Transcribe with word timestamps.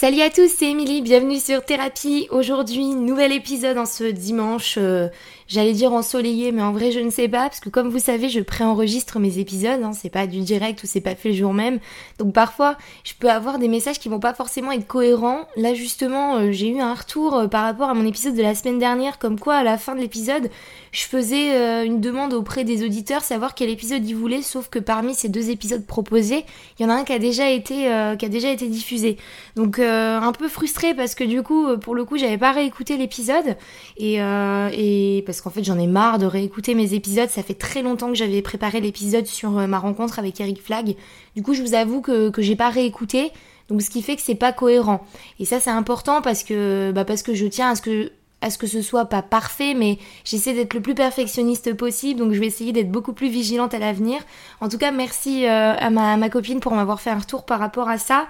Salut 0.00 0.22
à 0.22 0.30
tous, 0.30 0.48
c'est 0.48 0.70
Émilie, 0.70 1.02
bienvenue 1.02 1.38
sur 1.38 1.62
Thérapie. 1.62 2.26
Aujourd'hui, 2.30 2.94
nouvel 2.94 3.32
épisode 3.32 3.76
en 3.76 3.84
ce 3.84 4.04
dimanche, 4.04 4.76
euh, 4.78 5.08
j'allais 5.46 5.74
dire 5.74 5.92
ensoleillé, 5.92 6.52
mais 6.52 6.62
en 6.62 6.72
vrai 6.72 6.90
je 6.90 7.00
ne 7.00 7.10
sais 7.10 7.28
pas, 7.28 7.50
parce 7.50 7.60
que 7.60 7.68
comme 7.68 7.90
vous 7.90 7.98
savez, 7.98 8.30
je 8.30 8.40
préenregistre 8.40 9.18
mes 9.18 9.38
épisodes, 9.38 9.82
hein, 9.82 9.92
c'est 9.92 10.08
pas 10.08 10.26
du 10.26 10.40
direct 10.40 10.82
ou 10.82 10.86
c'est 10.86 11.02
pas 11.02 11.14
fait 11.14 11.28
le 11.28 11.34
jour 11.34 11.52
même. 11.52 11.80
Donc 12.18 12.32
parfois, 12.32 12.78
je 13.04 13.12
peux 13.12 13.28
avoir 13.28 13.58
des 13.58 13.68
messages 13.68 13.98
qui 13.98 14.08
vont 14.08 14.20
pas 14.20 14.32
forcément 14.32 14.72
être 14.72 14.86
cohérents. 14.86 15.40
Là 15.56 15.74
justement, 15.74 16.36
euh, 16.36 16.50
j'ai 16.50 16.70
eu 16.70 16.80
un 16.80 16.94
retour 16.94 17.34
euh, 17.34 17.46
par 17.46 17.64
rapport 17.64 17.90
à 17.90 17.94
mon 17.94 18.06
épisode 18.06 18.34
de 18.34 18.42
la 18.42 18.54
semaine 18.54 18.78
dernière, 18.78 19.18
comme 19.18 19.38
quoi 19.38 19.56
à 19.56 19.62
la 19.62 19.76
fin 19.76 19.94
de 19.94 20.00
l'épisode, 20.00 20.48
je 20.92 21.02
faisais 21.02 21.84
une 21.84 22.00
demande 22.00 22.32
auprès 22.32 22.64
des 22.64 22.84
auditeurs, 22.84 23.22
savoir 23.22 23.54
quel 23.54 23.68
épisode 23.68 24.04
ils 24.08 24.16
voulaient, 24.16 24.42
sauf 24.42 24.70
que 24.70 24.78
parmi 24.78 25.14
ces 25.14 25.28
deux 25.28 25.50
épisodes 25.50 25.84
proposés, 25.84 26.46
il 26.78 26.82
y 26.82 26.86
en 26.86 26.88
a 26.88 26.94
un 26.94 27.04
qui 27.04 27.12
a 27.12 27.18
déjà 27.18 27.50
été, 27.50 27.74
qui 28.18 28.24
a 28.24 28.28
déjà 28.28 28.50
été 28.50 28.66
diffusé. 28.66 29.16
Donc 29.54 29.78
euh, 29.90 30.20
un 30.20 30.32
peu 30.32 30.48
frustrée 30.48 30.94
parce 30.94 31.14
que 31.14 31.24
du 31.24 31.42
coup, 31.42 31.66
euh, 31.66 31.76
pour 31.76 31.94
le 31.94 32.04
coup, 32.04 32.16
j'avais 32.16 32.38
pas 32.38 32.52
réécouté 32.52 32.96
l'épisode 32.96 33.56
et, 33.96 34.22
euh, 34.22 34.70
et 34.72 35.22
parce 35.26 35.40
qu'en 35.40 35.50
fait, 35.50 35.64
j'en 35.64 35.78
ai 35.78 35.86
marre 35.86 36.18
de 36.18 36.26
réécouter 36.26 36.74
mes 36.74 36.94
épisodes. 36.94 37.28
Ça 37.28 37.42
fait 37.42 37.54
très 37.54 37.82
longtemps 37.82 38.08
que 38.08 38.14
j'avais 38.14 38.42
préparé 38.42 38.80
l'épisode 38.80 39.26
sur 39.26 39.50
ma 39.50 39.78
rencontre 39.78 40.18
avec 40.18 40.40
Eric 40.40 40.62
Flag. 40.62 40.94
Du 41.36 41.42
coup, 41.42 41.54
je 41.54 41.62
vous 41.62 41.74
avoue 41.74 42.00
que, 42.00 42.30
que 42.30 42.42
j'ai 42.42 42.56
pas 42.56 42.70
réécouté. 42.70 43.32
Donc 43.68 43.82
ce 43.82 43.90
qui 43.90 44.02
fait 44.02 44.16
que 44.16 44.22
c'est 44.22 44.34
pas 44.34 44.52
cohérent. 44.52 45.04
Et 45.38 45.44
ça 45.44 45.60
c'est 45.60 45.70
important 45.70 46.22
parce 46.22 46.42
que 46.42 46.90
bah 46.92 47.04
parce 47.04 47.22
que 47.22 47.34
je 47.34 47.46
tiens 47.46 47.70
à 47.70 47.76
ce 47.76 47.82
que 47.82 48.10
à 48.40 48.50
ce 48.50 48.58
que 48.58 48.66
ce 48.66 48.82
soit 48.82 49.04
pas 49.04 49.22
parfait, 49.22 49.74
mais 49.74 49.98
j'essaie 50.24 50.54
d'être 50.54 50.74
le 50.74 50.80
plus 50.80 50.94
perfectionniste 50.94 51.74
possible, 51.74 52.18
donc 52.18 52.32
je 52.32 52.40
vais 52.40 52.46
essayer 52.46 52.72
d'être 52.72 52.90
beaucoup 52.90 53.12
plus 53.12 53.28
vigilante 53.28 53.74
à 53.74 53.78
l'avenir. 53.78 54.18
En 54.60 54.68
tout 54.68 54.78
cas, 54.78 54.90
merci 54.90 55.44
à 55.46 55.90
ma 55.90 56.28
copine 56.30 56.58
pour 56.58 56.74
m'avoir 56.74 57.00
fait 57.00 57.10
un 57.10 57.18
retour 57.18 57.44
par 57.44 57.60
rapport 57.60 57.88
à 57.88 57.98
ça 57.98 58.26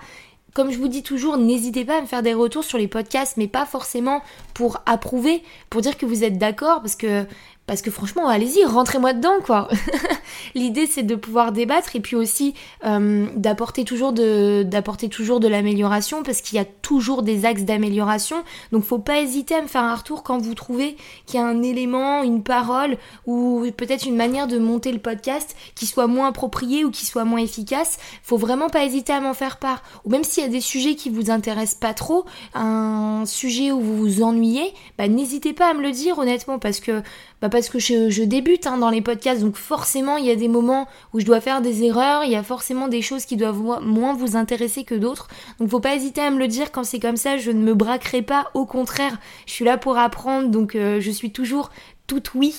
comme 0.55 0.71
je 0.71 0.79
vous 0.79 0.89
dis 0.89 1.03
toujours, 1.03 1.37
n'hésitez 1.37 1.85
pas 1.85 1.99
à 1.99 2.01
me 2.01 2.07
faire 2.07 2.23
des 2.23 2.35
retours 2.35 2.65
sur 2.65 2.79
les 2.79 2.89
podcasts, 2.89 3.37
mais 3.37 3.49
pas 3.49 3.67
forcément 3.67 4.23
pour 4.55 4.83
approuver, 4.87 5.43
pour 5.69 5.81
dire 5.81 5.97
que 5.97 6.07
vous 6.07 6.25
êtes 6.25 6.39
d'accord, 6.39 6.81
parce 6.81 6.97
que 6.97 7.27
parce 7.71 7.83
que 7.83 7.93
franchement, 7.93 8.27
allez-y, 8.27 8.65
rentrez-moi 8.65 9.13
dedans, 9.13 9.37
quoi. 9.47 9.69
L'idée, 10.57 10.87
c'est 10.87 11.05
de 11.05 11.15
pouvoir 11.15 11.53
débattre 11.53 11.95
et 11.95 12.01
puis 12.01 12.17
aussi 12.17 12.53
euh, 12.85 13.29
d'apporter 13.37 13.85
toujours 13.85 14.13
de 14.13 14.65
d'apporter 14.65 15.09
toujours 15.09 15.39
de 15.39 15.47
l'amélioration 15.47 16.25
parce 16.25 16.41
qu'il 16.41 16.57
y 16.57 16.61
a 16.61 16.65
toujours 16.65 17.23
des 17.23 17.45
axes 17.45 17.63
d'amélioration. 17.63 18.43
Donc, 18.73 18.83
faut 18.83 18.99
pas 18.99 19.21
hésiter 19.21 19.55
à 19.55 19.63
me 19.63 19.69
faire 19.69 19.85
un 19.85 19.95
retour 19.95 20.25
quand 20.25 20.39
vous 20.39 20.57
trouvez 20.57 20.97
qu'il 21.27 21.39
y 21.39 21.43
a 21.45 21.47
un 21.47 21.63
élément, 21.63 22.25
une 22.25 22.43
parole 22.43 22.97
ou 23.25 23.65
peut-être 23.77 24.05
une 24.05 24.17
manière 24.17 24.49
de 24.49 24.59
monter 24.59 24.91
le 24.91 24.99
podcast 24.99 25.55
qui 25.77 25.87
soit 25.87 26.09
moins 26.09 26.27
approprié 26.27 26.85
ou 26.85 26.91
qui 26.91 27.07
soit 27.07 27.25
moins 27.25 27.39
efficace. 27.39 27.99
Faut 28.25 28.37
vraiment 28.37 28.69
pas 28.69 28.85
hésiter 28.85 29.13
à 29.13 29.21
m'en 29.21 29.33
faire 29.33 29.59
part. 29.59 29.85
Ou 30.05 30.11
même 30.11 30.25
s'il 30.25 30.43
y 30.43 30.47
a 30.47 30.51
des 30.51 30.61
sujets 30.61 30.97
qui 30.97 31.09
vous 31.09 31.31
intéressent 31.31 31.79
pas 31.79 31.95
trop, 31.95 32.25
un 32.53 33.23
sujet 33.27 33.71
où 33.71 33.79
vous 33.79 33.97
vous 33.97 34.23
ennuyez, 34.25 34.75
bah 34.99 35.07
n'hésitez 35.07 35.53
pas 35.53 35.71
à 35.71 35.75
me 35.75 35.83
le 35.83 35.93
dire 35.93 36.19
honnêtement 36.19 36.59
parce 36.59 36.81
que 36.81 37.05
bah 37.41 37.49
parce 37.49 37.69
que 37.69 37.79
je, 37.79 38.23
débute 38.23 38.67
hein, 38.67 38.79
dans 38.79 38.91
les 38.91 39.01
podcasts, 39.01 39.41
donc 39.41 39.57
forcément 39.57 40.17
il 40.17 40.27
y 40.27 40.31
a 40.31 40.37
des 40.37 40.49
moments 40.49 40.87
où 41.13 41.21
je 41.21 41.25
dois 41.25 41.41
faire 41.41 41.63
des 41.63 41.85
erreurs, 41.85 42.25
il 42.25 42.31
y 42.31 42.37
a 42.37 42.43
forcément 42.43 42.89
des 42.89 43.03
choses 43.03 43.25
qui 43.25 43.37
doivent 43.37 43.81
moins 43.83 44.15
vous 44.15 44.37
intéresser 44.37 44.85
que 44.85 44.95
d'autres. 44.95 45.29
Donc 45.59 45.71
faut 45.71 45.81
pas 45.81 45.95
hésiter 45.95 46.21
à 46.21 46.31
me 46.31 46.39
le 46.39 46.49
dire 46.49 46.71
quand 46.71 46.85
c'est 46.85 47.01
comme 47.01 47.17
ça, 47.17 47.39
je 47.39 47.51
ne 47.51 47.63
me 47.63 47.75
braquerai 47.75 48.23
pas, 48.23 48.51
au 48.55 48.67
contraire, 48.67 49.19
je 49.47 49.53
suis 49.53 49.65
là 49.65 49.79
pour 49.79 49.97
apprendre, 49.97 50.49
donc 50.49 50.75
euh, 50.75 51.01
je 51.01 51.11
suis 51.11 51.33
toujours 51.33 51.71
toute 52.07 52.35
oui 52.35 52.55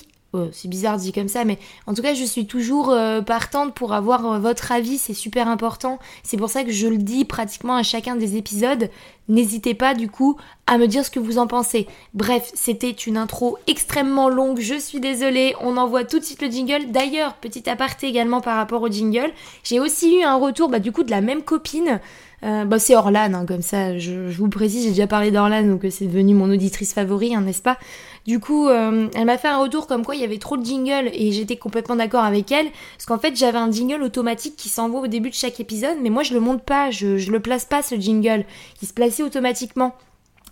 C'est 0.53 0.69
bizarre 0.69 0.97
dit 0.97 1.11
comme 1.11 1.27
ça, 1.27 1.43
mais 1.43 1.59
en 1.87 1.93
tout 1.93 2.01
cas, 2.01 2.13
je 2.13 2.23
suis 2.23 2.45
toujours 2.45 2.89
euh, 2.89 3.21
partante 3.21 3.73
pour 3.73 3.93
avoir 3.93 4.25
euh, 4.25 4.39
votre 4.39 4.71
avis, 4.71 4.97
c'est 4.97 5.13
super 5.13 5.49
important. 5.49 5.99
C'est 6.23 6.37
pour 6.37 6.49
ça 6.49 6.63
que 6.63 6.71
je 6.71 6.87
le 6.87 6.97
dis 6.97 7.25
pratiquement 7.25 7.75
à 7.75 7.83
chacun 7.83 8.15
des 8.15 8.37
épisodes. 8.37 8.89
N'hésitez 9.27 9.73
pas 9.73 9.93
du 9.93 10.09
coup 10.09 10.37
à 10.67 10.77
me 10.77 10.87
dire 10.87 11.05
ce 11.05 11.11
que 11.11 11.19
vous 11.19 11.37
en 11.37 11.47
pensez. 11.47 11.85
Bref, 12.13 12.49
c'était 12.53 12.91
une 12.91 13.17
intro 13.17 13.57
extrêmement 13.67 14.29
longue, 14.29 14.61
je 14.61 14.75
suis 14.75 15.01
désolée, 15.01 15.53
on 15.59 15.75
envoie 15.75 16.05
tout 16.05 16.19
de 16.19 16.23
suite 16.23 16.41
le 16.41 16.49
jingle. 16.49 16.91
D'ailleurs, 16.91 17.33
petit 17.35 17.69
aparté 17.69 18.07
également 18.07 18.39
par 18.39 18.55
rapport 18.55 18.81
au 18.81 18.89
jingle, 18.89 19.31
j'ai 19.63 19.81
aussi 19.81 20.19
eu 20.19 20.23
un 20.23 20.37
retour 20.37 20.69
bah, 20.69 20.79
du 20.79 20.93
coup 20.93 21.03
de 21.03 21.11
la 21.11 21.21
même 21.21 21.43
copine. 21.43 21.99
Euh, 22.43 22.65
bah, 22.65 22.79
c'est 22.79 22.95
Orlan, 22.95 23.33
hein, 23.33 23.45
comme 23.45 23.61
ça, 23.61 23.97
je, 23.99 24.31
vous 24.31 24.49
précise, 24.49 24.83
j'ai 24.83 24.89
déjà 24.89 25.07
parlé 25.07 25.29
d'Orlan, 25.29 25.63
donc 25.63 25.85
c'est 25.91 26.07
devenu 26.07 26.33
mon 26.33 26.49
auditrice 26.49 26.93
favorite, 26.93 27.33
hein, 27.35 27.41
n'est-ce 27.41 27.61
pas? 27.61 27.77
Du 28.25 28.39
coup, 28.39 28.67
euh, 28.67 29.07
elle 29.15 29.25
m'a 29.25 29.37
fait 29.37 29.47
un 29.47 29.57
retour 29.57 29.87
comme 29.87 30.05
quoi 30.05 30.15
il 30.15 30.21
y 30.21 30.23
avait 30.23 30.37
trop 30.37 30.57
de 30.57 30.65
jingle 30.65 31.09
et 31.13 31.31
j'étais 31.31 31.55
complètement 31.55 31.95
d'accord 31.95 32.23
avec 32.23 32.51
elle. 32.51 32.67
Parce 32.95 33.05
qu'en 33.05 33.17
fait, 33.17 33.35
j'avais 33.35 33.57
un 33.57 33.71
jingle 33.71 34.03
automatique 34.03 34.55
qui 34.55 34.69
s'envoie 34.69 35.01
au 35.01 35.07
début 35.07 35.29
de 35.29 35.35
chaque 35.35 35.59
épisode, 35.59 35.97
mais 36.01 36.09
moi 36.09 36.23
je 36.23 36.33
le 36.33 36.39
monte 36.39 36.63
pas, 36.63 36.91
je, 36.91 37.17
je 37.17 37.31
le 37.31 37.39
place 37.39 37.65
pas 37.65 37.81
ce 37.81 37.95
jingle. 37.95 38.45
Il 38.81 38.87
se 38.87 38.93
plaçait 38.93 39.23
automatiquement. 39.23 39.95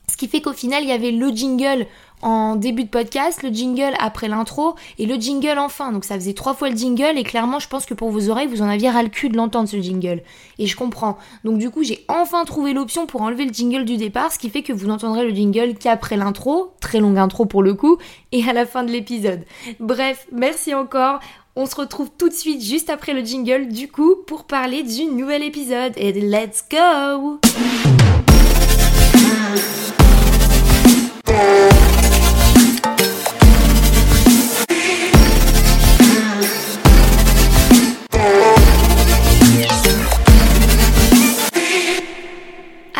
Ce 0.09 0.17
qui 0.17 0.27
fait 0.27 0.41
qu'au 0.41 0.53
final, 0.53 0.83
il 0.83 0.89
y 0.89 0.93
avait 0.93 1.11
le 1.11 1.29
jingle 1.29 1.85
en 2.21 2.55
début 2.55 2.83
de 2.83 2.89
podcast, 2.89 3.43
le 3.43 3.49
jingle 3.49 3.93
après 3.99 4.27
l'intro 4.27 4.75
et 4.97 5.05
le 5.05 5.15
jingle 5.15 5.57
enfin. 5.57 5.91
Donc 5.91 6.03
ça 6.03 6.15
faisait 6.15 6.33
trois 6.33 6.53
fois 6.53 6.69
le 6.69 6.75
jingle 6.75 7.17
et 7.17 7.23
clairement 7.23 7.59
je 7.59 7.67
pense 7.67 7.85
que 7.85 7.93
pour 7.93 8.09
vos 8.09 8.29
oreilles 8.29 8.47
vous 8.47 8.61
en 8.61 8.69
aviez 8.69 8.89
ras 8.89 9.03
le 9.03 9.09
cul 9.09 9.29
de 9.29 9.37
l'entendre 9.37 9.69
ce 9.69 9.79
jingle. 9.79 10.21
Et 10.57 10.67
je 10.67 10.75
comprends. 10.75 11.17
Donc 11.43 11.57
du 11.57 11.69
coup 11.69 11.83
j'ai 11.83 12.05
enfin 12.07 12.45
trouvé 12.45 12.73
l'option 12.73 13.05
pour 13.05 13.21
enlever 13.21 13.45
le 13.45 13.53
jingle 13.53 13.85
du 13.85 13.97
départ, 13.97 14.31
ce 14.31 14.39
qui 14.39 14.49
fait 14.49 14.63
que 14.63 14.73
vous 14.73 14.87
n'entendrez 14.87 15.25
le 15.25 15.33
jingle 15.33 15.75
qu'après 15.75 16.17
l'intro, 16.17 16.73
très 16.81 16.99
longue 16.99 17.17
intro 17.17 17.45
pour 17.45 17.63
le 17.63 17.73
coup, 17.73 17.97
et 18.31 18.47
à 18.47 18.53
la 18.53 18.65
fin 18.65 18.83
de 18.83 18.91
l'épisode. 18.91 19.43
Bref, 19.79 20.27
merci 20.31 20.73
encore. 20.73 21.19
On 21.55 21.65
se 21.65 21.75
retrouve 21.75 22.09
tout 22.17 22.29
de 22.29 22.33
suite 22.33 22.63
juste 22.63 22.89
après 22.89 23.13
le 23.13 23.21
jingle 23.21 23.67
du 23.67 23.89
coup 23.89 24.15
pour 24.27 24.45
parler 24.45 24.83
du 24.83 25.05
nouvel 25.05 25.43
épisode. 25.43 25.93
Et 25.97 26.13
let's 26.13 26.63
go! 26.71 27.39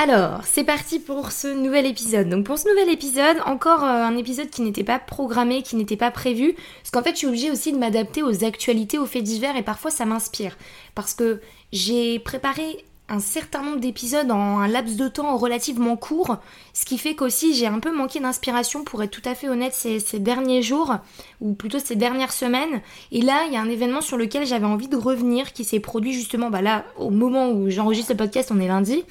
Alors, 0.02 0.46
c'est 0.46 0.64
parti 0.64 0.98
pour 0.98 1.34
ce 1.34 1.50
nouvel 1.50 1.86
épisode. 1.86 2.30
Donc 2.30 2.46
pour 2.46 2.58
ce 2.58 2.70
nouvel 2.70 2.88
épisode, 2.88 3.36
encore 3.46 3.84
euh, 3.84 4.06
un 4.06 4.16
épisode 4.16 4.50
qui 4.50 4.62
n'était 4.62 4.86
pas 4.86 4.98
programmé, 4.98 5.62
qui 5.62 5.76
n'était 5.76 5.98
pas 5.98 6.10
prévu, 6.10 6.54
parce 6.54 6.92
qu'en 6.92 7.04
fait 7.04 7.12
je 7.12 7.18
suis 7.18 7.28
obligée 7.28 7.52
aussi 7.52 7.74
de 7.74 7.78
m'adapter 7.78 8.24
aux 8.24 8.46
actualités, 8.46 8.98
aux 8.98 9.06
faits 9.06 9.24
divers, 9.24 9.58
et 9.58 9.62
parfois 9.62 9.92
ça 9.92 10.06
m'inspire. 10.06 10.58
Parce 10.96 11.14
que 11.14 11.42
j'ai 11.74 12.18
préparé 12.20 12.86
un 13.10 13.20
certain 13.20 13.64
nombre 13.64 13.80
d'épisodes 13.80 14.30
en 14.32 14.60
un 14.60 14.68
laps 14.68 14.98
de 14.98 15.08
temps 15.08 15.36
relativement 15.38 15.98
court, 15.98 16.38
ce 16.74 16.86
qui 16.86 16.98
fait 16.98 17.16
qu'aussi 17.16 17.54
j'ai 17.54 17.68
un 17.68 17.80
peu 17.80 17.96
manqué 17.96 18.20
d'inspiration 18.20 18.84
pour 18.84 19.04
être 19.04 19.12
tout 19.12 19.28
à 19.28 19.36
fait 19.36 19.50
honnête 19.50 19.74
ces, 19.74 20.00
derniers 20.20 20.62
jours, 20.62 20.96
ou 21.42 21.54
plutôt 21.54 21.80
ces 21.80 21.96
dernières 21.96 22.32
semaines. 22.32 22.82
Et 23.12 23.22
là, 23.22 23.46
il 23.48 23.54
y 23.54 23.58
a 23.58 23.62
un 23.62 23.70
événement 23.70 24.02
sur 24.02 24.18
lequel 24.18 24.46
j'avais 24.46 24.66
envie 24.66 24.88
de 24.88 24.98
revenir, 24.98 25.54
qui 25.54 25.64
s'est 25.64 25.80
produit 25.80 26.14
justement 26.14 26.50
bah 26.50 26.62
là, 26.62 26.86
au 26.98 27.10
moment 27.10 27.50
où 27.52 27.70
j'enregistre 27.70 28.12
le 28.12 28.18
podcast, 28.18 28.52
on 28.54 28.60
est 28.60 28.68
lundi 28.68 29.04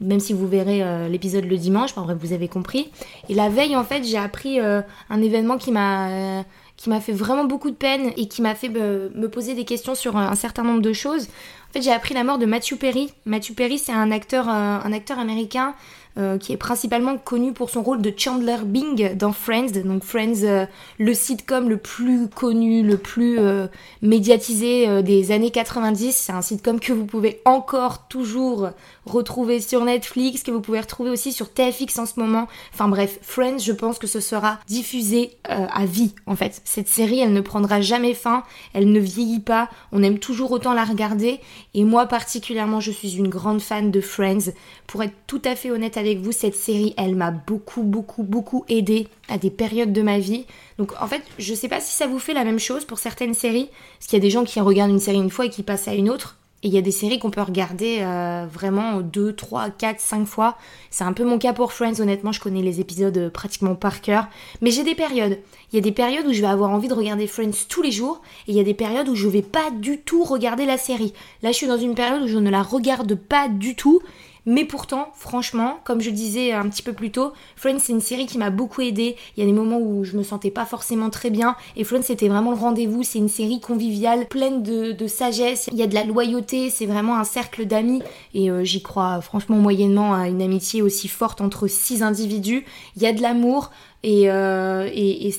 même 0.00 0.20
si 0.20 0.32
vous 0.32 0.48
verrez 0.48 0.82
euh, 0.82 1.08
l'épisode 1.08 1.44
le 1.44 1.56
dimanche, 1.56 1.92
enfin 1.92 2.02
bref, 2.02 2.18
vous 2.20 2.32
avez 2.32 2.48
compris. 2.48 2.90
Et 3.28 3.34
la 3.34 3.48
veille, 3.48 3.76
en 3.76 3.84
fait, 3.84 4.02
j'ai 4.04 4.18
appris 4.18 4.60
euh, 4.60 4.82
un 5.08 5.22
événement 5.22 5.56
qui 5.56 5.70
m'a 5.70 6.42
qui 6.76 6.90
m'a 6.90 7.00
fait 7.00 7.12
vraiment 7.12 7.44
beaucoup 7.44 7.70
de 7.70 7.76
peine 7.76 8.12
et 8.16 8.26
qui 8.26 8.42
m'a 8.42 8.54
fait 8.54 8.70
euh, 8.74 9.08
me 9.14 9.28
poser 9.28 9.54
des 9.54 9.64
questions 9.64 9.94
sur 9.94 10.16
un 10.16 10.34
certain 10.34 10.64
nombre 10.64 10.82
de 10.82 10.92
choses. 10.92 11.28
Fait, 11.74 11.82
j'ai 11.82 11.90
appris 11.90 12.14
la 12.14 12.22
mort 12.22 12.38
de 12.38 12.46
Matthew 12.46 12.76
Perry. 12.76 13.12
Matthew 13.26 13.54
Perry, 13.56 13.78
c'est 13.80 13.90
un 13.90 14.12
acteur, 14.12 14.48
un 14.48 14.92
acteur 14.92 15.18
américain 15.18 15.74
euh, 16.16 16.38
qui 16.38 16.52
est 16.52 16.56
principalement 16.56 17.18
connu 17.18 17.52
pour 17.52 17.70
son 17.70 17.82
rôle 17.82 18.00
de 18.00 18.14
Chandler 18.16 18.58
Bing 18.64 19.16
dans 19.16 19.32
Friends. 19.32 19.82
Donc 19.84 20.04
Friends, 20.04 20.44
euh, 20.44 20.64
le 21.00 21.12
sitcom 21.12 21.68
le 21.68 21.76
plus 21.76 22.28
connu, 22.28 22.84
le 22.84 22.98
plus 22.98 23.40
euh, 23.40 23.66
médiatisé 24.00 25.02
des 25.02 25.32
années 25.32 25.50
90. 25.50 26.14
C'est 26.14 26.30
un 26.30 26.40
sitcom 26.40 26.78
que 26.78 26.92
vous 26.92 27.04
pouvez 27.04 27.40
encore 27.44 28.06
toujours 28.06 28.70
retrouver 29.06 29.60
sur 29.60 29.84
Netflix, 29.84 30.44
que 30.44 30.52
vous 30.52 30.60
pouvez 30.60 30.78
retrouver 30.78 31.10
aussi 31.10 31.32
sur 31.32 31.52
TFX 31.52 31.98
en 31.98 32.06
ce 32.06 32.20
moment. 32.20 32.46
Enfin 32.72 32.86
bref, 32.86 33.18
Friends, 33.20 33.58
je 33.58 33.72
pense 33.72 33.98
que 33.98 34.06
ce 34.06 34.20
sera 34.20 34.60
diffusé 34.68 35.32
à 35.48 35.84
vie 35.84 36.14
en 36.26 36.36
fait. 36.36 36.62
Cette 36.64 36.88
série, 36.88 37.18
elle 37.18 37.32
ne 37.32 37.40
prendra 37.40 37.80
jamais 37.80 38.14
fin, 38.14 38.44
elle 38.72 38.92
ne 38.92 39.00
vieillit 39.00 39.40
pas, 39.40 39.68
on 39.90 40.02
aime 40.02 40.20
toujours 40.20 40.52
autant 40.52 40.74
la 40.74 40.84
regarder. 40.84 41.40
Et 41.72 41.84
moi 41.84 42.06
particulièrement, 42.06 42.80
je 42.80 42.90
suis 42.90 43.16
une 43.16 43.28
grande 43.28 43.60
fan 43.60 43.90
de 43.90 44.00
Friends. 44.00 44.52
Pour 44.86 45.02
être 45.02 45.14
tout 45.26 45.42
à 45.44 45.56
fait 45.56 45.70
honnête 45.70 45.96
avec 45.96 46.18
vous, 46.18 46.32
cette 46.32 46.54
série, 46.54 46.94
elle 46.96 47.16
m'a 47.16 47.30
beaucoup, 47.30 47.82
beaucoup, 47.82 48.22
beaucoup 48.22 48.64
aidé 48.68 49.08
à 49.28 49.38
des 49.38 49.50
périodes 49.50 49.92
de 49.92 50.02
ma 50.02 50.18
vie. 50.18 50.46
Donc 50.78 50.92
en 51.00 51.06
fait, 51.06 51.22
je 51.38 51.54
sais 51.54 51.68
pas 51.68 51.80
si 51.80 51.94
ça 51.94 52.06
vous 52.06 52.18
fait 52.18 52.34
la 52.34 52.44
même 52.44 52.58
chose 52.58 52.84
pour 52.84 52.98
certaines 52.98 53.34
séries, 53.34 53.70
parce 53.98 54.06
qu'il 54.06 54.18
y 54.18 54.22
a 54.22 54.26
des 54.26 54.30
gens 54.30 54.44
qui 54.44 54.60
regardent 54.60 54.90
une 54.90 55.00
série 55.00 55.16
une 55.16 55.30
fois 55.30 55.46
et 55.46 55.50
qui 55.50 55.62
passent 55.62 55.88
à 55.88 55.94
une 55.94 56.10
autre. 56.10 56.36
Et 56.64 56.68
il 56.68 56.72
y 56.72 56.78
a 56.78 56.80
des 56.80 56.90
séries 56.90 57.18
qu'on 57.18 57.30
peut 57.30 57.42
regarder 57.42 57.98
euh, 58.00 58.46
vraiment 58.50 59.02
deux, 59.02 59.34
trois, 59.34 59.68
quatre, 59.68 60.00
cinq 60.00 60.24
fois. 60.24 60.56
C'est 60.90 61.04
un 61.04 61.12
peu 61.12 61.22
mon 61.22 61.38
cas 61.38 61.52
pour 61.52 61.74
Friends, 61.74 62.00
honnêtement, 62.00 62.32
je 62.32 62.40
connais 62.40 62.62
les 62.62 62.80
épisodes 62.80 63.16
euh, 63.18 63.28
pratiquement 63.28 63.74
par 63.74 64.00
cœur. 64.00 64.28
Mais 64.62 64.70
j'ai 64.70 64.82
des 64.82 64.94
périodes. 64.94 65.38
Il 65.70 65.76
y 65.76 65.78
a 65.78 65.82
des 65.82 65.92
périodes 65.92 66.26
où 66.26 66.32
je 66.32 66.40
vais 66.40 66.46
avoir 66.46 66.70
envie 66.70 66.88
de 66.88 66.94
regarder 66.94 67.26
Friends 67.26 67.66
tous 67.68 67.82
les 67.82 67.92
jours. 67.92 68.22
Et 68.48 68.52
il 68.52 68.56
y 68.56 68.60
a 68.60 68.64
des 68.64 68.72
périodes 68.72 69.10
où 69.10 69.14
je 69.14 69.28
vais 69.28 69.42
pas 69.42 69.70
du 69.70 69.98
tout 69.98 70.24
regarder 70.24 70.64
la 70.64 70.78
série. 70.78 71.12
Là, 71.42 71.52
je 71.52 71.56
suis 71.56 71.66
dans 71.66 71.76
une 71.76 71.94
période 71.94 72.22
où 72.22 72.28
je 72.28 72.38
ne 72.38 72.48
la 72.48 72.62
regarde 72.62 73.14
pas 73.14 73.48
du 73.48 73.76
tout 73.76 74.00
Mais 74.46 74.64
pourtant, 74.64 75.08
franchement, 75.14 75.78
comme 75.84 76.00
je 76.00 76.10
disais 76.10 76.52
un 76.52 76.68
petit 76.68 76.82
peu 76.82 76.92
plus 76.92 77.10
tôt, 77.10 77.32
Friends 77.56 77.78
c'est 77.78 77.92
une 77.92 78.00
série 78.00 78.26
qui 78.26 78.36
m'a 78.36 78.50
beaucoup 78.50 78.82
aidé. 78.82 79.16
Il 79.36 79.40
y 79.40 79.42
a 79.42 79.46
des 79.46 79.52
moments 79.52 79.78
où 79.78 80.04
je 80.04 80.16
me 80.16 80.22
sentais 80.22 80.50
pas 80.50 80.66
forcément 80.66 81.08
très 81.08 81.30
bien 81.30 81.56
et 81.76 81.84
Friends 81.84 82.02
c'était 82.02 82.28
vraiment 82.28 82.50
le 82.50 82.58
rendez-vous. 82.58 83.02
C'est 83.02 83.18
une 83.18 83.28
série 83.28 83.60
conviviale, 83.60 84.26
pleine 84.26 84.62
de, 84.62 85.06
sagesse. 85.06 85.68
Il 85.72 85.78
y 85.78 85.82
a 85.82 85.86
de 85.86 85.94
la 85.94 86.04
loyauté, 86.04 86.70
c'est 86.70 86.86
vraiment 86.86 87.16
un 87.16 87.24
cercle 87.24 87.66
d'amis 87.66 88.02
et 88.34 88.50
euh, 88.50 88.64
j'y 88.64 88.82
crois 88.82 89.20
franchement 89.20 89.56
moyennement 89.56 90.14
à 90.14 90.28
une 90.28 90.42
amitié 90.42 90.82
aussi 90.82 91.08
forte 91.08 91.40
entre 91.40 91.66
six 91.66 92.02
individus. 92.02 92.64
Il 92.96 93.02
y 93.02 93.06
a 93.06 93.12
de 93.12 93.22
l'amour, 93.22 93.70
et, 94.06 94.30
euh, 94.30 94.90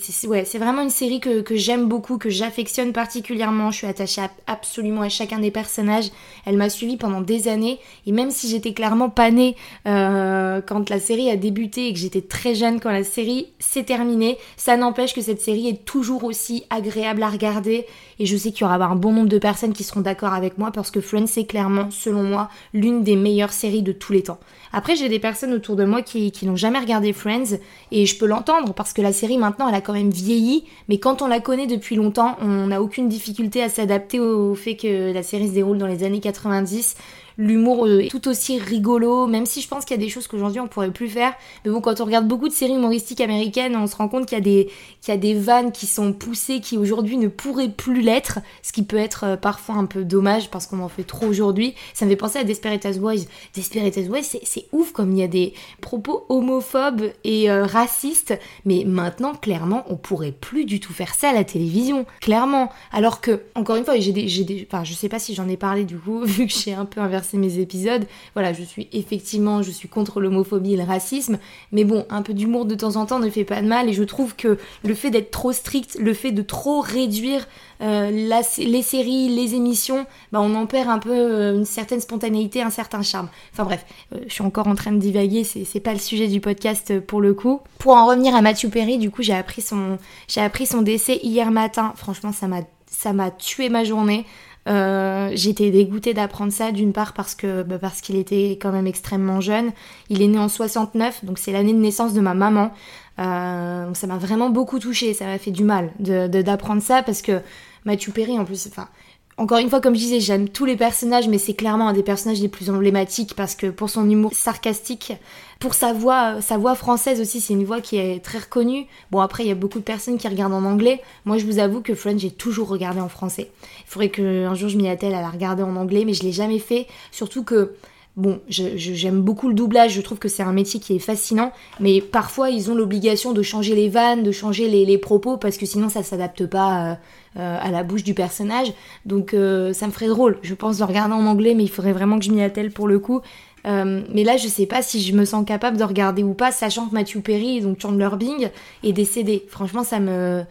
c'est 0.02 0.58
vraiment 0.58 0.82
une 0.82 0.90
série 0.90 1.20
que, 1.20 1.44
j'aime 1.52 1.88
beaucoup, 1.88 2.18
que 2.18 2.32
j'affectionne 2.32 2.94
particulièrement. 2.94 3.70
Je 3.70 3.78
suis 3.78 3.88
attachée 3.88 4.22
absolument 4.48 5.02
à 5.02 5.10
chacun 5.10 5.38
des 5.38 5.52
personnages. 5.52 6.06
Elle 6.48 6.58
m'a 6.58 6.70
suivie 6.70 6.98
pendant 6.98 7.22
des 7.22 7.48
années. 7.48 7.78
Et 8.08 8.12
même 8.12 8.32
si 8.32 8.50
j'étais 8.50 8.74
clairement 8.74 9.12
pas 9.12 9.30
née 9.30 9.56
euh, 9.88 10.62
quand 10.62 10.90
la 10.90 11.00
série 11.00 11.30
a 11.30 11.36
débuté 11.36 11.90
et 11.90 11.94
que 11.94 12.00
j'étais 12.00 12.22
très 12.22 12.56
jeune 12.56 12.80
quand 12.80 12.92
la 12.92 13.04
série 13.04 13.50
s'est 13.60 13.84
terminée, 13.84 14.40
ça 14.58 14.78
n'empêche 14.78 15.14
que 15.14 15.22
cette 15.22 15.42
série 15.42 15.68
est 15.68 15.86
toujours 15.86 16.24
aussi 16.24 16.64
agréable 16.72 17.22
à 17.22 17.30
regarder. 17.30 17.86
Et 18.20 18.26
je 18.26 18.38
sais 18.38 18.52
qu'il 18.52 18.62
y 18.62 18.64
aura 18.64 18.76
un 18.76 18.96
bon 18.96 19.12
nombre 19.12 19.30
de 19.30 19.38
personnes 19.38 19.74
qui 19.74 19.84
seront 19.84 20.02
d'accord 20.02 20.34
avec 20.34 20.58
moi 20.58 20.72
parce 20.72 20.92
que 20.92 21.02
Friends 21.02 21.28
c'est 21.28 21.46
clairement, 21.46 21.92
selon 21.92 22.24
moi, 22.24 22.50
l'une 22.74 23.04
des 23.04 23.16
meilleures 23.16 23.52
séries 23.52 23.82
de 23.82 23.92
tous 23.92 24.14
les 24.14 24.24
temps. 24.24 24.40
Après, 24.74 24.96
j'ai 24.96 25.10
des 25.10 25.20
personnes 25.20 25.54
autour 25.54 25.76
de 25.76 25.86
moi 25.86 26.02
qui, 26.02 26.32
qui 26.32 26.46
n'ont 26.46 26.56
jamais 26.56 26.80
regardé 26.80 27.14
Friends 27.14 27.58
et 27.92 28.06
je 28.06 28.18
peux 28.18 28.26
l'entendre 28.26 28.74
parce 28.74 28.94
que 28.94 29.02
la 29.02 29.14
série 29.14 29.38
maintenant 29.38 29.68
elle 29.68 29.76
a 29.76 29.82
quand 29.82 29.94
même 29.94 30.12
vieilli, 30.12 30.66
mais 30.90 30.98
quand 30.98 31.22
on 31.22 31.28
la 31.28 31.40
connaît 31.40 31.68
depuis 31.68 31.96
longtemps, 31.96 32.38
on 32.42 32.68
n'a 32.68 32.82
aucune 32.82 33.10
difficulté 33.10 33.62
à 33.62 33.70
s'adapter 33.70 34.20
au 34.20 34.56
fait 34.56 34.76
que 34.76 35.14
la 35.14 35.24
série 35.24 35.48
se 35.48 35.54
déroule 35.54 35.78
dans 35.78 35.88
les 35.88 36.04
années 36.04 36.20
90 36.20 36.96
l'humour 37.38 37.88
est 37.88 38.10
tout 38.10 38.28
aussi 38.28 38.60
rigolo, 38.60 39.28
même 39.28 39.46
si 39.46 39.62
je 39.62 39.68
pense 39.68 39.86
qu'il 39.86 39.96
y 39.98 40.00
a 40.00 40.04
des 40.04 40.10
choses 40.10 40.28
qu'aujourd'hui 40.28 40.60
on 40.60 40.68
pourrait 40.68 40.92
plus 40.92 41.10
faire. 41.10 41.34
Mais 41.64 41.72
bon, 41.72 41.82
quand 41.82 42.00
on 42.02 42.06
regarde 42.06 42.28
beaucoup 42.28 42.48
de 42.48 42.54
séries 42.54 42.76
humoristiques 42.76 43.22
américaines, 43.22 43.76
on 43.76 43.88
se 43.88 43.96
rend 43.96 44.08
compte 44.08 44.26
qu'il 44.28 44.38
y 44.38 44.42
a 44.42 44.44
des, 44.44 44.70
y 45.08 45.12
a 45.12 45.18
des 45.18 45.34
vannes 45.34 45.72
qui 45.72 45.88
sont 45.88 46.14
poussées 46.14 46.60
qui 46.60 46.78
aujourd'hui 46.78 47.18
ne 47.18 47.28
pourraient 47.28 47.70
plus 47.70 48.02
l'être, 48.02 48.40
ce 48.62 48.72
qui 48.72 48.84
peut 48.84 48.98
être 48.98 49.24
euh, 49.26 49.38
parfois 49.38 49.76
un 49.76 49.86
peu 49.86 50.04
dommage 50.04 50.50
parce 50.50 50.68
qu'on 50.68 50.80
en 50.80 50.90
fait 50.90 51.04
trop 51.04 51.26
aujourd'hui. 51.26 51.76
Ça 51.94 52.06
me 52.06 52.10
fait 52.12 52.16
penser 52.16 52.40
à 52.40 52.44
Desperate 52.44 52.86
Housewives. 52.86 53.28
Desperate 53.54 53.98
Housewives, 53.98 54.40
c'est 54.44 54.66
ouf 54.72 54.92
comme 54.92 55.12
il 55.12 55.20
y 55.20 55.24
a 55.24 55.28
des 55.28 55.54
propos 55.82 56.26
homophobes 56.30 57.12
et 57.24 57.50
euh, 57.50 57.66
racistes, 57.66 58.38
mais 58.66 58.84
maintenant, 58.86 59.34
clairement, 59.34 59.84
on 59.90 59.96
pourrait 59.96 60.32
plus 60.32 60.66
du 60.66 60.80
tout 60.80 60.94
faire 60.94 61.14
ça 61.14 61.30
à 61.30 61.34
la 61.34 61.44
télévision. 61.44 62.06
Clairement. 62.22 62.72
Alors 62.92 63.22
que, 63.22 63.42
encore 63.56 63.76
une 63.76 63.86
fois, 63.86 63.98
j'ai 64.00 64.12
des, 64.12 64.26
des, 64.44 64.68
enfin, 64.70 64.84
je 64.84 64.94
sais 64.94 65.10
pas 65.10 65.20
si 65.20 65.34
j'en 65.34 65.48
ai 65.48 65.58
parlé 65.58 65.84
du 65.84 65.98
coup, 65.98 66.22
vu 66.24 66.48
que 66.48 66.54
j'ai 66.54 66.74
un 66.74 66.86
peu 66.86 67.02
inversé 67.02 67.25
mes 67.34 67.60
épisodes. 67.60 68.06
Voilà, 68.34 68.54
je 68.54 68.64
suis 68.64 68.88
effectivement, 68.94 69.62
je 69.62 69.72
suis 69.72 69.90
contre 69.90 70.20
l'homophobie 70.20 70.74
et 70.74 70.78
le 70.78 70.84
racisme, 70.84 71.40
mais 71.72 71.84
bon, 71.84 72.06
un 72.10 72.22
peu 72.22 72.34
d'humour 72.34 72.66
de 72.66 72.76
temps 72.76 72.96
en 72.96 73.06
temps 73.06 73.20
ne 73.20 73.30
fait 73.30 73.44
pas 73.44 73.62
de 73.62 73.68
mal 73.68 73.90
et 73.90 73.94
je 73.94 74.04
trouve 74.04 74.36
que 74.36 74.58
le 74.84 74.94
fait 74.94 75.10
d'être 75.10 75.32
trop 75.32 75.52
strict, 75.52 75.98
le 76.00 76.14
fait 76.14 76.32
de 76.32 76.42
trop 76.42 76.82
réduire 76.82 77.48
euh, 77.82 78.10
les 78.12 78.82
séries, 78.82 79.30
les 79.30 79.56
émissions, 79.56 80.06
bah, 80.32 80.40
on 80.42 80.56
en 80.56 80.66
perd 80.66 80.90
un 80.90 81.00
peu 81.00 81.12
euh, 81.12 81.56
une 81.56 81.66
certaine 81.66 82.00
spontanéité, 82.00 82.62
un 82.62 82.70
certain 82.70 83.02
charme. 83.02 83.30
Enfin 83.52 83.64
bref, 83.64 83.86
euh, 84.14 84.20
je 84.28 84.34
suis 84.34 84.44
encore 84.44 84.68
en 84.68 84.76
train 84.76 84.92
de 84.92 85.00
divaguer, 85.00 85.44
c'est 85.44 85.80
pas 85.80 85.94
le 85.94 86.00
sujet 86.00 86.28
du 86.28 86.40
podcast 86.40 87.00
pour 87.02 87.22
le 87.22 87.34
coup. 87.34 87.62
Pour 87.80 87.94
en 87.94 88.06
revenir 88.08 88.36
à 88.36 88.42
Matthew 88.42 88.70
Perry, 88.70 88.98
du 88.98 89.12
coup 89.12 89.24
j'ai 89.24 89.34
appris 89.34 89.62
son 89.62 89.98
appris 90.38 90.66
son 90.66 90.82
décès 90.82 91.20
hier 91.24 91.52
matin. 91.52 91.94
Franchement, 91.96 92.32
ça 92.32 93.14
m'a 93.14 93.32
tué 93.32 93.70
ma 93.70 93.84
journée. 93.84 94.26
Euh, 94.68 95.30
j'étais 95.34 95.70
dégoûtée 95.70 96.14
d'apprendre 96.14 96.52
ça, 96.52 96.72
d'une 96.72 96.92
part 96.92 97.14
parce 97.14 97.36
que 97.36 97.62
bah, 97.64 97.78
parce 97.80 98.02
qu'il 98.02 98.16
était 98.16 98.58
quand 98.60 98.72
même 98.72 98.88
extrêmement 98.88 99.40
jeune. 99.42 99.72
Il 100.10 100.22
est 100.22 100.28
né 100.28 100.40
en 100.40 100.50
69, 100.50 101.24
donc 101.24 101.38
c'est 101.38 101.52
l'année 101.52 101.74
de 101.74 101.80
naissance 101.80 102.14
de 102.14 102.22
ma 102.22 102.34
maman. 102.34 102.72
Euh, 103.20 103.94
ça 103.94 104.08
m'a 104.08 104.18
vraiment 104.18 104.50
beaucoup 104.50 104.80
touchée, 104.80 105.14
ça 105.14 105.26
m'a 105.26 105.38
fait 105.38 105.52
du 105.52 105.64
mal 105.64 105.92
de 106.00 106.28
d'apprendre 106.28 106.82
ça 106.82 107.04
parce 107.04 107.22
que 107.22 107.42
Mathieu 107.86 108.12
Perry 108.12 108.38
en 108.40 108.46
plus, 108.46 108.68
enfin 108.68 108.88
encore 109.38 109.58
une 109.58 109.70
fois, 109.70 109.82
comme 109.82 109.96
je 109.96 110.00
disais, 110.00 110.22
j'aime 110.22 110.48
tous 110.48 110.64
les 110.64 110.78
personnages, 110.78 111.28
mais 111.28 111.38
c'est 111.38 111.56
clairement 111.56 111.90
un 111.90 111.94
des 111.94 112.04
personnages 112.04 112.40
les 112.40 112.48
plus 112.48 112.70
emblématiques 112.70 113.34
parce 113.36 113.54
que 113.54 113.68
pour 113.68 113.90
son 113.90 114.10
humour 114.10 114.34
sarcastique, 114.34 115.12
pour 115.60 115.74
sa 115.74 115.92
voix, 115.92 116.42
sa 116.42 116.58
voix 116.58 116.74
française 116.74 117.20
aussi, 117.20 117.42
c'est 117.42 117.54
une 117.54 117.66
voix 117.66 117.82
qui 117.82 117.98
est 117.98 118.24
très 118.24 118.38
reconnue. 118.38 118.88
Bon, 119.12 119.20
après, 119.20 119.44
il 119.44 119.48
y 119.48 119.52
a 119.52 119.56
beaucoup 119.56 119.80
de 119.80 119.84
personnes 119.84 120.18
qui 120.18 120.30
regardent 120.30 120.54
en 120.54 120.64
anglais. 120.64 121.02
Moi, 121.26 121.38
je 121.38 121.46
vous 121.46 121.60
avoue 121.60 121.82
que 121.82 121.96
Friends, 121.96 122.18
j'ai 122.18 122.32
toujours 122.32 122.70
regardé 122.70 123.02
en 123.02 123.10
français. 123.10 123.52
Il 123.80 123.90
faudrait 123.90 124.10
qu'un 124.10 124.56
jour 124.56 124.70
je 124.70 124.78
m'y 124.78 124.88
attelle 124.88 125.14
à 125.14 125.22
la 125.22 125.30
regarder 125.30 125.64
en 125.64 125.76
anglais, 125.76 126.04
mais 126.06 126.14
je 126.14 126.24
l'ai 126.24 126.32
jamais 126.32 126.60
fait. 126.60 126.88
Surtout 127.12 127.44
que 127.44 127.74
Bon, 128.18 128.40
j'aime 128.48 129.22
beaucoup 129.22 129.50
le 129.50 129.54
doublage, 129.54 129.92
je 129.92 130.00
trouve 130.00 130.20
que 130.20 130.30
c'est 130.30 130.42
un 130.42 130.54
métier 130.54 130.80
qui 130.80 130.96
est 130.96 131.00
fascinant, 131.00 131.52
mais 131.82 132.00
parfois 132.00 132.50
ils 132.50 132.72
ont 132.72 132.76
l'obligation 132.76 133.34
de 133.34 133.42
changer 133.42 133.76
les 133.76 133.90
vannes, 133.90 134.24
de 134.24 134.32
changer 134.32 134.70
les, 134.70 134.98
propos, 134.98 135.36
parce 135.36 135.58
que 135.58 135.66
sinon 135.66 135.90
ça 135.90 136.02
s'adapte 136.02 136.46
pas 136.46 136.92
euh, 136.92 136.96
euh, 137.40 137.58
à 137.60 137.72
la 137.72 137.84
bouche 137.84 138.06
du 138.06 138.14
personnage. 138.14 138.72
Donc 139.06 139.34
euh, 139.34 139.74
ça 139.74 139.88
me 139.88 139.92
ferait 139.92 140.08
drôle, 140.08 140.38
je 140.44 140.54
pense, 140.54 140.78
de 140.78 140.86
regarder 140.86 141.14
en 141.14 141.26
anglais, 141.26 141.56
mais 141.56 141.64
il 141.64 141.70
faudrait 141.70 141.92
vraiment 141.92 142.18
que 142.18 142.24
je 142.24 142.32
m'y 142.32 142.42
attelle 142.42 142.72
pour 142.72 142.88
le 142.88 143.00
coup. 143.00 143.20
mais 143.66 144.24
là, 144.24 144.38
je 144.38 144.48
sais 144.48 144.66
pas 144.66 144.82
si 144.82 145.02
je 145.02 145.14
me 145.14 145.26
sens 145.26 145.46
capable 145.46 145.76
de 145.76 145.84
regarder 145.84 146.24
ou 146.24 146.34
pas, 146.34 146.54
sachant 146.54 146.88
que 146.88 146.94
Matthew 146.94 147.20
Perry, 147.20 147.60
donc 147.60 147.82
Chandler 147.82 148.12
Bing, 148.18 148.50
est 148.84 148.94
décédé. 148.94 149.46
Franchement, 149.50 149.84
ça 149.84 150.00
me... 150.00 150.44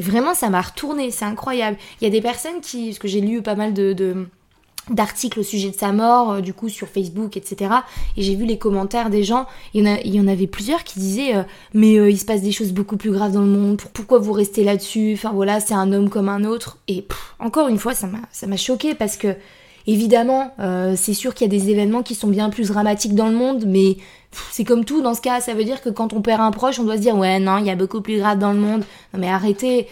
Vraiment, 0.00 0.32
ça 0.32 0.48
m'a 0.48 0.62
retourné, 0.62 1.10
c'est 1.10 1.26
incroyable. 1.26 1.76
Il 2.00 2.04
y 2.04 2.06
a 2.06 2.10
des 2.10 2.22
personnes 2.22 2.62
qui... 2.62 2.86
Parce 2.86 2.98
que 3.00 3.08
j'ai 3.08 3.20
lu 3.20 3.42
pas 3.42 3.54
mal 3.54 3.74
de 3.74 4.26
d'articles 4.90 5.40
au 5.40 5.42
sujet 5.42 5.70
de 5.70 5.76
sa 5.76 5.92
mort, 5.92 6.32
euh, 6.32 6.40
du 6.40 6.54
coup 6.54 6.68
sur 6.68 6.88
Facebook, 6.88 7.36
etc. 7.36 7.70
Et 8.16 8.22
j'ai 8.22 8.36
vu 8.36 8.44
les 8.44 8.58
commentaires 8.58 9.10
des 9.10 9.24
gens, 9.24 9.46
il 9.74 9.86
y 9.86 10.20
en, 10.20 10.28
avait 10.28 10.46
plusieurs 10.46 10.84
qui 10.84 10.98
disaient 10.98 11.36
euh, 11.36 11.42
mais 11.74 11.96
euh, 11.98 12.10
il 12.10 12.18
se 12.18 12.24
passe 12.24 12.42
des 12.42 12.52
choses 12.52 12.72
beaucoup 12.72 12.96
plus 12.96 13.10
graves 13.10 13.32
dans 13.32 13.40
le 13.40 13.46
monde, 13.46 13.80
pourquoi 13.92 14.18
vous 14.18 14.32
restez 14.32 14.62
là-dessus? 14.62 15.14
Enfin 15.14 15.32
voilà, 15.32 15.60
c'est 15.60 15.74
un 15.74 15.92
homme 15.92 16.08
comme 16.08 16.28
un 16.28 16.44
autre. 16.44 16.78
Et 16.88 17.04
encore 17.38 17.68
une 17.68 17.78
fois, 17.78 17.94
ça 17.94 18.06
m'a, 18.06 18.20
ça 18.30 18.46
m'a 18.46 18.56
choqué 18.56 18.94
parce 18.94 19.16
que 19.16 19.34
évidemment, 19.88 20.52
c'est 20.96 21.14
sûr 21.14 21.32
qu'il 21.34 21.46
y 21.46 21.56
a 21.56 21.58
des 21.58 21.70
événements 21.70 22.02
qui 22.02 22.16
sont 22.16 22.26
bien 22.26 22.50
plus 22.50 22.68
dramatiques 22.68 23.14
dans 23.14 23.28
le 23.28 23.36
monde, 23.36 23.64
mais 23.66 23.98
c'est 24.50 24.64
comme 24.64 24.84
tout 24.84 25.00
dans 25.00 25.14
ce 25.14 25.20
cas, 25.20 25.40
ça 25.40 25.54
veut 25.54 25.64
dire 25.64 25.80
que 25.80 25.90
quand 25.90 26.12
on 26.12 26.22
perd 26.22 26.40
un 26.40 26.50
proche, 26.50 26.80
on 26.80 26.84
doit 26.84 26.96
se 26.96 27.02
dire 27.02 27.16
ouais 27.16 27.38
non, 27.38 27.58
il 27.58 27.66
y 27.66 27.70
a 27.70 27.76
beaucoup 27.76 28.00
plus 28.00 28.18
grave 28.18 28.38
dans 28.38 28.52
le 28.52 28.58
monde. 28.58 28.84
Non 29.14 29.20
mais 29.20 29.28
arrêtez. 29.28 29.86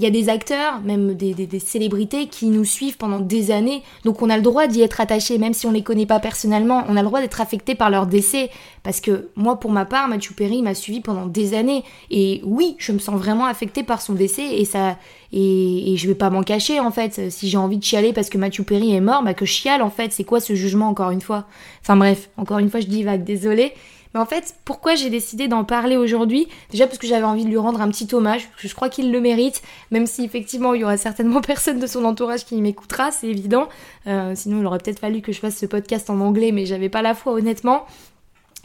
Il 0.00 0.04
y 0.04 0.06
a 0.06 0.10
des 0.10 0.30
acteurs, 0.30 0.80
même 0.80 1.12
des, 1.12 1.58
célébrités 1.58 2.26
qui 2.28 2.46
nous 2.46 2.64
suivent 2.64 2.96
pendant 2.96 3.20
des 3.20 3.50
années, 3.50 3.82
donc 4.02 4.22
on 4.22 4.30
a 4.30 4.36
le 4.38 4.42
droit 4.42 4.66
d'y 4.66 4.80
être 4.80 4.98
attaché, 4.98 5.36
même 5.36 5.52
si 5.52 5.66
on 5.66 5.72
les 5.72 5.82
connaît 5.82 6.06
pas 6.06 6.20
personnellement, 6.20 6.86
on 6.88 6.96
a 6.96 7.02
le 7.02 7.06
droit 7.06 7.20
d'être 7.20 7.42
affecté 7.42 7.74
par 7.74 7.90
leur 7.90 8.06
décès, 8.06 8.48
parce 8.82 9.02
que 9.02 9.28
moi 9.36 9.60
pour 9.60 9.70
ma 9.70 9.84
part, 9.84 10.08
Mathieu 10.08 10.32
Perry 10.34 10.62
m'a 10.62 10.74
suivi 10.74 11.00
pendant 11.00 11.26
des 11.26 11.52
années, 11.52 11.84
et 12.10 12.40
oui, 12.44 12.76
je 12.78 12.92
me 12.92 12.98
sens 12.98 13.20
vraiment 13.20 13.44
affectée 13.44 13.82
par 13.82 14.00
son 14.00 14.14
décès, 14.14 14.58
et 14.58 14.64
ça, 14.64 14.96
et, 15.34 15.94
je 15.98 16.08
vais 16.08 16.14
pas 16.14 16.30
m'en 16.30 16.44
cacher 16.44 16.80
en 16.80 16.90
fait, 16.90 17.30
si 17.30 17.50
j'ai 17.50 17.58
envie 17.58 17.76
de 17.76 17.84
chialer 17.84 18.14
parce 18.14 18.30
que 18.30 18.38
Mathieu 18.38 18.64
Perry 18.64 18.94
est 18.94 19.02
mort, 19.02 19.22
bah 19.22 19.34
que 19.34 19.44
je 19.44 19.52
chiale 19.52 19.82
en 19.82 19.90
fait, 19.90 20.14
c'est 20.14 20.24
quoi 20.24 20.40
ce 20.40 20.54
jugement 20.54 20.88
encore 20.88 21.10
une 21.10 21.20
fois? 21.20 21.44
Enfin 21.82 21.98
bref, 21.98 22.30
encore 22.38 22.58
une 22.58 22.70
fois 22.70 22.80
je 22.80 22.86
dis 22.86 23.02
vague, 23.02 23.22
désolée. 23.22 23.74
Mais 24.14 24.20
en 24.20 24.26
fait, 24.26 24.54
pourquoi 24.64 24.94
j'ai 24.94 25.10
décidé 25.10 25.46
d'en 25.46 25.64
parler 25.64 25.96
aujourd'hui? 25.96 26.48
Déjà 26.70 26.86
parce 26.86 26.98
que 26.98 27.06
j'avais 27.06 27.24
envie 27.24 27.44
de 27.44 27.50
lui 27.50 27.56
rendre 27.56 27.80
un 27.80 27.88
petit 27.88 28.12
hommage, 28.14 28.48
parce 28.48 28.62
que 28.62 28.68
je 28.68 28.74
crois 28.74 28.88
qu'il 28.88 29.12
le 29.12 29.20
mérite, 29.20 29.62
même 29.90 30.06
si 30.06 30.24
effectivement 30.24 30.74
il 30.74 30.80
y 30.80 30.84
aura 30.84 30.96
certainement 30.96 31.40
personne 31.42 31.78
de 31.78 31.86
son 31.86 32.04
entourage 32.04 32.44
qui 32.44 32.60
m'écoutera, 32.60 33.12
c'est 33.12 33.28
évident. 33.28 33.68
Euh, 34.06 34.32
sinon, 34.34 34.60
il 34.60 34.66
aurait 34.66 34.78
peut-être 34.78 34.98
fallu 34.98 35.20
que 35.20 35.32
je 35.32 35.38
fasse 35.38 35.56
ce 35.56 35.66
podcast 35.66 36.10
en 36.10 36.20
anglais, 36.20 36.52
mais 36.52 36.66
j'avais 36.66 36.88
pas 36.88 37.02
la 37.02 37.14
foi 37.14 37.32
honnêtement. 37.32 37.86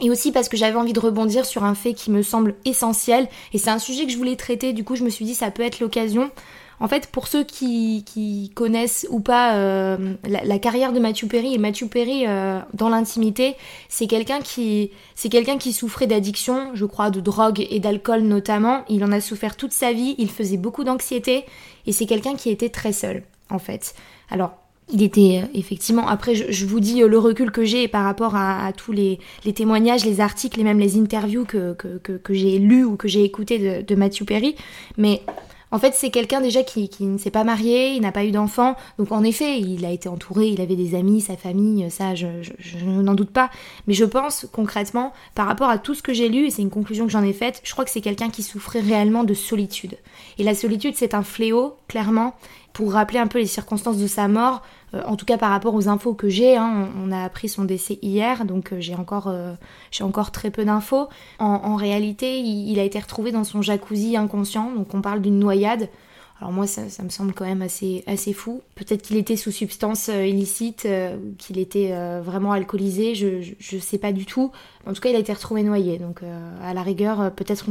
Et 0.00 0.10
aussi 0.10 0.30
parce 0.30 0.48
que 0.48 0.56
j'avais 0.56 0.76
envie 0.76 0.92
de 0.92 1.00
rebondir 1.00 1.46
sur 1.46 1.64
un 1.64 1.74
fait 1.74 1.94
qui 1.94 2.10
me 2.10 2.22
semble 2.22 2.54
essentiel, 2.64 3.28
et 3.52 3.58
c'est 3.58 3.70
un 3.70 3.78
sujet 3.78 4.04
que 4.04 4.12
je 4.12 4.18
voulais 4.18 4.36
traiter, 4.36 4.72
du 4.72 4.84
coup 4.84 4.96
je 4.96 5.04
me 5.04 5.10
suis 5.10 5.24
dit 5.24 5.34
ça 5.34 5.50
peut 5.50 5.62
être 5.62 5.80
l'occasion. 5.80 6.30
En 6.78 6.88
fait, 6.88 7.06
pour 7.06 7.26
ceux 7.26 7.44
qui, 7.44 8.52
connaissent 8.54 9.06
ou 9.10 9.20
pas 9.20 9.54
euh, 9.56 10.14
la, 10.24 10.58
carrière 10.58 10.92
de 10.92 11.00
Matthew 11.00 11.26
Perry, 11.26 11.54
et 11.54 11.58
Matthew 11.58 11.86
Perry 11.86 12.26
euh, 12.26 12.60
dans 12.74 12.88
l'intimité, 12.88 13.56
c'est 13.88 14.06
quelqu'un 14.06 14.40
qui 14.40 14.92
souffrait 15.72 16.06
d'addiction, 16.06 16.70
je 16.74 16.84
crois, 16.84 17.10
de 17.10 17.20
drogue 17.20 17.66
et 17.70 17.80
d'alcool 17.80 18.22
notamment. 18.22 18.84
Il 18.88 19.04
en 19.04 19.12
a 19.12 19.20
souffert 19.20 19.56
toute 19.56 19.72
sa 19.72 19.92
vie, 19.92 20.14
il 20.18 20.30
faisait 20.30 20.58
beaucoup 20.58 20.84
d'anxiété, 20.84 21.44
et 21.86 21.92
c'est 21.92 22.06
quelqu'un 22.06 22.34
qui 22.34 22.50
était 22.50 22.68
très 22.70 22.92
seul, 22.92 23.22
en 23.50 23.58
fait. 23.58 23.94
Alors, 24.30 24.52
il 24.92 25.02
était 25.02 25.42
euh, 25.42 25.46
effectivement, 25.54 26.06
après 26.06 26.34
je, 26.34 26.66
vous 26.66 26.78
dis 26.78 27.00
le 27.00 27.18
recul 27.18 27.50
que 27.50 27.64
j'ai 27.64 27.88
par 27.88 28.04
rapport 28.04 28.36
à, 28.36 28.72
tous 28.72 28.92
les, 28.92 29.18
témoignages, 29.54 30.04
les 30.04 30.20
articles 30.20 30.60
et 30.60 30.64
même 30.64 30.78
les 30.78 30.98
interviews 30.98 31.44
que, 31.44 31.74
que, 31.74 32.34
j'ai 32.34 32.58
lus 32.58 32.84
ou 32.84 32.96
que 32.96 33.08
j'ai 33.08 33.24
écoutés 33.24 33.58
de, 33.58 33.94
de 33.94 34.24
Perry, 34.24 34.54
mais 34.96 35.22
en 35.72 35.78
fait, 35.78 35.94
c'est 35.94 36.10
quelqu'un 36.10 36.40
déjà 36.40 36.62
qui, 36.62 36.88
ne 37.00 37.18
s'est 37.18 37.30
pas 37.30 37.42
marié, 37.42 37.90
il 37.94 38.02
n'a 38.02 38.12
pas 38.12 38.24
eu 38.24 38.30
d'enfant, 38.30 38.76
donc 38.98 39.10
en 39.10 39.24
effet, 39.24 39.60
il 39.60 39.84
a 39.84 39.90
été 39.90 40.08
entouré, 40.08 40.48
il 40.48 40.60
avait 40.60 40.76
des 40.76 40.94
amis, 40.94 41.20
sa 41.20 41.36
famille, 41.36 41.90
ça, 41.90 42.14
je, 42.14 42.26
n'en 42.84 43.14
doute 43.14 43.30
pas. 43.30 43.50
Mais 43.86 43.94
je 43.94 44.04
pense 44.04 44.46
concrètement, 44.52 45.12
par 45.34 45.46
rapport 45.46 45.68
à 45.68 45.78
tout 45.78 45.94
ce 45.94 46.02
que 46.02 46.14
j'ai 46.14 46.28
lu, 46.28 46.46
et 46.46 46.50
c'est 46.50 46.62
une 46.62 46.70
conclusion 46.70 47.06
que 47.06 47.12
j'en 47.12 47.24
ai 47.24 47.32
faite, 47.32 47.60
je 47.64 47.72
crois 47.72 47.84
que 47.84 47.90
c'est 47.90 48.00
quelqu'un 48.00 48.30
qui 48.30 48.42
souffrait 48.42 48.80
réellement 48.80 49.24
de 49.24 49.34
solitude. 49.34 49.96
Et 50.38 50.44
la 50.44 50.54
solitude, 50.54 50.94
c'est 50.96 51.14
un 51.14 51.22
fléau, 51.22 51.76
clairement, 51.88 52.34
pour 52.76 52.92
rappeler 52.92 53.18
un 53.18 53.26
peu 53.26 53.38
les 53.38 53.46
circonstances 53.46 53.96
de 53.96 54.06
sa 54.06 54.28
mort, 54.28 54.60
euh, 54.92 55.00
en 55.06 55.16
tout 55.16 55.24
cas 55.24 55.38
par 55.38 55.48
rapport 55.48 55.74
aux 55.74 55.88
infos 55.88 56.12
que 56.12 56.28
j'ai, 56.28 56.58
hein, 56.58 56.90
on, 57.02 57.10
a 57.10 57.24
appris 57.24 57.48
son 57.48 57.64
décès 57.64 57.98
hier, 58.02 58.44
donc 58.44 58.70
euh, 58.70 58.80
j'ai 58.80 58.94
encore, 58.94 59.28
euh, 59.28 59.54
j'ai 59.90 60.04
encore 60.04 60.30
très 60.30 60.50
peu 60.50 60.62
d'infos. 60.62 61.08
En, 61.38 61.76
réalité, 61.76 62.38
il, 62.38 62.78
a 62.78 62.82
été 62.82 62.98
retrouvé 62.98 63.32
dans 63.32 63.44
son 63.44 63.62
jacuzzi 63.62 64.18
inconscient, 64.18 64.72
donc 64.72 64.92
on 64.92 65.00
parle 65.00 65.22
d'une 65.22 65.38
noyade. 65.38 65.88
Alors 66.38 66.52
moi, 66.52 66.66
ça, 66.66 66.82
me 67.02 67.08
semble 67.08 67.32
quand 67.32 67.46
même 67.46 67.62
assez, 67.62 68.04
assez 68.06 68.34
fou. 68.34 68.60
Peut-être 68.74 69.00
qu'il 69.00 69.16
était 69.16 69.36
sous 69.36 69.52
substance 69.52 70.08
illicite, 70.08 70.86
qu'il 71.38 71.58
était 71.58 71.94
vraiment 72.20 72.52
alcoolisé, 72.52 73.14
je, 73.14 73.40
je, 73.58 73.78
sais 73.78 73.96
pas 73.96 74.12
du 74.12 74.26
tout. 74.26 74.52
En 74.86 74.92
tout 74.92 75.00
cas, 75.00 75.08
il 75.08 75.16
a 75.16 75.18
été 75.18 75.32
retrouvé 75.32 75.62
noyé, 75.62 75.96
donc 75.96 76.20
à 76.62 76.74
la 76.74 76.82
rigueur, 76.82 77.32
peut-être 77.32 77.64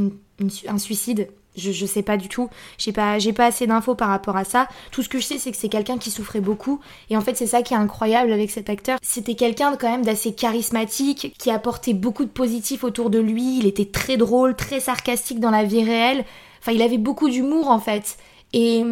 un 0.66 0.78
suicide 0.78 1.28
je, 1.56 1.86
sais 1.86 2.02
pas 2.02 2.16
du 2.16 2.28
tout. 2.28 2.48
J'ai 2.78 2.92
pas, 2.92 3.18
j'ai 3.18 3.32
pas 3.32 3.46
assez 3.46 3.66
d'infos 3.66 3.94
par 3.94 4.08
rapport 4.08 4.36
à 4.36 4.44
ça. 4.44 4.68
Tout 4.90 5.02
ce 5.02 5.08
que 5.08 5.18
je 5.18 5.24
sais, 5.24 5.38
c'est 5.38 5.50
que 5.50 5.56
c'est 5.56 5.68
quelqu'un 5.68 5.98
qui 5.98 6.10
souffrait 6.10 6.40
beaucoup. 6.40 6.80
Et 7.10 7.16
en 7.16 7.20
fait, 7.20 7.36
c'est 7.36 7.46
ça 7.46 7.62
qui 7.62 7.74
est 7.74 7.76
incroyable 7.76 8.32
avec 8.32 8.50
cet 8.50 8.70
acteur. 8.70 8.98
C'était 9.02 9.34
quelqu'un 9.34 9.76
quand 9.76 9.90
même 9.90 10.04
d'assez 10.04 10.34
charismatique, 10.34 11.34
qui 11.38 11.50
apportait 11.50 11.94
beaucoup 11.94 12.24
de 12.24 12.30
positif 12.30 12.84
autour 12.84 13.10
de 13.10 13.18
lui. 13.18 13.58
Il 13.58 13.66
était 13.66 13.86
très 13.86 14.16
drôle, 14.16 14.56
très 14.56 14.80
sarcastique 14.80 15.40
dans 15.40 15.50
la 15.50 15.64
vie 15.64 15.84
réelle. 15.84 16.24
Enfin, 16.60 16.72
il 16.72 16.82
avait 16.82 16.98
beaucoup 16.98 17.28
d'humour 17.28 17.68
en 17.70 17.78
fait. 17.78 18.16
Et 18.52 18.84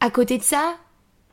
à 0.00 0.10
côté 0.10 0.38
de 0.38 0.42
ça, 0.42 0.76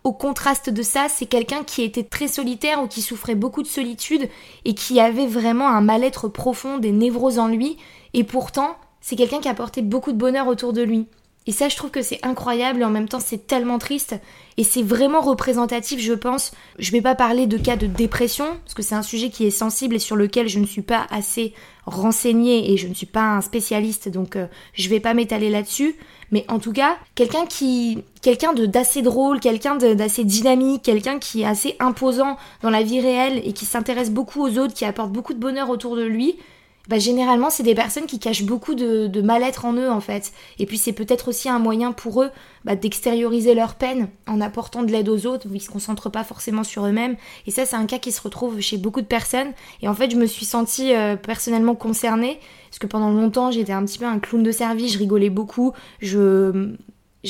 au 0.04 0.14
contraste 0.14 0.70
de 0.70 0.84
ça, 0.84 1.08
c'est 1.10 1.26
quelqu'un 1.26 1.64
qui 1.66 1.82
était 1.82 2.04
très 2.04 2.30
solitaire 2.30 2.82
ou 2.82 2.88
qui 2.88 3.02
souffrait 3.02 3.36
beaucoup 3.36 3.62
de 3.62 3.68
solitude 3.68 4.30
et 4.64 4.74
qui 4.74 5.02
avait 5.02 5.28
vraiment 5.28 5.68
un 5.68 5.82
mal-être 5.82 6.30
profond, 6.30 6.78
des 6.78 6.94
névroses 6.94 7.40
en 7.40 7.48
lui. 7.50 7.78
Et 8.14 8.24
pourtant, 8.24 8.78
c'est 9.02 9.16
quelqu'un 9.16 9.40
qui 9.40 9.48
a 9.48 9.52
apporté 9.52 9.82
beaucoup 9.82 10.12
de 10.12 10.18
bonheur 10.18 10.48
autour 10.48 10.74
de 10.74 10.82
lui. 10.82 11.08
Et 11.48 11.54
ça, 11.54 11.70
je 11.70 11.78
trouve 11.78 11.92
que 11.92 12.02
c'est 12.02 12.20
incroyable 12.24 12.82
et 12.82 12.84
en 12.84 12.90
même 12.90 13.08
temps, 13.08 13.22
c'est 13.22 13.48
tellement 13.48 13.80
triste. 13.80 14.16
Et 14.58 14.66
c'est 14.66 14.84
vraiment 14.84 15.22
représentatif, 15.22 16.02
je 16.02 16.12
pense. 16.12 16.52
Je 16.78 16.92
vais 16.92 17.02
pas 17.02 17.16
parler 17.16 17.48
de 17.48 17.58
cas 17.58 17.78
de 17.78 17.88
dépression, 17.88 18.46
parce 18.66 18.74
que 18.74 18.84
c'est 18.84 18.96
un 18.96 19.02
sujet 19.02 19.30
qui 19.30 19.46
est 19.46 19.52
sensible 19.52 19.96
et 19.96 20.00
sur 20.00 20.18
lequel 20.18 20.50
je 20.50 20.60
ne 20.60 20.66
suis 20.66 20.82
pas 20.82 21.08
assez 21.10 21.54
renseignée 21.86 22.74
et 22.74 22.78
je 22.78 22.90
ne 22.90 22.94
suis 22.94 23.06
pas 23.06 23.24
un 23.24 23.40
spécialiste, 23.40 24.10
donc 24.10 24.36
euh, 24.36 24.48
je 24.74 24.90
vais 24.90 25.00
pas 25.00 25.14
m'étaler 25.14 25.50
là-dessus. 25.50 25.96
Mais 26.32 26.44
en 26.50 26.60
tout 26.60 26.74
cas, 26.74 26.98
quelqu'un 27.16 27.46
qui, 27.46 28.04
quelqu'un 28.22 28.52
d'assez 28.52 29.02
drôle, 29.02 29.40
quelqu'un 29.40 29.76
d'assez 29.76 30.26
dynamique, 30.26 30.84
quelqu'un 30.84 31.18
qui 31.18 31.44
est 31.44 31.46
assez 31.46 31.78
imposant 31.80 32.36
dans 32.62 32.70
la 32.70 32.84
vie 32.84 33.00
réelle 33.00 33.42
et 33.46 33.54
qui 33.54 33.64
s'intéresse 33.64 34.12
beaucoup 34.12 34.42
aux 34.42 34.58
autres, 34.58 34.74
qui 34.74 34.84
apporte 34.84 35.14
beaucoup 35.14 35.34
de 35.34 35.40
bonheur 35.40 35.70
autour 35.70 35.96
de 35.96 36.04
lui, 36.04 36.36
bah, 36.88 37.00
généralement 37.00 37.50
c'est 37.50 37.64
des 37.64 37.76
personnes 37.76 38.06
qui 38.06 38.20
cachent 38.20 38.44
beaucoup 38.44 38.76
de, 38.76 39.22
mal-être 39.22 39.66
en 39.66 39.74
eux 39.74 39.90
en 39.90 40.00
fait. 40.00 40.32
Et 40.60 40.66
puis 40.66 40.78
c'est 40.78 40.94
peut-être 40.94 41.28
aussi 41.30 41.50
un 41.50 41.60
moyen 41.60 41.92
pour 41.92 42.24
eux 42.24 42.30
bah, 42.66 42.76
d'extérioriser 42.76 43.54
leur 43.54 43.76
peine 43.76 44.10
en 44.28 44.42
apportant 44.42 44.84
de 44.84 44.92
l'aide 44.92 45.10
aux 45.10 45.26
autres, 45.26 45.48
où 45.50 45.56
ils 45.56 45.62
se 45.62 45.70
concentrent 45.70 46.10
pas 46.10 46.24
forcément 46.24 46.64
sur 46.64 46.86
eux-mêmes. 46.86 47.16
Et 47.46 47.52
ça 47.52 47.66
c'est 47.66 47.76
un 47.76 47.86
cas 47.86 48.00
qui 48.00 48.12
se 48.12 48.22
retrouve 48.22 48.60
chez 48.62 48.78
beaucoup 48.78 49.02
de 49.02 49.08
personnes. 49.08 49.52
Et 49.82 49.88
en 49.88 49.94
fait 49.94 50.12
je 50.12 50.18
me 50.18 50.26
suis 50.26 50.46
sentie 50.46 50.94
euh, 50.94 51.16
personnellement 51.16 51.76
concernée, 51.76 52.40
parce 52.70 52.80
que 52.80 52.88
pendant 52.88 53.12
longtemps 53.12 53.52
j'étais 53.52 53.74
un 53.74 53.84
petit 53.86 54.00
peu 54.00 54.06
un 54.06 54.20
clown 54.20 54.44
de 54.44 54.52
service, 54.52 54.94
je 54.94 55.00
rigolais 55.00 55.30
beaucoup, 55.30 55.74
je 56.02 56.76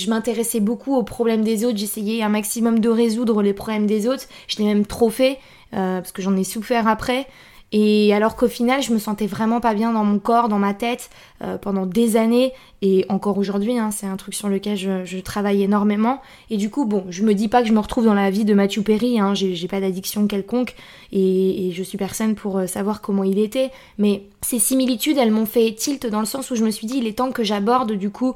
m'intéressais 0.08 0.60
beaucoup 0.60 0.96
aux 0.96 1.04
problèmes 1.04 1.44
des 1.44 1.66
autres, 1.66 1.78
j'essayais 1.78 2.22
un 2.22 2.30
maximum 2.30 2.80
de 2.80 2.90
résoudre 2.90 3.42
les 3.42 3.54
problèmes 3.54 3.88
des 3.88 4.08
autres, 4.08 4.26
je 4.48 4.58
l'ai 4.58 4.66
même 4.66 4.86
trop 4.86 5.10
fait, 5.10 5.40
euh, 5.74 6.00
parce 6.00 6.12
que 6.12 6.22
j'en 6.22 6.36
ai 6.38 6.44
souffert 6.44 6.88
après. 6.88 7.28
Et 7.74 8.14
alors 8.14 8.38
qu'au 8.38 8.48
final, 8.48 8.82
je 8.82 8.94
me 8.94 8.98
sentais 8.98 9.28
vraiment 9.28 9.60
pas 9.60 9.74
bien 9.74 9.92
dans 9.92 10.06
mon 10.06 10.20
corps, 10.20 10.48
dans 10.48 10.60
ma 10.60 10.74
tête, 10.74 11.10
euh, 11.44 11.58
pendant 11.58 11.86
des 11.86 12.16
années, 12.16 12.54
et 12.82 13.06
encore 13.10 13.38
aujourd'hui, 13.38 13.78
hein, 13.78 13.92
c'est 13.92 14.08
un 14.08 14.16
truc 14.16 14.36
sur 14.36 14.48
lequel 14.48 14.78
je, 14.78 15.20
travaille 15.20 15.64
énormément. 15.64 16.22
Et 16.50 16.56
du 16.56 16.70
coup, 16.70 16.86
bon, 16.86 17.06
je 17.10 17.24
me 17.24 17.34
dis 17.34 17.50
pas 17.50 17.62
que 17.62 17.68
je 17.68 17.74
me 17.74 17.80
retrouve 17.80 18.06
dans 18.06 18.14
la 18.14 18.30
vie 18.30 18.46
de 18.46 18.54
Matthew 18.54 18.84
Perry, 18.84 19.20
hein, 19.20 19.34
j'ai 19.34 19.68
pas 19.68 19.82
d'addiction 19.82 20.28
quelconque, 20.28 20.76
et, 21.12 21.72
je 21.74 21.84
suis 21.84 21.98
personne 21.98 22.36
pour 22.36 22.58
euh, 22.58 22.68
savoir 22.68 23.02
comment 23.02 23.24
il 23.24 23.38
était, 23.38 23.72
mais 23.98 24.24
ces 24.42 24.60
similitudes, 24.60 25.18
elles 25.18 25.32
m'ont 25.32 25.46
fait 25.46 25.74
tilt 25.74 26.08
dans 26.08 26.22
le 26.22 26.26
sens 26.26 26.50
où 26.52 26.56
je 26.56 26.64
me 26.64 26.72
suis 26.72 26.88
dit, 26.88 26.98
il 27.00 27.08
est 27.08 27.18
temps 27.18 27.32
que 27.32 27.44
j'aborde 27.44 27.92
du 27.92 28.10
coup 28.10 28.36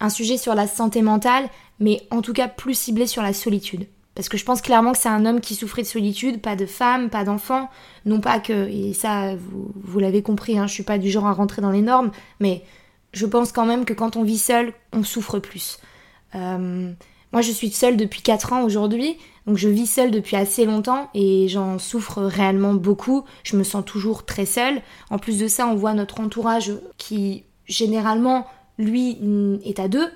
un 0.00 0.08
sujet 0.08 0.36
sur 0.36 0.56
la 0.56 0.66
santé 0.66 1.02
mentale, 1.02 1.48
mais 1.78 2.00
en 2.10 2.20
tout 2.20 2.32
cas 2.32 2.48
plus 2.48 2.74
ciblé 2.74 3.06
sur 3.06 3.22
la 3.22 3.32
solitude. 3.32 3.86
Parce 4.14 4.28
que 4.28 4.36
je 4.36 4.44
pense 4.44 4.60
clairement 4.60 4.92
que 4.92 4.98
c'est 4.98 5.08
un 5.08 5.24
homme 5.24 5.40
qui 5.40 5.54
souffrait 5.54 5.82
de 5.82 5.86
solitude, 5.86 6.40
pas 6.42 6.56
de 6.56 6.66
femme, 6.66 7.08
pas 7.08 7.24
d'enfant. 7.24 7.70
Non 8.04 8.20
pas 8.20 8.40
que, 8.40 8.68
et 8.68 8.92
ça 8.92 9.34
vous, 9.36 9.98
l'avez 9.98 10.22
compris, 10.22 10.58
hein, 10.58 10.66
je 10.66 10.74
suis 10.74 10.82
pas 10.82 10.98
du 10.98 11.10
genre 11.10 11.26
à 11.26 11.32
rentrer 11.32 11.62
dans 11.62 11.70
les 11.70 11.80
normes, 11.80 12.10
mais 12.38 12.62
je 13.12 13.26
pense 13.26 13.52
quand 13.52 13.64
même 13.64 13.84
que 13.84 13.94
quand 13.94 14.16
on 14.16 14.22
vit 14.22 14.38
seul, 14.38 14.72
on 14.92 15.02
souffre 15.02 15.38
plus. 15.38 15.78
Euh, 16.34 16.92
moi 17.32 17.42
je 17.42 17.50
suis 17.50 17.70
seule 17.70 17.96
depuis 17.96 18.20
4 18.20 18.52
ans 18.52 18.62
aujourd'hui, 18.62 19.16
donc 19.46 19.56
je 19.56 19.68
vis 19.68 19.86
seule 19.86 20.10
depuis 20.10 20.36
assez 20.36 20.66
longtemps 20.66 21.08
et 21.14 21.48
j'en 21.48 21.78
souffre 21.78 22.22
réellement 22.22 22.74
beaucoup. 22.74 23.24
Je 23.44 23.56
me 23.56 23.64
sens 23.64 23.84
toujours 23.84 24.26
très 24.26 24.46
seule. 24.46 24.82
En 25.10 25.18
plus 25.18 25.38
de 25.38 25.48
ça, 25.48 25.66
on 25.66 25.74
voit 25.74 25.94
notre 25.94 26.20
entourage 26.20 26.72
qui 26.98 27.44
généralement, 27.66 28.46
lui, 28.78 29.18
est 29.64 29.80
à 29.80 29.88
deux. 29.88 30.08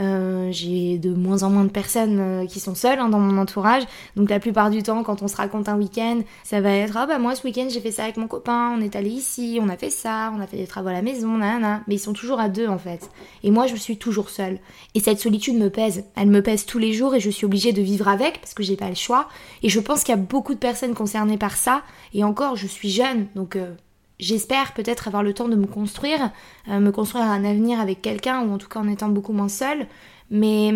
Euh, 0.00 0.48
j'ai 0.50 0.98
de 0.98 1.12
moins 1.12 1.42
en 1.42 1.50
moins 1.50 1.64
de 1.64 1.70
personnes 1.70 2.18
euh, 2.20 2.46
qui 2.46 2.58
sont 2.58 2.74
seules 2.74 2.98
hein, 2.98 3.08
dans 3.08 3.18
mon 3.18 3.38
entourage. 3.38 3.82
Donc 4.16 4.30
la 4.30 4.40
plupart 4.40 4.70
du 4.70 4.82
temps, 4.82 5.02
quand 5.02 5.22
on 5.22 5.28
se 5.28 5.36
raconte 5.36 5.68
un 5.68 5.76
week-end, 5.76 6.20
ça 6.42 6.60
va 6.60 6.72
être 6.72 6.96
ah 6.96 7.06
bah 7.06 7.18
moi 7.18 7.34
ce 7.34 7.44
week-end 7.44 7.66
j'ai 7.68 7.80
fait 7.80 7.90
ça 7.90 8.04
avec 8.04 8.16
mon 8.16 8.26
copain, 8.26 8.74
on 8.76 8.80
est 8.80 8.96
allé 8.96 9.10
ici, 9.10 9.58
on 9.60 9.68
a 9.68 9.76
fait 9.76 9.90
ça, 9.90 10.32
on 10.34 10.40
a 10.40 10.46
fait 10.46 10.56
des 10.56 10.66
travaux 10.66 10.88
à 10.88 10.92
la 10.92 11.02
maison, 11.02 11.36
nanana. 11.36 11.82
Mais 11.86 11.96
ils 11.96 12.00
sont 12.00 12.14
toujours 12.14 12.40
à 12.40 12.48
deux 12.48 12.66
en 12.66 12.78
fait. 12.78 13.10
Et 13.42 13.50
moi 13.50 13.66
je 13.66 13.76
suis 13.76 13.98
toujours 13.98 14.30
seule. 14.30 14.58
Et 14.94 15.00
cette 15.00 15.20
solitude 15.20 15.56
me 15.56 15.68
pèse. 15.68 16.04
Elle 16.16 16.30
me 16.30 16.42
pèse 16.42 16.64
tous 16.64 16.78
les 16.78 16.94
jours 16.94 17.14
et 17.14 17.20
je 17.20 17.30
suis 17.30 17.44
obligée 17.44 17.72
de 17.72 17.82
vivre 17.82 18.08
avec 18.08 18.40
parce 18.40 18.54
que 18.54 18.62
j'ai 18.62 18.76
pas 18.76 18.88
le 18.88 18.94
choix. 18.94 19.28
Et 19.62 19.68
je 19.68 19.80
pense 19.80 20.02
qu'il 20.02 20.14
y 20.14 20.18
a 20.18 20.20
beaucoup 20.20 20.54
de 20.54 20.58
personnes 20.58 20.94
concernées 20.94 21.38
par 21.38 21.56
ça. 21.56 21.82
Et 22.14 22.24
encore, 22.24 22.56
je 22.56 22.66
suis 22.66 22.90
jeune, 22.90 23.26
donc 23.34 23.56
euh, 23.56 23.74
j'espère 24.20 24.72
peut-être 24.74 25.08
avoir 25.08 25.22
le 25.22 25.34
temps 25.34 25.48
de 25.48 25.56
me 25.56 25.66
construire, 25.66 26.30
euh, 26.68 26.78
me 26.78 26.92
construire 26.92 27.24
un 27.24 27.44
avenir 27.44 27.80
avec 27.80 28.02
quelqu'un, 28.02 28.42
ou 28.42 28.52
en 28.52 28.58
tout 28.58 28.68
cas 28.68 28.80
en 28.80 28.88
étant 28.88 29.08
beaucoup 29.08 29.32
moins 29.32 29.48
seule. 29.48 29.86
Mais 30.30 30.68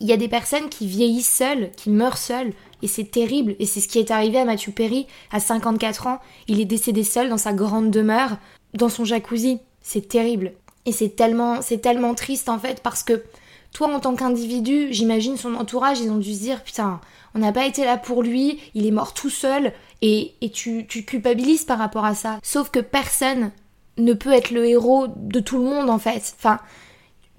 il 0.00 0.08
y 0.08 0.12
a 0.12 0.16
des 0.16 0.28
personnes 0.28 0.68
qui 0.68 0.86
vieillissent 0.86 1.30
seules, 1.30 1.70
qui 1.76 1.90
meurent 1.90 2.18
seules, 2.18 2.52
et 2.82 2.88
c'est 2.88 3.10
terrible. 3.10 3.54
Et 3.58 3.66
c'est 3.66 3.80
ce 3.80 3.88
qui 3.88 3.98
est 3.98 4.10
arrivé 4.10 4.38
à 4.38 4.44
Mathieu 4.44 4.72
Perry 4.72 5.06
à 5.30 5.40
54 5.40 6.06
ans. 6.06 6.18
Il 6.48 6.60
est 6.60 6.64
décédé 6.64 7.04
seul 7.04 7.28
dans 7.28 7.38
sa 7.38 7.52
grande 7.52 7.90
demeure, 7.90 8.38
dans 8.74 8.88
son 8.88 9.04
jacuzzi. 9.04 9.58
C'est 9.80 10.08
terrible. 10.08 10.52
Et 10.86 10.92
c'est 10.92 11.10
tellement, 11.10 11.62
c'est 11.62 11.78
tellement 11.78 12.14
triste 12.14 12.48
en 12.48 12.58
fait 12.58 12.82
parce 12.82 13.02
que 13.02 13.22
toi 13.72 13.88
en 13.88 14.00
tant 14.00 14.14
qu'individu, 14.14 14.88
j'imagine 14.90 15.36
son 15.36 15.54
entourage, 15.54 16.00
ils 16.00 16.10
ont 16.10 16.18
dû 16.18 16.34
se 16.34 16.40
dire 16.40 16.62
putain, 16.62 17.00
on 17.34 17.38
n'a 17.38 17.52
pas 17.52 17.66
été 17.66 17.84
là 17.84 17.96
pour 17.96 18.22
lui, 18.22 18.60
il 18.74 18.86
est 18.86 18.90
mort 18.90 19.14
tout 19.14 19.30
seul, 19.30 19.72
et, 20.02 20.34
tu, 20.52 20.86
tu 20.86 21.04
culpabilises 21.04 21.64
par 21.64 21.78
rapport 21.78 22.04
à 22.04 22.14
ça. 22.14 22.38
Sauf 22.42 22.70
que 22.70 22.80
personne 22.80 23.52
ne 23.98 24.12
peut 24.14 24.32
être 24.32 24.50
le 24.50 24.66
héros 24.66 25.06
de 25.08 25.40
tout 25.40 25.58
le 25.58 25.64
monde 25.64 25.88
en 25.88 25.98
fait. 25.98 26.34
Enfin, 26.38 26.58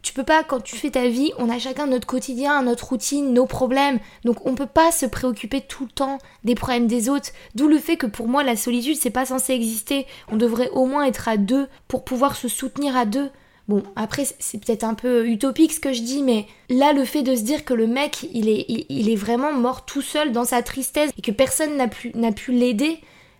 tu 0.01 0.13
peux 0.13 0.23
pas, 0.23 0.43
quand 0.43 0.61
tu 0.61 0.75
fais 0.75 0.91
ta 0.91 1.07
vie, 1.07 1.31
on 1.37 1.49
a 1.49 1.59
chacun 1.59 1.87
notre 1.87 2.07
quotidien, 2.07 2.61
notre 2.61 2.89
routine, 2.89 3.33
nos 3.33 3.45
problèmes. 3.45 3.99
Donc 4.25 4.45
on 4.45 4.55
peut 4.55 4.65
pas 4.65 4.91
se 4.91 5.05
préoccuper 5.05 5.61
tout 5.61 5.85
le 5.85 5.91
temps 5.91 6.17
des 6.43 6.55
problèmes 6.55 6.87
des 6.87 7.09
autres. 7.09 7.29
D'où 7.55 7.67
le 7.67 7.79
fait 7.79 7.97
que 7.97 8.05
pour 8.05 8.27
moi 8.27 8.43
la 8.43 8.55
solitude 8.55 8.97
c'est 8.97 9.09
pas 9.09 9.25
censé 9.25 9.53
exister. 9.53 10.05
On 10.31 10.37
devrait 10.37 10.69
au 10.71 10.85
moins 10.85 11.05
être 11.05 11.27
à 11.27 11.37
deux 11.37 11.67
pour 11.87 12.03
pouvoir 12.03 12.35
se 12.35 12.47
soutenir 12.47 12.97
à 12.97 13.05
deux. 13.05 13.29
Bon, 13.69 13.81
après, 13.95 14.25
c'est 14.39 14.57
peut-être 14.63 14.83
un 14.83 14.93
peu 14.93 15.25
utopique 15.27 15.71
ce 15.71 15.79
que 15.79 15.93
je 15.93 16.01
dis, 16.01 16.21
mais 16.21 16.47
là, 16.69 16.91
le 16.91 17.05
fait 17.05 17.23
de 17.23 17.33
se 17.33 17.43
dire 17.43 17.63
que 17.63 17.73
le 17.73 17.87
mec, 17.87 18.27
il 18.33 18.49
est, 18.49 18.65
il, 18.67 19.09
est 19.09 19.15
vraiment 19.15 19.53
mort 19.53 19.85
tout 19.85 20.01
seul 20.01 20.33
dans 20.33 20.43
sa 20.43 20.61
tristesse 20.61 21.11
et 21.17 21.21
que 21.21 21.31
personne 21.31 21.77
n'a 21.77 21.87
pu, 21.87 22.51
l'aider, 22.51 22.99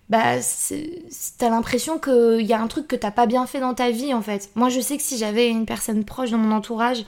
bah, 0.10 0.36
t'as 1.38 1.50
l'impression 1.50 2.00
qu'il 2.00 2.46
y 2.46 2.54
a 2.54 2.62
un 2.62 2.68
truc 2.68 2.88
que 2.88 2.96
t'as 2.96 3.12
pas 3.12 3.26
bien 3.26 3.46
fait 3.46 3.60
dans 3.60 3.74
ta 3.74 3.92
vie, 3.92 4.14
en 4.14 4.22
fait. 4.22 4.50
Moi, 4.56 4.70
je 4.70 4.80
sais 4.80 4.96
que 4.96 5.04
si 5.04 5.18
j'avais 5.18 5.50
une 5.50 5.66
personne 5.66 6.06
proche 6.06 6.32
dans 6.32 6.38
mon 6.38 6.56
entourage, 6.56 7.04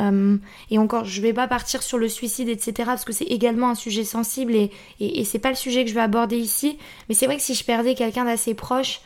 euh, 0.00 0.36
et 0.68 0.78
encore, 0.78 1.04
je 1.04 1.22
vais 1.22 1.32
pas 1.32 1.46
partir 1.46 1.84
sur 1.84 1.98
le 1.98 2.08
suicide, 2.08 2.48
etc., 2.48 2.72
parce 2.84 3.04
que 3.04 3.12
c'est 3.12 3.24
également 3.24 3.70
un 3.70 3.74
sujet 3.76 4.04
sensible 4.04 4.56
et, 4.56 4.72
et, 4.98 5.20
et 5.20 5.24
c'est 5.24 5.38
pas 5.38 5.50
le 5.50 5.54
sujet 5.54 5.84
que 5.84 5.90
je 5.90 5.94
vais 5.94 6.00
aborder 6.00 6.36
ici, 6.36 6.78
mais 7.08 7.14
c'est 7.14 7.26
vrai 7.26 7.36
que 7.36 7.42
si 7.42 7.54
je 7.54 7.64
perdais 7.64 7.94
quelqu'un 7.94 8.24
d'assez 8.24 8.54
proche 8.54 9.00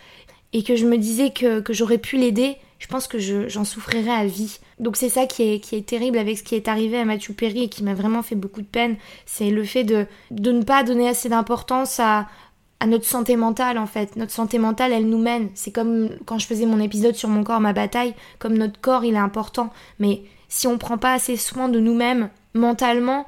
et 0.53 0.63
que 0.63 0.77
je 0.77 0.87
me 0.87 0.99
disais 0.99 1.31
que, 1.31 1.61
que 1.61 1.73
j'aurais 1.73 1.99
pu 1.99 2.17
l'aider, 2.17 2.57
je 2.79 2.87
pense 2.87 3.07
que 3.07 3.19
j'en 3.19 3.65
souffrirais 3.65 4.11
à 4.11 4.25
vie. 4.25 4.59
Donc 4.79 4.97
c'est 4.97 5.11
ça 5.11 5.27
qui 5.27 5.43
est, 5.43 5.61
qui 5.61 5.77
est 5.77 5.87
terrible 5.87 6.19
avec 6.19 6.39
ce 6.39 6.43
qui 6.43 6.55
est 6.55 6.67
arrivé 6.67 6.99
à 6.99 7.05
Mathieu 7.05 7.35
Perry 7.35 7.65
et 7.65 7.69
qui 7.69 7.85
m'a 7.85 7.95
vraiment 7.95 8.23
fait 8.23 8.35
beaucoup 8.35 8.63
de 8.63 8.67
peine. 8.67 8.97
C'est 9.27 9.51
le 9.51 9.65
fait 9.65 9.85
de, 9.85 10.07
de 10.31 10.51
ne 10.51 10.63
pas 10.63 10.83
donner 10.83 11.09
assez 11.09 11.29
d'importance 11.29 12.01
à, 12.01 12.27
à 12.81 12.87
notre 12.87 13.05
santé 13.05 13.37
mentale 13.37 13.77
en 13.77 13.87
fait. 13.87 14.17
Notre 14.17 14.33
santé 14.33 14.59
mentale, 14.59 14.93
elle 14.93 15.09
nous 15.09 15.21
mène. 15.21 15.51
C'est 15.55 15.73
comme 15.73 16.09
quand 16.25 16.39
je 16.39 16.47
faisais 16.47 16.67
mon 16.67 16.81
épisode 16.81 17.15
sur 17.15 17.29
mon 17.29 17.45
corps, 17.45 17.61
ma 17.61 17.75
bataille, 17.75 18.15
comme 18.39 18.57
notre 18.57 18.81
corps, 18.81 19.05
il 19.05 19.15
est 19.15 19.19
important. 19.19 19.71
Mais 19.99 20.23
si 20.49 20.67
on 20.67 20.79
prend 20.79 20.97
pas 20.97 21.13
assez 21.13 21.37
soin 21.37 21.69
de 21.69 21.79
nous-mêmes 21.79 22.31
mentalement, 22.55 23.27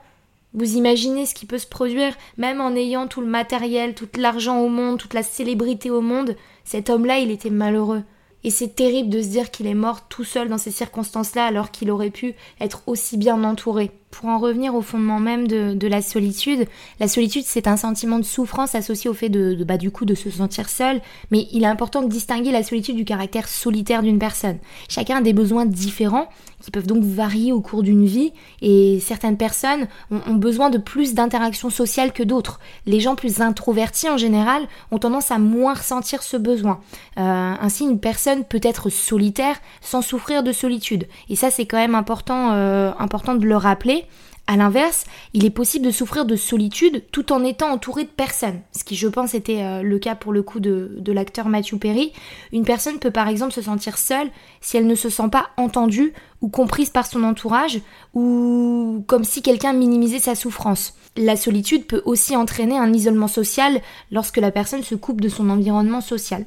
vous 0.55 0.77
imaginez 0.77 1.27
ce 1.27 1.35
qui 1.35 1.47
peut 1.47 1.59
se 1.59 1.67
produire, 1.67 2.15
même 2.37 2.61
en 2.61 2.75
ayant 2.75 3.07
tout 3.07 3.21
le 3.21 3.27
matériel, 3.27 3.95
tout 3.95 4.09
l'argent 4.19 4.61
au 4.61 4.69
monde, 4.69 4.99
toute 4.99 5.15
la 5.15 5.23
célébrité 5.23 5.91
au 5.91 6.01
monde, 6.01 6.37
cet 6.65 6.91
homme-là, 6.91 7.19
il 7.19 7.31
était 7.31 7.51
malheureux. 7.51 8.03
Et 8.45 8.51
c'est 8.51 8.75
terrible 8.75 9.09
de 9.09 9.23
se 9.23 9.29
dire 9.29 9.51
qu'il 9.51 9.67
est 9.67 9.75
mort 9.75 10.09
tout 10.09 10.25
seul 10.25 10.49
dans 10.49 10.59
ces 10.59 10.73
circonstances-là 10.73 11.45
alors 11.45 11.71
qu'il 11.71 11.91
aurait 11.91 12.11
pu 12.11 12.35
être 12.61 12.83
aussi 12.87 13.17
bien 13.17 13.45
entouré. 13.45 13.93
pour 14.11 14.29
en 14.29 14.39
revenir 14.39 14.75
au 14.75 14.83
fondement 14.83 15.21
même 15.21 15.47
de, 15.47 15.87
la 15.87 16.03
solitude, 16.03 16.67
la 16.99 17.09
solitude 17.09 17.45
c'est 17.47 17.69
un 17.69 17.77
sentiment 17.77 18.19
de 18.19 18.25
souffrance 18.25 18.75
associé 18.75 19.09
au 19.09 19.15
fait 19.15 19.29
de, 19.29 19.63
bah, 19.65 19.79
du 19.79 19.91
coup 19.91 20.05
de 20.05 20.15
se 20.15 20.29
sentir 20.29 20.69
seul, 20.69 21.01
mais 21.31 21.47
il 21.53 21.63
est 21.63 21.67
important 21.67 22.03
de 22.03 22.09
distinguer 22.09 22.51
la 22.51 22.65
solitude 22.65 22.97
du 22.97 23.05
caractère 23.05 23.49
solitaire 23.49 24.03
d'une 24.03 24.19
personne. 24.19 24.59
Chacun 24.89 25.19
a 25.19 25.23
des 25.23 25.33
besoins 25.33 25.65
différents 25.65 26.29
qui 26.63 26.71
peuvent 26.71 26.87
donc 26.87 27.03
varier 27.03 27.53
au 27.53 27.61
cours 27.61 27.83
d'une 27.83 28.07
vie 28.07 28.33
et 28.63 29.01
certaines 29.01 29.37
personnes 29.37 29.89
ont, 30.11 30.35
besoin 30.35 30.71
de 30.71 30.79
plus 30.79 31.15
d'interactions 31.15 31.71
sociales 31.71 32.13
que 32.13 32.23
d'autres. 32.23 32.61
Les 32.87 33.01
gens 33.01 33.17
plus 33.17 33.41
introvertis 33.41 34.09
en 34.09 34.17
général 34.17 34.67
ont 34.91 34.99
tendance 34.99 35.31
à 35.31 35.39
moins 35.39 35.75
ressentir 35.75 36.23
ce 36.23 36.37
besoin. 36.37 36.81
Euh, 37.19 37.55
ainsi, 37.61 37.85
une 37.85 37.99
personne 37.99 38.45
peut 38.45 38.61
être 38.63 38.89
solitaire 38.89 39.57
sans 39.81 40.03
souffrir 40.03 40.43
de 40.43 40.53
solitude. 40.53 41.07
Et 41.29 41.37
ça, 41.37 41.51
c'est 41.51 41.67
quand 41.67 41.77
même 41.77 41.95
important, 41.95 42.53
euh, 42.53 42.93
important 42.99 43.35
de 43.35 43.45
le 43.45 43.57
rappeler. 43.57 44.07
A 44.49 44.57
l'inverse, 44.57 45.05
il 45.35 45.45
est 45.45 45.51
possible 45.51 45.87
de 45.87 45.91
souffrir 45.91 46.25
de 46.25 46.37
solitude 46.37 47.05
tout 47.13 47.33
en 47.33 47.45
étant 47.45 47.71
entouré 47.71 48.05
de 48.05 48.09
personnes, 48.09 48.61
ce 48.73 48.83
qui 48.83 48.97
je 48.97 49.07
pense 49.07 49.35
était 49.35 49.63
euh, 49.63 49.83
le 49.83 49.99
cas 49.99 50.17
pour 50.17 50.33
le 50.33 50.43
coup 50.43 50.59
de, 50.59 50.97
de 50.99 51.13
l'acteur 51.13 51.49
Matthew 51.49 51.79
Perry. 51.79 52.13
Une 52.53 52.65
personne 52.65 52.99
peut 52.99 53.13
par 53.13 53.29
exemple 53.29 53.53
se 53.53 53.63
sentir 53.63 53.99
seule 53.99 54.31
si 54.61 54.77
elle 54.77 54.87
ne 54.87 54.97
se 54.97 55.09
sent 55.09 55.29
pas 55.31 55.51
entendue 55.57 56.13
ou 56.43 56.49
comprise 56.49 56.91
par 56.91 57.07
son 57.07 57.23
entourage, 57.23 57.81
ou 58.15 59.05
comme 59.07 59.25
si 59.25 59.43
quelqu'un 59.43 59.73
minimisait 59.73 60.19
sa 60.19 60.35
souffrance. 60.35 60.95
La 61.17 61.37
solitude 61.37 61.87
peut 61.87 62.03
aussi 62.05 62.35
entraîner 62.35 62.77
un 62.77 62.93
isolement 62.93 63.29
social 63.29 63.81
lorsque 64.11 64.39
la 64.39 64.51
personne 64.51 64.83
se 64.83 64.97
coupe 64.97 65.21
de 65.21 65.29
son 65.29 65.49
environnement 65.51 66.01
social. 66.01 66.45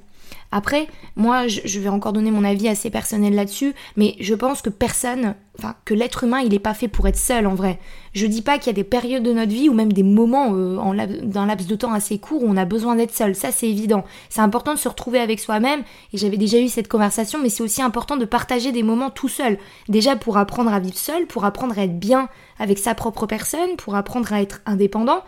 Après, 0.51 0.87
moi, 1.15 1.47
je 1.47 1.79
vais 1.79 1.89
encore 1.89 2.13
donner 2.13 2.31
mon 2.31 2.43
avis 2.43 2.67
assez 2.67 2.89
personnel 2.89 3.35
là-dessus, 3.35 3.73
mais 3.97 4.15
je 4.19 4.33
pense 4.33 4.61
que 4.61 4.69
personne, 4.69 5.35
enfin, 5.57 5.75
que 5.83 5.93
l'être 5.93 6.23
humain, 6.23 6.39
il 6.39 6.49
n'est 6.49 6.59
pas 6.59 6.73
fait 6.73 6.87
pour 6.87 7.07
être 7.07 7.17
seul 7.17 7.45
en 7.47 7.55
vrai. 7.55 7.79
Je 8.13 8.25
dis 8.25 8.41
pas 8.41 8.57
qu'il 8.57 8.67
y 8.67 8.69
a 8.69 8.73
des 8.73 8.85
périodes 8.85 9.23
de 9.23 9.33
notre 9.33 9.51
vie 9.51 9.67
ou 9.67 9.73
même 9.73 9.91
des 9.91 10.03
moments 10.03 10.53
euh, 10.53 10.77
d'un 11.23 11.45
laps 11.45 11.67
de 11.67 11.75
temps 11.75 11.91
assez 11.91 12.19
court 12.19 12.43
où 12.43 12.47
on 12.47 12.55
a 12.55 12.65
besoin 12.65 12.95
d'être 12.95 13.13
seul. 13.13 13.35
Ça, 13.35 13.51
c'est 13.51 13.69
évident. 13.69 14.05
C'est 14.29 14.41
important 14.41 14.73
de 14.73 14.79
se 14.79 14.87
retrouver 14.87 15.19
avec 15.19 15.39
soi-même, 15.39 15.81
et 16.13 16.17
j'avais 16.17 16.37
déjà 16.37 16.59
eu 16.59 16.69
cette 16.69 16.87
conversation, 16.87 17.39
mais 17.41 17.49
c'est 17.49 17.63
aussi 17.63 17.81
important 17.81 18.15
de 18.15 18.25
partager 18.25 18.71
des 18.71 18.83
moments 18.83 19.09
tout 19.09 19.29
seul. 19.29 19.57
Déjà 19.89 20.15
pour 20.15 20.37
apprendre 20.37 20.73
à 20.73 20.79
vivre 20.79 20.97
seul, 20.97 21.25
pour 21.25 21.43
apprendre 21.43 21.77
à 21.77 21.83
être 21.83 21.99
bien 21.99 22.29
avec 22.59 22.77
sa 22.77 22.95
propre 22.95 23.25
personne, 23.25 23.75
pour 23.77 23.95
apprendre 23.95 24.31
à 24.31 24.41
être 24.41 24.61
indépendant. 24.65 25.21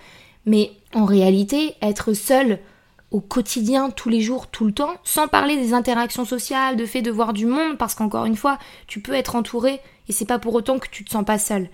Mais 0.46 0.72
en 0.94 1.04
réalité, 1.04 1.76
être 1.82 2.14
seul, 2.14 2.60
au 3.12 3.22
quotidien, 3.22 3.90
tous 3.90 4.10
les 4.10 4.22
jours, 4.22 4.48
tout 4.48 4.66
le 4.66 4.74
temps, 4.74 4.94
sans 5.04 5.28
parler 5.28 5.56
des 5.56 5.74
interactions 5.74 6.26
sociales, 6.26 6.76
de 6.76 6.86
fait 6.86 7.02
de 7.02 7.12
voir 7.12 7.34
du 7.34 7.46
monde, 7.46 7.78
parce 7.78 7.96
qu'encore 7.96 8.26
une 8.26 8.36
fois, 8.36 8.58
tu 8.86 9.00
peux 9.00 9.14
être 9.14 9.36
entouré 9.36 9.80
et 10.10 10.12
c'est 10.12 10.26
pas 10.26 10.40
pour 10.40 10.54
autant 10.56 10.80
que 10.80 10.90
tu 10.90 11.04
te 11.04 11.12
sens 11.12 11.24
pas 11.24 11.40
seul. 11.40 11.70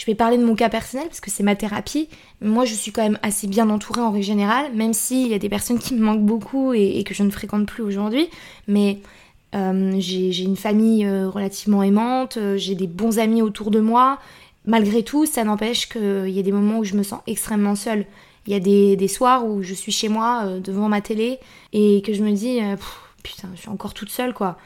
Je 0.00 0.06
vais 0.06 0.14
parler 0.14 0.38
de 0.38 0.44
mon 0.44 0.54
cas 0.54 0.70
personnel 0.70 1.06
parce 1.08 1.20
que 1.20 1.30
c'est 1.30 1.42
ma 1.42 1.54
thérapie. 1.54 2.08
Moi, 2.40 2.64
je 2.64 2.72
suis 2.72 2.90
quand 2.90 3.02
même 3.02 3.18
assez 3.22 3.46
bien 3.46 3.68
entourée 3.68 4.00
en 4.00 4.10
règle 4.10 4.24
générale, 4.24 4.72
même 4.72 4.94
s'il 4.94 5.28
y 5.28 5.34
a 5.34 5.38
des 5.38 5.50
personnes 5.50 5.78
qui 5.78 5.94
me 5.94 6.02
manquent 6.02 6.24
beaucoup 6.24 6.72
et, 6.72 7.04
que 7.04 7.12
je 7.12 7.22
ne 7.22 7.30
fréquente 7.30 7.66
plus 7.66 7.82
aujourd'hui. 7.82 8.30
Mais 8.66 9.00
euh, 9.54 9.94
j'ai 9.98 10.42
une 10.42 10.56
famille 10.56 11.04
euh, 11.04 11.28
relativement 11.28 11.82
aimante, 11.82 12.38
euh, 12.38 12.56
j'ai 12.56 12.74
des 12.74 12.86
bons 12.86 13.18
amis 13.18 13.42
autour 13.42 13.70
de 13.70 13.80
moi. 13.80 14.18
Malgré 14.64 15.02
tout, 15.02 15.26
ça 15.26 15.44
n'empêche 15.44 15.86
qu'il 15.86 16.30
y 16.30 16.38
a 16.38 16.42
des 16.42 16.52
moments 16.52 16.78
où 16.78 16.84
je 16.84 16.94
me 16.94 17.02
sens 17.02 17.20
extrêmement 17.26 17.74
seule. 17.74 18.06
Il 18.50 18.54
y 18.54 18.56
a 18.56 18.96
des, 18.96 19.06
soirs 19.06 19.46
où 19.46 19.62
je 19.62 19.72
suis 19.72 19.92
chez 19.92 20.08
moi 20.08 20.42
euh, 20.44 20.58
devant 20.58 20.88
ma 20.88 21.00
télé 21.00 21.38
et 21.72 22.02
que 22.02 22.12
je 22.12 22.24
me 22.24 22.32
dis 22.32 22.60
euh, 22.60 22.74
putain, 23.22 23.48
je 23.54 23.60
suis 23.60 23.68
encore 23.68 23.94
toute 23.94 24.10
seule 24.10 24.34
quoi. 24.34 24.58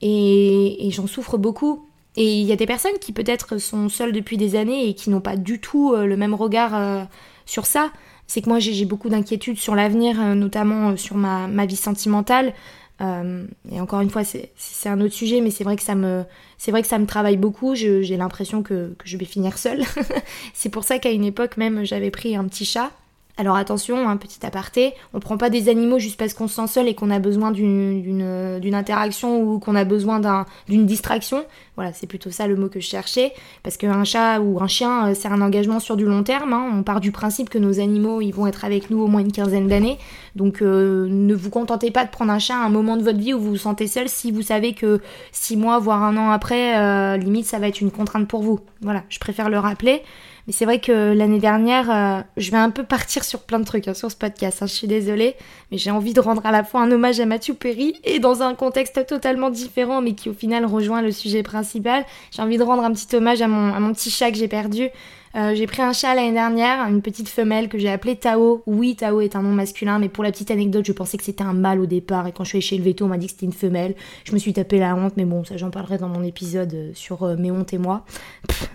Et, 0.00 0.88
j'en 0.92 1.08
souffre 1.08 1.38
beaucoup. 1.38 1.84
Et 2.14 2.38
il 2.38 2.46
y 2.46 2.52
a 2.52 2.56
des 2.56 2.66
personnes 2.66 2.98
qui 3.00 3.12
peut-être 3.12 3.58
sont 3.58 3.88
seules 3.88 4.12
depuis 4.12 4.36
des 4.36 4.54
années 4.54 4.88
et 4.88 4.94
qui 4.94 5.10
n'ont 5.10 5.20
pas 5.20 5.34
du 5.34 5.58
tout 5.58 5.92
euh, 5.92 6.06
le 6.06 6.16
même 6.16 6.34
regard 6.34 7.08
sur 7.44 7.66
ça. 7.66 7.90
C'est 8.28 8.42
que 8.42 8.48
moi 8.48 8.60
j'ai 8.60 8.84
beaucoup 8.84 9.08
d'inquiétudes 9.08 9.58
sur 9.58 9.74
l'avenir, 9.74 10.20
notamment 10.36 10.96
sur 10.96 11.16
ma, 11.16 11.66
vie 11.66 11.74
sentimentale. 11.74 12.54
et 13.00 13.80
encore 13.80 14.02
une 14.02 14.10
fois, 14.10 14.22
c'est 14.22 14.88
un 14.88 15.00
autre 15.00 15.14
sujet, 15.14 15.40
mais 15.40 15.50
c'est 15.50 15.64
vrai 15.64 15.74
que 15.74 15.82
ça 15.82 15.96
me, 15.96 16.24
vrai 16.68 16.82
que 16.82 16.88
ça 16.88 17.00
me 17.00 17.06
travaille 17.06 17.38
beaucoup. 17.38 17.74
J'ai 17.74 18.16
l'impression 18.16 18.62
que, 18.62 18.94
que, 18.96 19.04
je 19.04 19.16
vais 19.16 19.24
finir 19.24 19.58
seule. 19.58 19.82
c'est 20.54 20.68
pour 20.68 20.84
ça 20.84 21.00
qu'à 21.00 21.10
une 21.10 21.24
époque 21.24 21.56
même, 21.56 21.84
j'avais 21.84 22.12
pris 22.12 22.36
un 22.36 22.44
petit 22.44 22.64
chat 22.64 22.92
alors 23.38 23.56
attention, 23.56 24.08
un 24.08 24.18
petit 24.18 24.44
aparté, 24.44 24.92
on 25.14 25.20
prend 25.20 25.38
pas 25.38 25.48
des 25.48 25.70
animaux 25.70 25.98
juste 25.98 26.18
parce 26.18 26.34
qu'on 26.34 26.48
se 26.48 26.54
sent 26.54 26.66
seul 26.66 26.86
et 26.86 26.94
qu'on 26.94 27.10
a 27.10 27.18
besoin 27.18 27.50
d'une 27.50 28.74
interaction 28.74 29.40
ou 29.40 29.58
qu'on 29.58 29.74
a 29.74 29.84
besoin 29.84 30.20
d'une 30.68 30.84
distraction. 30.84 31.44
Voilà, 31.76 31.94
c'est 31.94 32.06
plutôt 32.06 32.30
ça 32.30 32.46
le 32.46 32.56
mot 32.56 32.68
que 32.68 32.78
je 32.78 32.86
cherchais. 32.86 33.32
Parce 33.62 33.78
qu'un 33.78 34.04
chat 34.04 34.40
ou 34.40 34.62
un 34.62 34.66
chien, 34.66 35.08
euh, 35.08 35.14
c'est 35.14 35.28
un 35.28 35.40
engagement 35.40 35.80
sur 35.80 35.96
du 35.96 36.04
long 36.04 36.22
terme. 36.22 36.52
Hein. 36.52 36.70
On 36.74 36.82
part 36.82 37.00
du 37.00 37.10
principe 37.10 37.48
que 37.48 37.56
nos 37.56 37.80
animaux, 37.80 38.20
ils 38.20 38.32
vont 38.32 38.46
être 38.46 38.66
avec 38.66 38.90
nous 38.90 39.00
au 39.00 39.06
moins 39.06 39.22
une 39.22 39.32
quinzaine 39.32 39.66
d'années. 39.66 39.96
Donc 40.36 40.60
euh, 40.60 41.08
ne 41.08 41.34
vous 41.34 41.48
contentez 41.48 41.90
pas 41.90 42.04
de 42.04 42.10
prendre 42.10 42.30
un 42.30 42.38
chat 42.38 42.56
à 42.56 42.64
un 42.64 42.68
moment 42.68 42.98
de 42.98 43.02
votre 43.02 43.18
vie 43.18 43.32
où 43.32 43.40
vous 43.40 43.50
vous 43.50 43.56
sentez 43.56 43.86
seul 43.86 44.10
si 44.10 44.30
vous 44.30 44.42
savez 44.42 44.74
que 44.74 45.00
six 45.32 45.56
mois, 45.56 45.78
voire 45.78 46.02
un 46.02 46.18
an 46.18 46.30
après, 46.30 46.78
euh, 46.78 47.16
limite, 47.16 47.46
ça 47.46 47.58
va 47.58 47.68
être 47.68 47.80
une 47.80 47.90
contrainte 47.90 48.28
pour 48.28 48.42
vous. 48.42 48.60
Voilà, 48.82 49.04
je 49.08 49.18
préfère 49.18 49.48
le 49.48 49.58
rappeler. 49.58 50.02
Mais 50.46 50.52
c'est 50.52 50.64
vrai 50.64 50.80
que 50.80 51.12
l'année 51.12 51.38
dernière, 51.38 51.90
euh, 51.90 52.22
je 52.36 52.50
vais 52.50 52.56
un 52.56 52.70
peu 52.70 52.82
partir 52.82 53.22
sur 53.22 53.40
plein 53.40 53.60
de 53.60 53.64
trucs 53.64 53.86
hein, 53.86 53.94
sur 53.94 54.10
ce 54.10 54.16
podcast. 54.16 54.62
Hein, 54.62 54.66
je 54.66 54.72
suis 54.72 54.88
désolée, 54.88 55.36
mais 55.70 55.78
j'ai 55.78 55.90
envie 55.90 56.14
de 56.14 56.20
rendre 56.20 56.44
à 56.44 56.50
la 56.50 56.64
fois 56.64 56.80
un 56.80 56.90
hommage 56.90 57.20
à 57.20 57.26
Mathieu 57.26 57.54
Perry 57.54 57.94
et 58.04 58.18
dans 58.18 58.42
un 58.42 58.54
contexte 58.54 59.06
totalement 59.06 59.50
différent, 59.50 60.00
mais 60.00 60.14
qui 60.14 60.28
au 60.28 60.34
final 60.34 60.66
rejoint 60.66 61.02
le 61.02 61.12
sujet 61.12 61.42
principal. 61.42 62.04
J'ai 62.32 62.42
envie 62.42 62.58
de 62.58 62.62
rendre 62.62 62.82
un 62.82 62.92
petit 62.92 63.14
hommage 63.14 63.40
à 63.40 63.48
mon, 63.48 63.92
petit 63.92 64.10
chat 64.10 64.30
que 64.30 64.36
j'ai 64.36 64.48
perdu. 64.48 64.88
Euh, 65.34 65.54
j'ai 65.54 65.66
pris 65.66 65.80
un 65.80 65.94
chat 65.94 66.14
l'année 66.14 66.32
dernière, 66.32 66.86
une 66.86 67.00
petite 67.00 67.28
femelle 67.28 67.68
que 67.68 67.78
j'ai 67.78 67.88
appelée 67.88 68.16
Tao. 68.16 68.62
Oui, 68.66 68.96
Tao 68.96 69.22
est 69.22 69.34
un 69.34 69.42
nom 69.42 69.52
masculin, 69.52 69.98
mais 69.98 70.10
pour 70.10 70.24
la 70.24 70.30
petite 70.30 70.50
anecdote, 70.50 70.84
je 70.84 70.92
pensais 70.92 71.16
que 71.16 71.24
c'était 71.24 71.44
un 71.44 71.54
mâle 71.54 71.80
au 71.80 71.86
départ. 71.86 72.26
Et 72.26 72.32
quand 72.32 72.44
je 72.44 72.50
suis 72.50 72.56
allée 72.56 72.66
chez 72.66 72.76
le 72.76 72.84
veto, 72.84 73.06
on 73.06 73.08
m'a 73.08 73.16
dit 73.16 73.26
que 73.26 73.32
c'était 73.32 73.46
une 73.46 73.52
femelle. 73.52 73.94
Je 74.24 74.32
me 74.32 74.38
suis 74.38 74.52
tapé 74.52 74.78
la 74.78 74.94
honte, 74.94 75.14
mais 75.16 75.24
bon, 75.24 75.42
ça 75.44 75.56
j'en 75.56 75.70
parlerai 75.70 75.96
dans 75.96 76.08
mon 76.08 76.22
épisode 76.22 76.74
euh, 76.74 76.90
sur 76.94 77.24
mes 77.38 77.50
hontes 77.50 77.72
et 77.72 77.78
moi. 77.78 78.04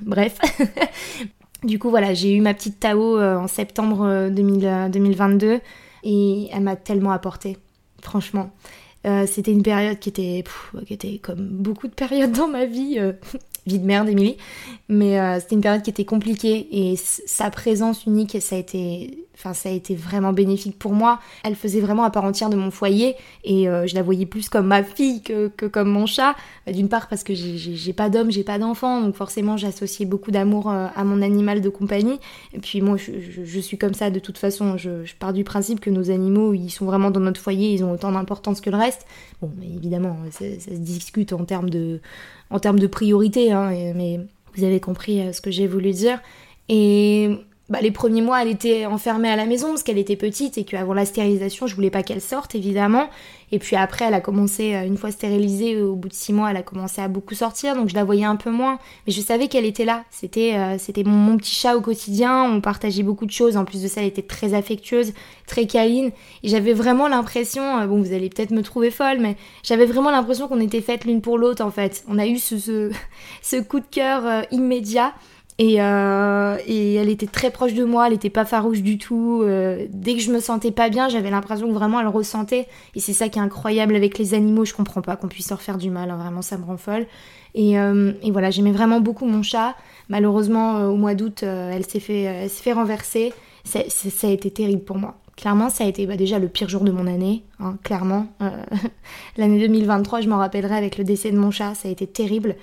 bref. 0.02 0.40
Du 1.63 1.80
coup, 1.80 1.89
voilà, 1.89 2.13
j'ai 2.13 2.36
eu 2.36 2.41
ma 2.41 2.54
petite 2.54 2.80
Tao 2.80 3.17
euh, 3.17 3.38
en 3.38 3.48
septembre 3.48 4.30
2022 4.30 5.48
euh, 5.48 5.60
et 6.04 6.50
elle 6.52 6.62
m'a 6.62 6.76
tellement 6.76 7.12
apporté, 7.12 7.58
franchement. 8.02 8.52
Euh, 9.06 9.26
c'était 9.26 9.52
une 9.52 9.63
période 9.63 10.00
qui 10.00 10.10
était 10.10 11.20
comme 11.20 11.48
beaucoup 11.48 11.88
de 11.88 11.93
périodes 11.93 12.32
dans 12.32 12.48
ma 12.48 12.65
vie, 12.65 13.00
vie 13.68 13.80
de 13.80 13.86
merde, 13.86 14.10
Émilie, 14.10 14.38
mais 14.90 15.40
c'était 15.40 15.56
une 15.56 15.62
période 15.62 15.82
qui 15.82 15.90
était 15.90 16.06
compliquée 16.06 16.68
et 16.72 16.96
sa 16.96 17.50
présence 17.50 18.06
unique, 18.06 18.38
ça 18.42 18.56
a 18.56 18.60
été 18.60 19.28
Enfin, 19.38 19.54
ça 19.54 19.70
a 19.70 19.72
été 19.72 19.94
vraiment 19.94 20.34
bénéfique 20.34 20.80
pour 20.80 20.94
moi. 20.94 21.20
Elle 21.44 21.54
faisait 21.54 21.80
vraiment 21.80 22.04
à 22.04 22.10
part 22.10 22.24
entière 22.24 22.50
de 22.50 22.56
mon 22.56 22.72
foyer 22.72 23.16
et 23.44 23.70
euh, 23.70 23.86
je 23.86 23.94
la 23.94 24.02
voyais 24.02 24.26
plus 24.26 24.50
comme 24.50 24.66
ma 24.66 24.84
fille 24.84 25.22
que, 25.22 25.50
comme 25.68 25.90
mon 25.90 26.08
chat. 26.08 26.36
Bah, 26.66 26.72
d'une 26.72 26.90
part 26.90 27.08
parce 27.08 27.24
que 27.24 27.36
j'ai 27.36 27.94
pas 27.94 28.10
d'homme, 28.10 28.32
j'ai 28.32 28.44
pas 28.44 28.58
d'enfant, 28.58 29.00
donc 29.02 29.16
forcément 29.16 29.56
j'associais 29.56 30.08
beaucoup 30.08 30.32
d'amour 30.32 30.72
euh, 30.72 30.88
à 30.96 31.04
mon 31.04 31.22
animal 31.22 31.62
de 31.62 31.70
compagnie. 31.70 32.20
Et 32.54 32.60
puis 32.60 32.82
moi, 32.82 32.98
je, 32.98 33.60
suis 33.60 33.78
comme 33.78 33.94
ça 33.94 34.10
de 34.10 34.18
toute 34.18 34.40
façon. 34.40 34.76
Je, 34.76 35.06
pars 35.20 35.34
du 35.34 35.44
principe 35.44 35.82
que 35.82 35.92
nos 35.92 36.10
animaux, 36.10 36.56
ils 36.56 36.72
sont 36.72 36.86
vraiment 36.86 37.12
dans 37.12 37.20
notre 37.20 37.40
foyer, 37.40 37.74
ils 37.74 37.84
ont 37.84 37.92
autant 37.92 38.12
d'importance 38.12 38.60
que 38.60 38.72
le 38.72 38.78
reste. 38.78 39.06
Bon, 39.44 39.52
mais 39.60 39.68
évidemment, 39.68 40.18
ça, 40.32 40.46
se 40.60 40.80
discute 40.80 41.32
en 41.32 41.46
termes 41.46 41.70
de, 41.70 42.00
en 42.50 42.60
termes 42.60 42.80
de 42.80 42.88
priorité, 42.88 43.52
hein, 43.52 43.72
mais 43.96 44.20
vous 44.56 44.64
avez 44.64 44.80
compris 44.80 45.22
euh, 45.22 45.34
ce 45.34 45.42
que 45.42 45.52
j'ai 45.52 45.68
voulu 45.68 45.92
dire. 45.92 46.20
Et 46.70 47.30
bah, 47.70 47.80
les 47.82 47.92
premiers 47.92 48.22
mois, 48.22 48.42
elle 48.42 48.48
était 48.48 48.86
enfermée 48.86 49.30
à 49.30 49.36
la 49.36 49.46
maison 49.46 49.70
parce 49.70 49.84
qu'elle 49.84 49.98
était 49.98 50.16
petite 50.16 50.58
et 50.58 50.64
qu'avant 50.64 50.94
la 50.94 51.06
stérilisation, 51.06 51.68
je 51.68 51.76
voulais 51.76 51.90
pas 51.90 52.02
qu'elle 52.02 52.22
sorte, 52.22 52.56
évidemment. 52.56 53.10
Et 53.52 53.60
puis 53.60 53.76
après, 53.76 54.06
elle 54.06 54.14
a 54.14 54.22
commencé, 54.22 54.74
euh, 54.74 54.86
une 54.86 54.98
fois 54.98 55.12
stérilisée, 55.12 55.82
au 55.82 55.96
bout 55.96 56.08
de 56.08 56.14
six 56.14 56.32
mois, 56.32 56.52
elle 56.52 56.58
a 56.58 56.64
commencé 56.64 57.02
à 57.02 57.10
beaucoup 57.10 57.36
sortir, 57.36 57.76
donc 57.76 57.90
je 57.90 57.96
la 57.96 58.06
voyais 58.06 58.24
un 58.24 58.38
peu 58.38 58.52
moins. 58.52 58.80
Mais 59.06 59.12
je 59.12 59.20
savais 59.20 59.50
qu'elle 59.50 59.66
était 59.66 59.84
là. 59.84 60.06
C'était, 60.12 60.56
euh, 60.56 60.78
c'était 60.78 61.04
mon, 61.04 61.36
petit 61.36 61.54
chat 61.54 61.76
au 61.76 61.82
quotidien. 61.82 62.44
On 62.44 62.62
partageait 62.62 63.04
beaucoup 63.04 63.26
de 63.26 63.32
choses. 63.32 63.58
En 63.58 63.66
plus 63.66 63.84
de 63.84 63.88
ça, 63.90 64.02
elle 64.02 64.08
était 64.08 64.22
très 64.22 64.54
affectueuse, 64.54 65.14
très 65.46 65.66
câline. 65.66 66.12
Et 66.44 66.48
j'avais 66.48 66.74
vraiment 66.74 67.10
l'impression, 67.10 67.80
euh, 67.80 67.86
bon, 67.86 68.02
vous 68.02 68.14
allez 68.14 68.30
peut-être 68.30 68.52
me 68.52 68.64
trouver 68.64 68.92
folle, 68.92 69.20
mais 69.20 69.36
j'avais 69.64 69.86
vraiment 69.86 70.12
l'impression 70.12 70.48
qu'on 70.48 70.62
était 70.62 70.82
faites 70.82 71.04
l'une 71.04 71.22
pour 71.22 71.38
l'autre, 71.38 71.64
en 71.66 71.72
fait. 71.72 72.06
On 72.08 72.18
a 72.18 72.28
eu 72.28 72.38
ce, 72.38 72.58
ce, 72.58 72.92
ce 73.42 73.58
coup 73.58 73.82
de 73.82 73.88
cœur 73.90 74.46
immédiat. 74.52 75.14
Et, 75.60 75.82
euh, 75.82 76.58
et, 76.67 76.96
elle 76.96 77.10
était 77.10 77.26
très 77.26 77.50
proche 77.50 77.74
de 77.74 77.84
moi, 77.84 78.08
elle 78.08 78.13
était 78.13 78.30
pas 78.30 78.46
farouche 78.46 78.82
du 78.82 79.00
tout. 79.00 79.41
Euh, 79.43 79.88
dès 79.89 80.13
que 80.13 80.22
je 80.22 80.32
me 80.32 80.39
sentais 80.39 80.72
pas 80.72 80.89
bien, 80.89 81.10
j'avais 81.10 81.32
l'impression 81.32 81.67
que 81.67 81.74
vraiment 81.74 82.00
elle 82.00 82.08
ressentait. 82.08 82.67
Et 82.96 83.00
c'est 83.00 83.13
ça 83.13 83.28
qui 83.30 83.39
est 83.39 83.41
incroyable 83.41 83.96
avec 83.96 84.20
les 84.20 84.36
animaux, 84.36 84.65
je 84.65 84.74
comprends 84.74 85.02
pas 85.02 85.15
qu'on 85.15 85.28
puisse 85.28 85.50
leur 85.50 85.62
faire 85.62 85.78
du 85.78 85.89
mal, 85.89 86.12
hein, 86.12 86.17
vraiment 86.17 86.43
ça 86.43 86.58
me 86.58 86.63
rend 86.63 86.78
folle. 86.78 87.08
Et, 87.58 87.80
euh, 87.80 88.13
et 88.22 88.32
voilà, 88.32 88.52
j'aimais 88.52 88.72
vraiment 88.72 89.02
beaucoup 89.02 89.26
mon 89.26 89.41
chat. 89.41 89.76
Malheureusement, 90.10 90.78
euh, 90.78 90.88
au 90.88 90.96
mois 90.96 91.15
d'août, 91.15 91.41
euh, 91.41 91.72
elle 91.74 91.86
s'est 91.86 92.00
fait, 92.00 92.48
fait 92.50 92.74
renverser. 92.74 93.34
ça 93.65 93.80
a 94.28 94.30
été 94.30 94.52
terrible 94.52 94.84
pour 94.84 94.98
moi. 94.98 95.15
Clairement, 95.36 95.70
ça 95.70 95.84
a 95.84 95.88
été 95.88 96.06
bah, 96.06 96.17
déjà 96.17 96.38
le 96.39 96.50
pire 96.50 96.70
jour 96.70 96.84
de 96.84 96.91
mon 96.91 97.08
année, 97.08 97.43
hein, 97.60 97.78
clairement. 97.84 98.28
L'année 99.38 99.60
2023, 99.60 100.22
je 100.22 100.30
m'en 100.30 100.38
rappellerai 100.38 100.76
avec 100.76 100.98
le 101.00 101.04
décès 101.04 101.32
de 101.32 101.38
mon 101.38 101.50
chat, 101.50 101.74
ça 101.74 101.88
a 101.88 101.91
été 101.91 102.06
terrible. 102.06 102.56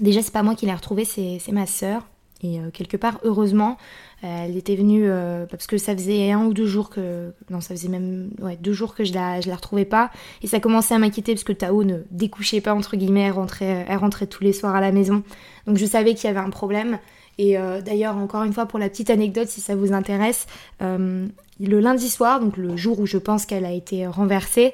Déjà, 0.00 0.20
c'est 0.22 0.32
pas 0.32 0.42
moi 0.42 0.56
qui 0.56 0.66
l'ai 0.66 0.74
retrouvé, 0.74 1.04
c'est 1.04 1.40
ma 1.52 1.66
sœur. 1.66 2.02
Et 2.42 2.58
quelque 2.72 2.96
part, 2.96 3.20
heureusement, 3.22 3.76
elle 4.22 4.56
était 4.56 4.76
venue 4.76 5.08
parce 5.50 5.66
que 5.66 5.78
ça 5.78 5.94
faisait 5.94 6.30
un 6.30 6.44
ou 6.44 6.54
deux 6.54 6.66
jours 6.66 6.88
que 6.90 7.32
non 7.50 7.60
ça 7.60 7.74
faisait 7.74 7.88
même 7.88 8.30
deux 8.60 8.72
jours 8.72 8.94
que 8.94 9.04
je 9.04 9.12
la 9.12 9.40
je 9.40 9.48
la 9.48 9.56
retrouvais 9.56 9.84
pas. 9.84 10.10
Et 10.42 10.46
ça 10.46 10.60
commençait 10.60 10.94
à 10.94 10.98
m'inquiéter 10.98 11.34
parce 11.34 11.44
que 11.44 11.52
Tao 11.52 11.84
ne 11.84 11.98
découchait 12.10 12.60
pas 12.60 12.74
entre 12.74 12.96
guillemets 12.96 13.22
elle 13.22 13.32
rentrait 13.32 13.84
elle 13.88 13.98
rentrait 13.98 14.26
tous 14.26 14.42
les 14.42 14.52
soirs 14.52 14.74
à 14.74 14.80
la 14.80 14.92
maison. 14.92 15.22
Donc 15.66 15.76
je 15.76 15.84
savais 15.84 16.14
qu'il 16.14 16.28
y 16.28 16.30
avait 16.30 16.40
un 16.40 16.50
problème. 16.50 16.98
Et 17.38 17.56
d'ailleurs 17.84 18.16
encore 18.16 18.44
une 18.44 18.52
fois 18.52 18.66
pour 18.66 18.78
la 18.78 18.88
petite 18.88 19.10
anecdote 19.10 19.48
si 19.48 19.60
ça 19.60 19.74
vous 19.74 19.92
intéresse 19.92 20.46
le 20.80 21.30
lundi 21.58 22.08
soir 22.08 22.40
donc 22.40 22.56
le 22.56 22.76
jour 22.76 23.00
où 23.00 23.06
je 23.06 23.18
pense 23.18 23.44
qu'elle 23.44 23.66
a 23.66 23.72
été 23.72 24.06
renversée 24.06 24.72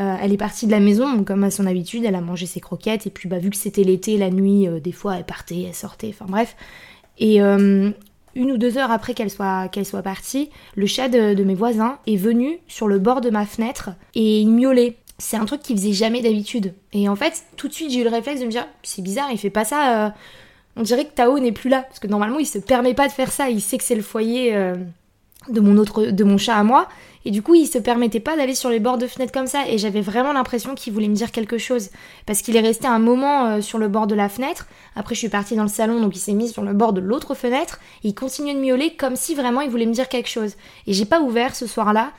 euh, 0.00 0.16
elle 0.20 0.32
est 0.32 0.38
partie 0.38 0.66
de 0.66 0.70
la 0.70 0.78
maison, 0.80 1.24
comme 1.24 1.42
à 1.42 1.50
son 1.50 1.66
habitude, 1.66 2.04
elle 2.04 2.14
a 2.14 2.20
mangé 2.20 2.46
ses 2.46 2.60
croquettes, 2.60 3.06
et 3.06 3.10
puis 3.10 3.28
bah, 3.28 3.38
vu 3.38 3.50
que 3.50 3.56
c'était 3.56 3.82
l'été, 3.82 4.16
la 4.16 4.30
nuit, 4.30 4.68
euh, 4.68 4.78
des 4.78 4.92
fois 4.92 5.16
elle 5.16 5.24
partait, 5.24 5.62
elle 5.62 5.74
sortait, 5.74 6.10
enfin 6.10 6.26
bref. 6.28 6.54
Et 7.18 7.42
euh, 7.42 7.90
une 8.36 8.52
ou 8.52 8.58
deux 8.58 8.78
heures 8.78 8.92
après 8.92 9.14
qu'elle 9.14 9.30
soit, 9.30 9.68
partie, 10.04 10.50
le 10.76 10.86
chat 10.86 11.08
de, 11.08 11.42
mes 11.42 11.56
voisins 11.56 11.98
est 12.06 12.16
venu 12.16 12.58
sur 12.68 12.86
le 12.86 13.00
bord 13.00 13.20
de 13.20 13.30
ma 13.30 13.44
fenêtre 13.44 13.90
et 14.14 14.40
il 14.40 14.50
miaulait. 14.50 14.96
C'est 15.20 15.36
un 15.36 15.46
truc 15.46 15.62
qu'il 15.62 15.76
faisait 15.76 15.92
jamais 15.92 16.22
d'habitude. 16.22 16.74
Et 16.92 17.08
en 17.08 17.16
fait, 17.16 17.42
tout 17.56 17.66
de 17.66 17.72
suite, 17.72 17.90
j'ai 17.90 18.02
eu 18.02 18.04
le 18.04 18.10
réflexe 18.10 18.40
de 18.40 18.46
me 18.46 18.52
dire, 18.52 18.68
c'est 18.84 19.02
bizarre, 19.02 19.30
il 19.32 19.38
fait 19.38 19.50
pas 19.50 19.64
ça. 19.64 20.14
on 20.76 20.82
dirait 20.82 21.06
que 21.06 21.12
Tao 21.12 21.40
n'est 21.40 21.50
plus 21.50 21.70
là, 21.70 21.82
parce 21.82 21.98
que 21.98 22.06
normalement, 22.06 22.38
il 22.38 22.46
se 22.46 22.58
permet 22.58 22.94
pas 22.94 23.08
de 23.08 23.12
faire 23.12 23.32
ça, 23.32 23.50
il 23.50 23.60
sait 23.60 23.78
que 23.78 23.84
c'est 23.84 23.96
le 23.96 24.02
foyer 24.02 24.54
de 25.48 25.60
mon 25.60 25.76
autre, 25.76 26.06
de 26.06 26.24
mon 26.24 26.38
chat 26.38 26.56
à 26.56 26.64
moi. 26.64 26.88
Et 27.24 27.30
du 27.30 27.42
coup, 27.42 27.54
il 27.54 27.66
se 27.66 27.78
permettait 27.78 28.20
pas 28.20 28.36
d'aller 28.36 28.54
sur 28.54 28.70
les 28.70 28.80
bords 28.80 28.96
de 28.96 29.06
fenêtre 29.06 29.32
comme 29.32 29.46
ça. 29.46 29.68
Et 29.68 29.76
j'avais 29.76 30.00
vraiment 30.00 30.32
l'impression 30.32 30.74
qu'il 30.74 30.92
voulait 30.92 31.08
me 31.08 31.14
dire 31.14 31.30
quelque 31.30 31.58
chose. 31.58 31.90
Parce 32.26 32.42
qu'il 32.42 32.56
est 32.56 32.60
resté 32.60 32.86
un 32.86 32.98
moment 32.98 33.46
euh, 33.46 33.60
sur 33.60 33.78
le 33.78 33.88
bord 33.88 34.06
de 34.06 34.14
la 34.14 34.28
fenêtre. 34.28 34.66
Après, 34.96 35.14
je 35.14 35.20
suis 35.20 35.28
partie 35.28 35.56
dans 35.56 35.62
le 35.62 35.68
salon, 35.68 36.00
donc 36.00 36.16
il 36.16 36.20
s'est 36.20 36.32
mis 36.32 36.48
sur 36.48 36.62
le 36.62 36.72
bord 36.72 36.92
de 36.92 37.00
l'autre 37.00 37.34
fenêtre. 37.34 37.80
Et 38.04 38.08
il 38.08 38.14
continuait 38.14 38.54
de 38.54 38.60
miauler 38.60 38.94
comme 38.94 39.16
si 39.16 39.34
vraiment 39.34 39.60
il 39.60 39.70
voulait 39.70 39.86
me 39.86 39.92
dire 39.92 40.08
quelque 40.08 40.28
chose. 40.28 40.54
Et 40.86 40.92
j'ai 40.92 41.04
pas 41.04 41.20
ouvert 41.20 41.54
ce 41.54 41.66
soir-là. 41.66 42.12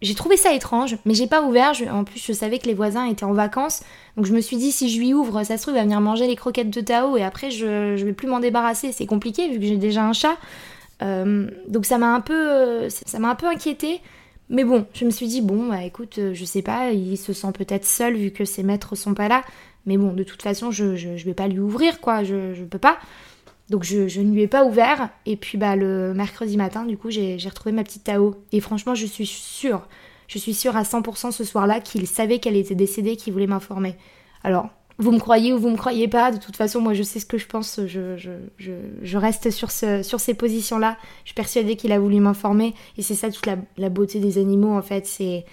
J'ai 0.00 0.14
trouvé 0.16 0.36
ça 0.36 0.52
étrange, 0.52 0.96
mais 1.04 1.14
j'ai 1.14 1.28
pas 1.28 1.42
ouvert. 1.42 1.74
En 1.92 2.02
plus, 2.02 2.18
je 2.18 2.32
savais 2.32 2.58
que 2.58 2.66
les 2.66 2.74
voisins 2.74 3.06
étaient 3.06 3.24
en 3.24 3.34
vacances. 3.34 3.82
Donc 4.16 4.26
je 4.26 4.32
me 4.32 4.40
suis 4.40 4.56
dit, 4.56 4.72
si 4.72 4.90
je 4.90 4.98
lui 4.98 5.14
ouvre, 5.14 5.44
ça 5.44 5.56
se 5.56 5.62
trouve, 5.62 5.74
il 5.74 5.78
va 5.78 5.84
venir 5.84 6.00
manger 6.00 6.26
les 6.26 6.34
croquettes 6.34 6.70
de 6.70 6.80
Tao. 6.80 7.16
Et 7.16 7.22
après, 7.22 7.52
je, 7.52 7.96
je 7.96 8.04
vais 8.04 8.12
plus 8.12 8.26
m'en 8.26 8.40
débarrasser. 8.40 8.90
C'est 8.90 9.06
compliqué 9.06 9.48
vu 9.48 9.60
que 9.60 9.66
j'ai 9.66 9.76
déjà 9.76 10.04
un 10.04 10.12
chat. 10.12 10.36
Euh, 11.02 11.48
donc 11.68 11.86
ça 11.86 11.98
m'a 11.98 12.14
un 12.14 12.20
peu, 12.20 12.50
euh, 12.50 12.88
ça 12.88 13.18
m'a 13.18 13.30
un 13.30 13.34
peu 13.34 13.46
inquiété. 13.46 14.00
Mais 14.48 14.64
bon, 14.64 14.86
je 14.92 15.04
me 15.04 15.10
suis 15.10 15.28
dit, 15.28 15.40
bon, 15.40 15.68
bah 15.68 15.82
écoute, 15.82 16.18
euh, 16.18 16.34
je 16.34 16.44
sais 16.44 16.62
pas, 16.62 16.90
il 16.92 17.16
se 17.16 17.32
sent 17.32 17.52
peut-être 17.54 17.86
seul 17.86 18.16
vu 18.16 18.30
que 18.30 18.44
ses 18.44 18.62
maîtres 18.62 18.96
sont 18.96 19.14
pas 19.14 19.28
là. 19.28 19.42
Mais 19.86 19.96
bon, 19.96 20.12
de 20.12 20.22
toute 20.22 20.42
façon, 20.42 20.70
je, 20.70 20.94
je, 20.94 21.24
vais 21.24 21.34
pas 21.34 21.48
lui 21.48 21.58
ouvrir, 21.58 22.00
quoi, 22.00 22.22
je, 22.22 22.54
je 22.54 22.64
peux 22.64 22.78
pas. 22.78 22.98
Donc 23.70 23.84
je, 23.84 24.08
je, 24.08 24.20
ne 24.20 24.32
lui 24.32 24.42
ai 24.42 24.48
pas 24.48 24.64
ouvert. 24.64 25.08
Et 25.26 25.36
puis 25.36 25.58
bah 25.58 25.76
le 25.76 26.12
mercredi 26.14 26.56
matin, 26.56 26.84
du 26.84 26.98
coup, 26.98 27.10
j'ai 27.10 27.38
retrouvé 27.44 27.72
ma 27.72 27.82
petite 27.82 28.04
Tao. 28.04 28.36
Et 28.52 28.60
franchement, 28.60 28.94
je 28.94 29.06
suis 29.06 29.26
sûre, 29.26 29.88
je 30.28 30.38
suis 30.38 30.54
sûre 30.54 30.76
à 30.76 30.82
100% 30.82 31.32
ce 31.32 31.44
soir-là 31.44 31.80
qu'il 31.80 32.06
savait 32.06 32.38
qu'elle 32.38 32.56
était 32.56 32.74
décédée, 32.74 33.16
qu'il 33.16 33.32
voulait 33.32 33.46
m'informer. 33.46 33.96
Alors, 34.44 34.68
vous 34.98 35.12
me 35.12 35.18
croyez 35.18 35.52
ou 35.52 35.58
vous 35.58 35.70
me 35.70 35.76
croyez 35.76 36.08
pas, 36.08 36.30
de 36.30 36.38
toute 36.38 36.56
façon, 36.56 36.80
moi 36.80 36.94
je 36.94 37.02
sais 37.02 37.20
ce 37.20 37.26
que 37.26 37.38
je 37.38 37.46
pense, 37.46 37.80
je, 37.86 38.16
je, 38.16 38.72
je, 39.02 39.16
reste 39.16 39.50
sur, 39.50 39.70
ce, 39.70 40.02
sur 40.02 40.20
ces 40.20 40.34
positions-là. 40.34 40.96
Je 41.24 41.30
suis 41.30 41.34
persuadée 41.34 41.76
qu'il 41.76 41.92
a 41.92 41.98
voulu 41.98 42.20
m'informer, 42.20 42.74
et 42.98 43.02
c'est 43.02 43.14
ça 43.14 43.30
toute 43.30 43.46
la, 43.46 43.56
la, 43.76 43.88
beauté 43.88 44.20
des 44.20 44.38
animaux 44.38 44.76
en 44.76 44.82
fait, 44.82 45.06
c'est. 45.06 45.44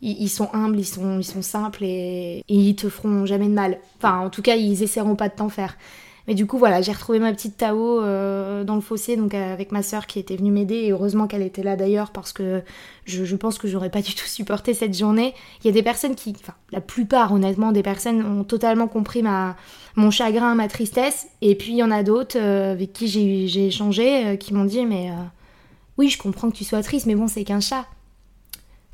Ils, 0.00 0.28
sont 0.28 0.48
humbles, 0.52 0.78
ils 0.78 0.86
sont, 0.86 1.18
ils 1.18 1.24
sont 1.24 1.42
simples 1.42 1.82
et, 1.82 2.44
et, 2.48 2.54
ils 2.54 2.76
te 2.76 2.88
feront 2.88 3.26
jamais 3.26 3.48
de 3.48 3.52
mal. 3.52 3.80
Enfin, 3.96 4.20
en 4.20 4.30
tout 4.30 4.42
cas, 4.42 4.54
ils 4.54 4.84
essaieront 4.84 5.16
pas 5.16 5.28
de 5.28 5.34
t'en 5.34 5.48
faire. 5.48 5.76
Mais 6.28 6.34
du 6.34 6.44
coup, 6.44 6.58
voilà, 6.58 6.82
j'ai 6.82 6.92
retrouvé 6.92 7.20
ma 7.20 7.32
petite 7.32 7.56
Tao 7.56 8.02
euh, 8.02 8.62
dans 8.62 8.74
le 8.74 8.82
fossé, 8.82 9.16
donc 9.16 9.32
euh, 9.32 9.52
avec 9.54 9.72
ma 9.72 9.82
soeur 9.82 10.06
qui 10.06 10.18
était 10.18 10.36
venue 10.36 10.50
m'aider. 10.50 10.74
Et 10.74 10.92
heureusement 10.92 11.26
qu'elle 11.26 11.40
était 11.40 11.62
là 11.62 11.74
d'ailleurs, 11.74 12.10
parce 12.10 12.34
que 12.34 12.62
je, 13.06 13.34
pense 13.34 13.56
que 13.56 13.66
j'aurais 13.66 13.88
pas 13.88 14.02
du 14.02 14.14
tout 14.14 14.26
supporté 14.26 14.74
cette 14.74 14.94
journée. 14.94 15.32
Il 15.60 15.66
y 15.68 15.70
a 15.70 15.72
des 15.72 15.82
personnes 15.82 16.14
qui, 16.14 16.36
enfin, 16.38 16.52
la 16.70 16.82
plupart 16.82 17.32
honnêtement, 17.32 17.72
des 17.72 17.82
personnes 17.82 18.22
ont 18.26 18.44
totalement 18.44 18.88
compris 18.88 19.22
ma, 19.22 19.56
mon 19.96 20.10
chagrin, 20.10 20.54
ma 20.54 20.68
tristesse. 20.68 21.28
Et 21.40 21.54
puis 21.54 21.70
il 21.72 21.78
y 21.78 21.82
en 21.82 21.90
a 21.90 22.02
d'autres 22.02 22.36
euh, 22.38 22.72
avec 22.72 22.92
qui 22.92 23.08
j'ai 23.08 23.66
échangé, 23.66 24.36
qui 24.36 24.52
m'ont 24.52 24.66
dit, 24.66 24.84
mais 24.84 25.10
oui, 25.96 26.10
je 26.10 26.18
comprends 26.18 26.50
que 26.50 26.56
tu 26.56 26.64
sois 26.64 26.82
triste, 26.82 27.06
mais 27.06 27.14
bon, 27.14 27.26
c'est 27.26 27.44
qu'un 27.44 27.60
chat. 27.60 27.86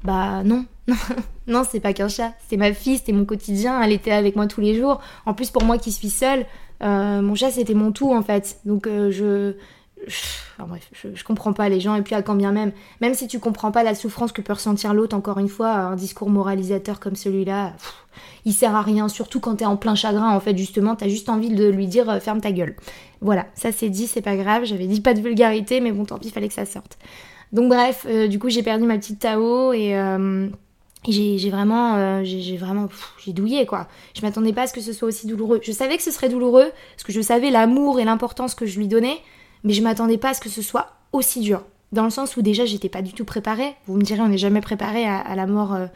Bah 0.05 0.44
non, 0.44 0.66
non, 1.49 1.64
c'est 1.68 1.81
pas 1.81 1.94
qu'un 1.94 2.09
chat, 2.09 2.35
c'est 2.49 2.59
ma 2.59 2.73
fille, 2.73 2.99
c'était 2.99 3.12
mon 3.12 3.25
quotidien, 3.25 3.83
elle 3.83 3.92
était 3.92 4.12
avec 4.12 4.37
moi 4.37 4.47
tous 4.47 4.61
les 4.61 4.79
jours. 4.79 5.01
En 5.27 5.35
plus, 5.35 5.51
pour 5.51 5.64
moi 5.64 5.79
qui 5.79 5.90
suis 5.90 6.11
seule, 6.11 6.47
mon 6.85 7.35
chat, 7.35 7.51
c'était 7.51 7.75
mon 7.75 7.92
tout 7.92 8.12
en 8.12 8.23
fait. 8.23 8.61
Donc 8.64 8.87
euh, 8.87 9.11
je, 9.11 9.55
Enfin, 10.07 10.68
bref, 10.68 10.90
je, 10.92 11.25
comprends 11.25 11.55
pas 11.55 11.68
les 11.70 11.81
gens, 11.81 11.94
et 11.94 12.03
puis 12.03 12.14
à 12.14 12.20
quand 12.20 12.35
bien 12.35 12.53
même, 12.53 12.73
même 13.01 13.14
si 13.14 13.27
tu 13.27 13.38
comprends 13.38 13.70
pas 13.70 13.83
la 13.83 13.94
souffrance 13.94 14.33
que 14.33 14.42
peut 14.42 14.53
ressentir 14.53 14.92
l'autre, 14.92 15.16
encore 15.16 15.38
une 15.38 15.49
fois, 15.49 15.70
un 15.70 15.97
discours 15.97 16.29
moralisateur 16.29 17.01
comme 17.01 17.16
celui-là, 17.16 17.73
il 18.44 18.53
sert 18.53 18.75
à 18.75 18.83
rien, 18.83 19.09
surtout 19.09 19.40
quand 19.40 19.57
t'es 19.57 19.64
en 19.64 19.77
plein 19.77 19.94
chagrin, 19.94 20.31
en 20.31 20.40
fait, 20.40 20.57
justement, 20.59 20.94
t'as 20.94 21.09
juste 21.09 21.31
envie 21.31 21.49
de 21.49 21.66
lui 21.66 21.87
dire 21.87 22.11
euh, 22.11 22.20
ferme 22.20 22.40
ta 22.40 22.53
gueule. 22.53 22.77
Voilà, 23.23 23.47
ça 23.55 23.73
c'est 23.73 23.88
dit, 23.88 24.07
c'est 24.07 24.20
pas 24.20 24.37
grave, 24.37 24.64
j'avais 24.64 24.87
dit 24.87 25.01
pas 25.01 25.14
de 25.14 25.20
vulgarité, 25.20 25.81
mais 25.81 25.90
bon, 25.90 26.05
tant 26.05 26.18
pis, 26.18 26.31
fallait 26.31 26.49
que 26.49 26.55
ça 26.55 26.66
sorte. 26.66 26.99
Donc 27.53 27.70
bref, 27.70 28.07
du 28.29 28.38
coup, 28.38 28.51
j'ai 28.51 28.62
perdu 28.62 28.85
ma 28.85 28.99
petite 28.99 29.20
Tao, 29.20 29.73
et 29.73 29.94
j'ai 31.12 31.51
vraiment, 31.51 31.97
euh, 31.97 32.21
j'ai 32.25 32.57
vraiment, 32.57 32.88
j'ai 33.25 33.33
douillé 33.33 33.67
quoi. 33.67 33.88
Je 34.17 34.23
m'attendais 34.23 34.53
pas 34.53 34.62
à 34.62 34.67
ce 34.67 34.73
que 34.73 34.81
ce 34.81 34.93
soit 34.93 35.09
aussi 35.09 35.27
douloureux. 35.27 35.61
Je 35.62 35.73
savais 35.73 35.97
que 35.97 36.03
ce 36.03 36.11
serait 36.11 36.29
douloureux 36.29 36.71
parce 36.95 37.05
que 37.05 37.12
je 37.12 37.21
savais 37.21 37.51
l'amour 37.51 38.01
et 38.01 38.05
l'importance 38.05 38.55
que 38.55 38.67
je 38.67 38.79
lui 38.79 38.88
donnais, 38.88 39.19
mais 39.64 39.73
je 39.73 39.83
m'attendais 39.83 40.19
pas 40.19 40.31
à 40.31 40.35
ce 40.35 40.40
que 40.40 40.49
ce 40.49 40.62
soit 40.62 40.93
aussi 41.12 41.40
dur. 41.40 41.62
Dans 41.93 42.05
le 42.05 42.11
sens 42.11 42.37
où 42.37 42.43
déjà 42.43 42.64
j'étais 42.64 42.88
pas 42.88 43.03
du 43.03 43.12
tout 43.12 43.25
préparée. 43.25 43.75
Vous 43.87 43.97
me 43.97 44.03
direz, 44.03 44.21
on 44.21 44.29
n'est 44.29 44.38
jamais 44.38 44.61
préparé 44.61 45.07
à, 45.07 45.35
la 45.37 45.47
mort, 45.47 45.75
euh, 45.75 45.87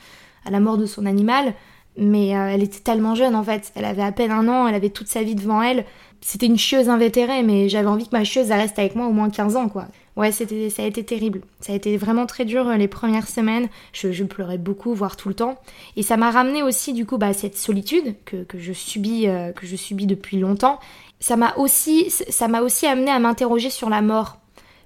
à 0.44 0.50
la 0.50 0.60
mort 0.60 0.78
de 0.78 0.86
son 0.86 1.06
animal, 1.06 1.54
mais 1.98 2.36
euh, 2.36 2.48
elle 2.48 2.62
était 2.62 2.80
tellement 2.80 3.14
jeune 3.14 3.34
en 3.34 3.44
fait. 3.44 3.72
Elle 3.74 3.84
avait 3.84 4.02
à 4.02 4.12
peine 4.12 4.30
un 4.30 4.48
an, 4.48 4.66
elle 4.66 4.74
avait 4.74 4.90
toute 4.90 5.08
sa 5.08 5.22
vie 5.22 5.34
devant 5.34 5.62
elle. 5.62 5.84
C'était 6.20 6.46
une 6.46 6.58
chieuse 6.58 6.88
invétérée, 6.88 7.42
mais 7.42 7.68
j'avais 7.68 7.88
envie 7.88 8.08
que 8.08 8.16
ma 8.16 8.24
chieuse 8.24 8.50
reste 8.50 8.78
avec 8.78 8.94
moi 8.94 9.06
au 9.06 9.12
moins 9.12 9.30
15 9.30 9.56
ans 9.56 9.68
quoi. 9.68 9.86
Ouais, 10.18 10.32
c'était, 10.32 10.68
ça 10.68 10.82
a 10.82 10.86
été 10.86 11.04
terrible. 11.04 11.42
Ça 11.60 11.72
a 11.72 11.76
été 11.76 11.96
vraiment 11.96 12.26
très 12.26 12.44
dur 12.44 12.66
euh, 12.66 12.76
les 12.76 12.88
premières 12.88 13.28
semaines. 13.28 13.68
Je, 13.92 14.24
pleurais 14.24 14.58
beaucoup, 14.58 14.92
voire 14.92 15.16
tout 15.16 15.28
le 15.28 15.34
temps. 15.34 15.60
Et 15.94 16.02
ça 16.02 16.16
m'a 16.16 16.32
ramené 16.32 16.64
aussi, 16.64 16.92
du 16.92 17.06
coup, 17.06 17.18
bah, 17.18 17.32
cette 17.32 17.56
solitude 17.56 18.16
que, 18.24 18.44
je 18.52 18.72
subis, 18.72 19.28
euh, 19.28 19.52
que 19.52 19.64
je 19.64 19.76
subis 19.76 20.06
depuis 20.06 20.36
longtemps. 20.40 20.80
Ça 21.20 21.36
m'a 21.36 21.54
aussi, 21.54 22.10
ça 22.10 22.48
m'a 22.48 22.62
aussi 22.62 22.84
amené 22.86 23.12
à 23.12 23.20
m'interroger 23.20 23.70
sur 23.70 23.90
la 23.90 24.02
mort. 24.02 24.38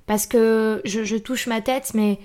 Parce 0.05 0.27
que 0.27 0.83
je, 0.85 1.17
touche 1.17 1.47
ma 1.47 1.63
tête, 1.63 1.93
mais 1.95 2.19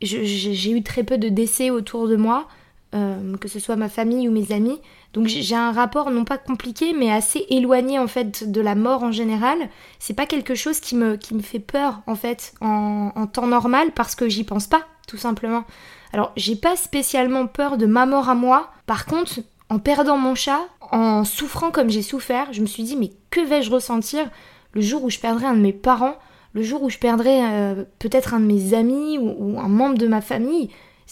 j'ai 0.00 0.72
eu 0.72 0.82
très 0.82 1.04
peu 1.04 1.18
de 1.18 1.28
décès 1.28 1.70
autour 1.70 2.08
de 2.08 2.16
moi, 2.16 2.48
euh, 2.94 3.36
que 3.38 3.48
ce 3.48 3.58
soit 3.58 3.76
ma 3.76 3.88
famille 3.88 4.28
ou 4.28 4.32
mes 4.32 4.52
amis. 4.52 4.78
Donc 5.14 5.26
j'ai 5.26 5.54
un 5.54 5.72
rapport 5.72 6.10
non 6.10 6.24
pas 6.24 6.36
compliqué 6.36 6.92
mais 6.92 7.10
assez 7.10 7.46
éloigné 7.48 7.98
en 7.98 8.06
fait 8.06 8.50
de 8.50 8.60
la 8.60 8.74
mort 8.74 9.02
en 9.02 9.12
général. 9.12 9.56
C'est 9.98 10.12
pas 10.12 10.26
quelque 10.26 10.54
chose 10.54 10.78
qui 10.78 10.94
me, 10.94 11.16
qui 11.16 11.34
me 11.34 11.40
fait 11.40 11.58
peur 11.58 12.02
en 12.06 12.14
fait 12.14 12.52
en, 12.60 13.26
temps 13.32 13.46
normal 13.46 13.92
parce 13.94 14.14
que 14.14 14.28
j'y 14.28 14.44
pense 14.44 14.66
pas 14.66 14.82
tout 15.08 15.16
simplement. 15.16 15.64
Alors 16.12 16.32
j'ai 16.36 16.54
pas 16.54 16.76
spécialement 16.76 17.46
peur 17.46 17.78
de 17.78 17.86
ma 17.86 18.04
mort 18.04 18.28
à 18.28 18.34
moi. 18.34 18.70
Par 18.84 19.06
contre 19.06 19.40
en 19.70 19.78
perdant 19.78 20.18
mon 20.18 20.34
chat, 20.34 20.60
en 20.90 21.24
souffrant 21.24 21.70
comme 21.70 21.88
j'ai 21.88 22.02
souffert, 22.02 22.52
je 22.52 22.60
me 22.60 22.66
suis 22.66 22.82
dit 22.82 22.96
mais 22.96 23.12
que 23.30 23.40
vais-je 23.40 23.70
ressentir 23.70 24.28
le 24.72 24.82
jour 24.82 25.02
où 25.02 25.08
je 25.08 25.18
perdrai 25.18 25.46
un 25.46 25.54
de 25.54 25.60
mes 25.60 25.72
parents, 25.72 26.16
le 26.52 26.62
jour 26.62 26.82
où 26.82 26.90
je 26.90 26.98
perdrai 26.98 27.42
euh, 27.42 27.84
peut-être 27.98 28.34
un 28.34 28.40
de 28.40 28.44
mes 28.44 28.74
amis 28.74 29.16
ou 29.16 29.58
un 29.58 29.68
membre 29.68 29.96
de 29.96 30.08
ma 30.08 30.20
famille? 30.20 30.68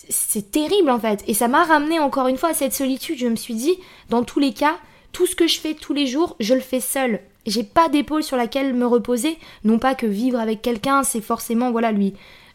C'est 0.08 0.50
terrible 0.50 0.90
en 0.90 0.98
fait. 0.98 1.22
Et 1.26 1.34
ça 1.34 1.48
m'a 1.48 1.64
ramené 1.64 1.98
encore 1.98 2.28
une 2.28 2.36
fois 2.36 2.50
à 2.50 2.54
cette 2.54 2.74
solitude. 2.74 3.18
Je 3.18 3.26
me 3.26 3.36
suis 3.36 3.54
dit, 3.54 3.78
dans 4.08 4.24
tous 4.24 4.40
les 4.40 4.52
cas, 4.52 4.78
tout 5.12 5.26
ce 5.26 5.36
que 5.36 5.46
je 5.46 5.58
fais 5.58 5.74
tous 5.74 5.92
les 5.92 6.06
jours, 6.06 6.36
je 6.40 6.54
le 6.54 6.60
fais 6.60 6.80
seul. 6.80 7.20
J'ai 7.46 7.64
pas 7.64 7.88
d'épaule 7.88 8.22
sur 8.22 8.36
laquelle 8.36 8.74
me 8.74 8.86
reposer. 8.86 9.38
Non 9.64 9.78
pas 9.78 9.94
que 9.94 10.06
vivre 10.06 10.38
avec 10.38 10.62
quelqu'un, 10.62 11.02
c'est 11.02 11.20
forcément, 11.20 11.70
voilà, 11.70 11.90
lui, 11.92 12.14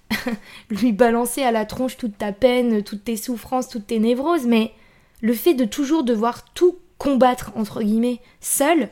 lui 0.70 0.92
balancer 0.92 1.44
à 1.44 1.52
la 1.52 1.66
tronche 1.66 1.98
toute 1.98 2.18
ta 2.18 2.32
peine, 2.32 2.84
toutes 2.84 3.04
tes 3.04 3.18
souffrances, 3.18 3.70
toutes 3.70 3.88
tes 3.88 4.00
névroses, 4.00 4.46
mais 4.46 4.72
le 5.22 5.34
fait 5.34 5.54
de 5.54 5.66
toujours 5.66 6.04
devoir 6.04 6.46
tout 6.54 6.78
combattre, 6.98 7.52
entre 7.56 7.82
guillemets, 7.82 8.22
seul, 8.42 8.90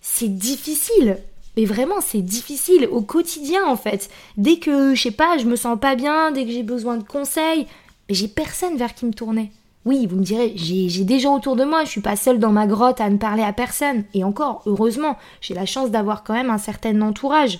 c'est 0.00 0.28
difficile. 0.28 1.18
Mais 1.56 1.64
vraiment, 1.64 2.00
c'est 2.00 2.22
difficile 2.22 2.88
au 2.90 3.02
quotidien 3.02 3.66
en 3.66 3.76
fait. 3.76 4.08
Dès 4.36 4.58
que, 4.58 4.94
je 4.94 5.02
sais 5.02 5.10
pas, 5.10 5.38
je 5.38 5.46
me 5.46 5.56
sens 5.56 5.78
pas 5.78 5.96
bien, 5.96 6.30
dès 6.30 6.44
que 6.44 6.52
j'ai 6.52 6.62
besoin 6.62 6.96
de 6.96 7.02
conseils, 7.04 7.66
j'ai 8.08 8.28
personne 8.28 8.76
vers 8.76 8.94
qui 8.94 9.06
me 9.06 9.12
tourner. 9.12 9.52
Oui, 9.86 10.06
vous 10.06 10.16
me 10.16 10.22
direz, 10.22 10.52
j'ai 10.56 11.04
des 11.04 11.18
gens 11.18 11.36
autour 11.36 11.56
de 11.56 11.64
moi, 11.64 11.84
je 11.84 11.90
suis 11.90 12.02
pas 12.02 12.16
seule 12.16 12.38
dans 12.38 12.52
ma 12.52 12.66
grotte 12.66 13.00
à 13.00 13.08
ne 13.08 13.16
parler 13.16 13.42
à 13.42 13.54
personne. 13.54 14.04
Et 14.12 14.24
encore, 14.24 14.62
heureusement, 14.66 15.16
j'ai 15.40 15.54
la 15.54 15.64
chance 15.64 15.90
d'avoir 15.90 16.22
quand 16.22 16.34
même 16.34 16.50
un 16.50 16.58
certain 16.58 17.00
entourage. 17.00 17.58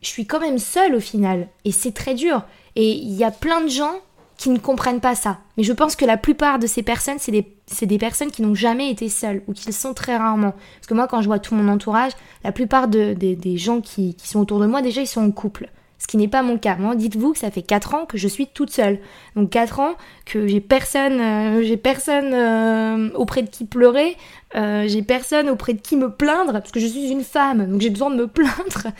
Je 0.00 0.08
suis 0.08 0.26
quand 0.26 0.38
même 0.38 0.58
seule 0.58 0.94
au 0.94 1.00
final, 1.00 1.48
et 1.64 1.72
c'est 1.72 1.92
très 1.92 2.14
dur. 2.14 2.42
Et 2.76 2.92
il 2.92 3.14
y 3.14 3.24
a 3.24 3.32
plein 3.32 3.62
de 3.62 3.68
gens 3.68 3.94
qui 4.36 4.50
ne 4.50 4.58
comprennent 4.58 5.00
pas 5.00 5.14
ça. 5.14 5.38
Mais 5.56 5.62
je 5.62 5.72
pense 5.72 5.96
que 5.96 6.04
la 6.04 6.16
plupart 6.16 6.58
de 6.58 6.66
ces 6.66 6.82
personnes, 6.82 7.18
c'est 7.18 7.32
des, 7.32 7.46
des, 7.82 7.98
personnes 7.98 8.30
qui 8.30 8.42
n'ont 8.42 8.54
jamais 8.54 8.90
été 8.90 9.08
seules 9.08 9.42
ou 9.46 9.52
qui 9.52 9.66
le 9.66 9.72
sont 9.72 9.94
très 9.94 10.16
rarement. 10.16 10.52
Parce 10.76 10.86
que 10.88 10.94
moi, 10.94 11.06
quand 11.06 11.22
je 11.22 11.26
vois 11.26 11.38
tout 11.38 11.54
mon 11.54 11.72
entourage, 11.72 12.12
la 12.44 12.52
plupart 12.52 12.88
de, 12.88 13.14
des 13.14 13.56
gens 13.56 13.80
qui, 13.80 14.14
qui, 14.14 14.28
sont 14.28 14.40
autour 14.40 14.60
de 14.60 14.66
moi, 14.66 14.82
déjà, 14.82 15.00
ils 15.00 15.06
sont 15.06 15.22
en 15.22 15.30
couple. 15.30 15.70
Ce 15.98 16.06
qui 16.06 16.18
n'est 16.18 16.28
pas 16.28 16.42
mon 16.42 16.58
cas. 16.58 16.76
Moi, 16.76 16.94
dites-vous 16.94 17.32
que 17.32 17.38
ça 17.38 17.50
fait 17.50 17.62
4 17.62 17.94
ans 17.94 18.04
que 18.04 18.18
je 18.18 18.28
suis 18.28 18.46
toute 18.46 18.70
seule. 18.70 18.98
Donc 19.34 19.48
4 19.50 19.80
ans 19.80 19.94
que 20.26 20.46
j'ai 20.46 20.60
personne, 20.60 21.20
euh, 21.20 21.62
j'ai 21.62 21.78
personne 21.78 22.34
euh, 22.34 23.10
auprès 23.14 23.42
de 23.42 23.48
qui 23.48 23.64
pleurer, 23.64 24.16
euh, 24.56 24.86
j'ai 24.86 25.02
personne 25.02 25.48
auprès 25.48 25.72
de 25.72 25.80
qui 25.80 25.96
me 25.96 26.10
plaindre, 26.10 26.52
parce 26.52 26.70
que 26.70 26.80
je 26.80 26.86
suis 26.86 27.08
une 27.08 27.24
femme, 27.24 27.66
donc 27.66 27.80
j'ai 27.80 27.90
besoin 27.90 28.10
de 28.10 28.16
me 28.16 28.26
plaindre. 28.26 28.92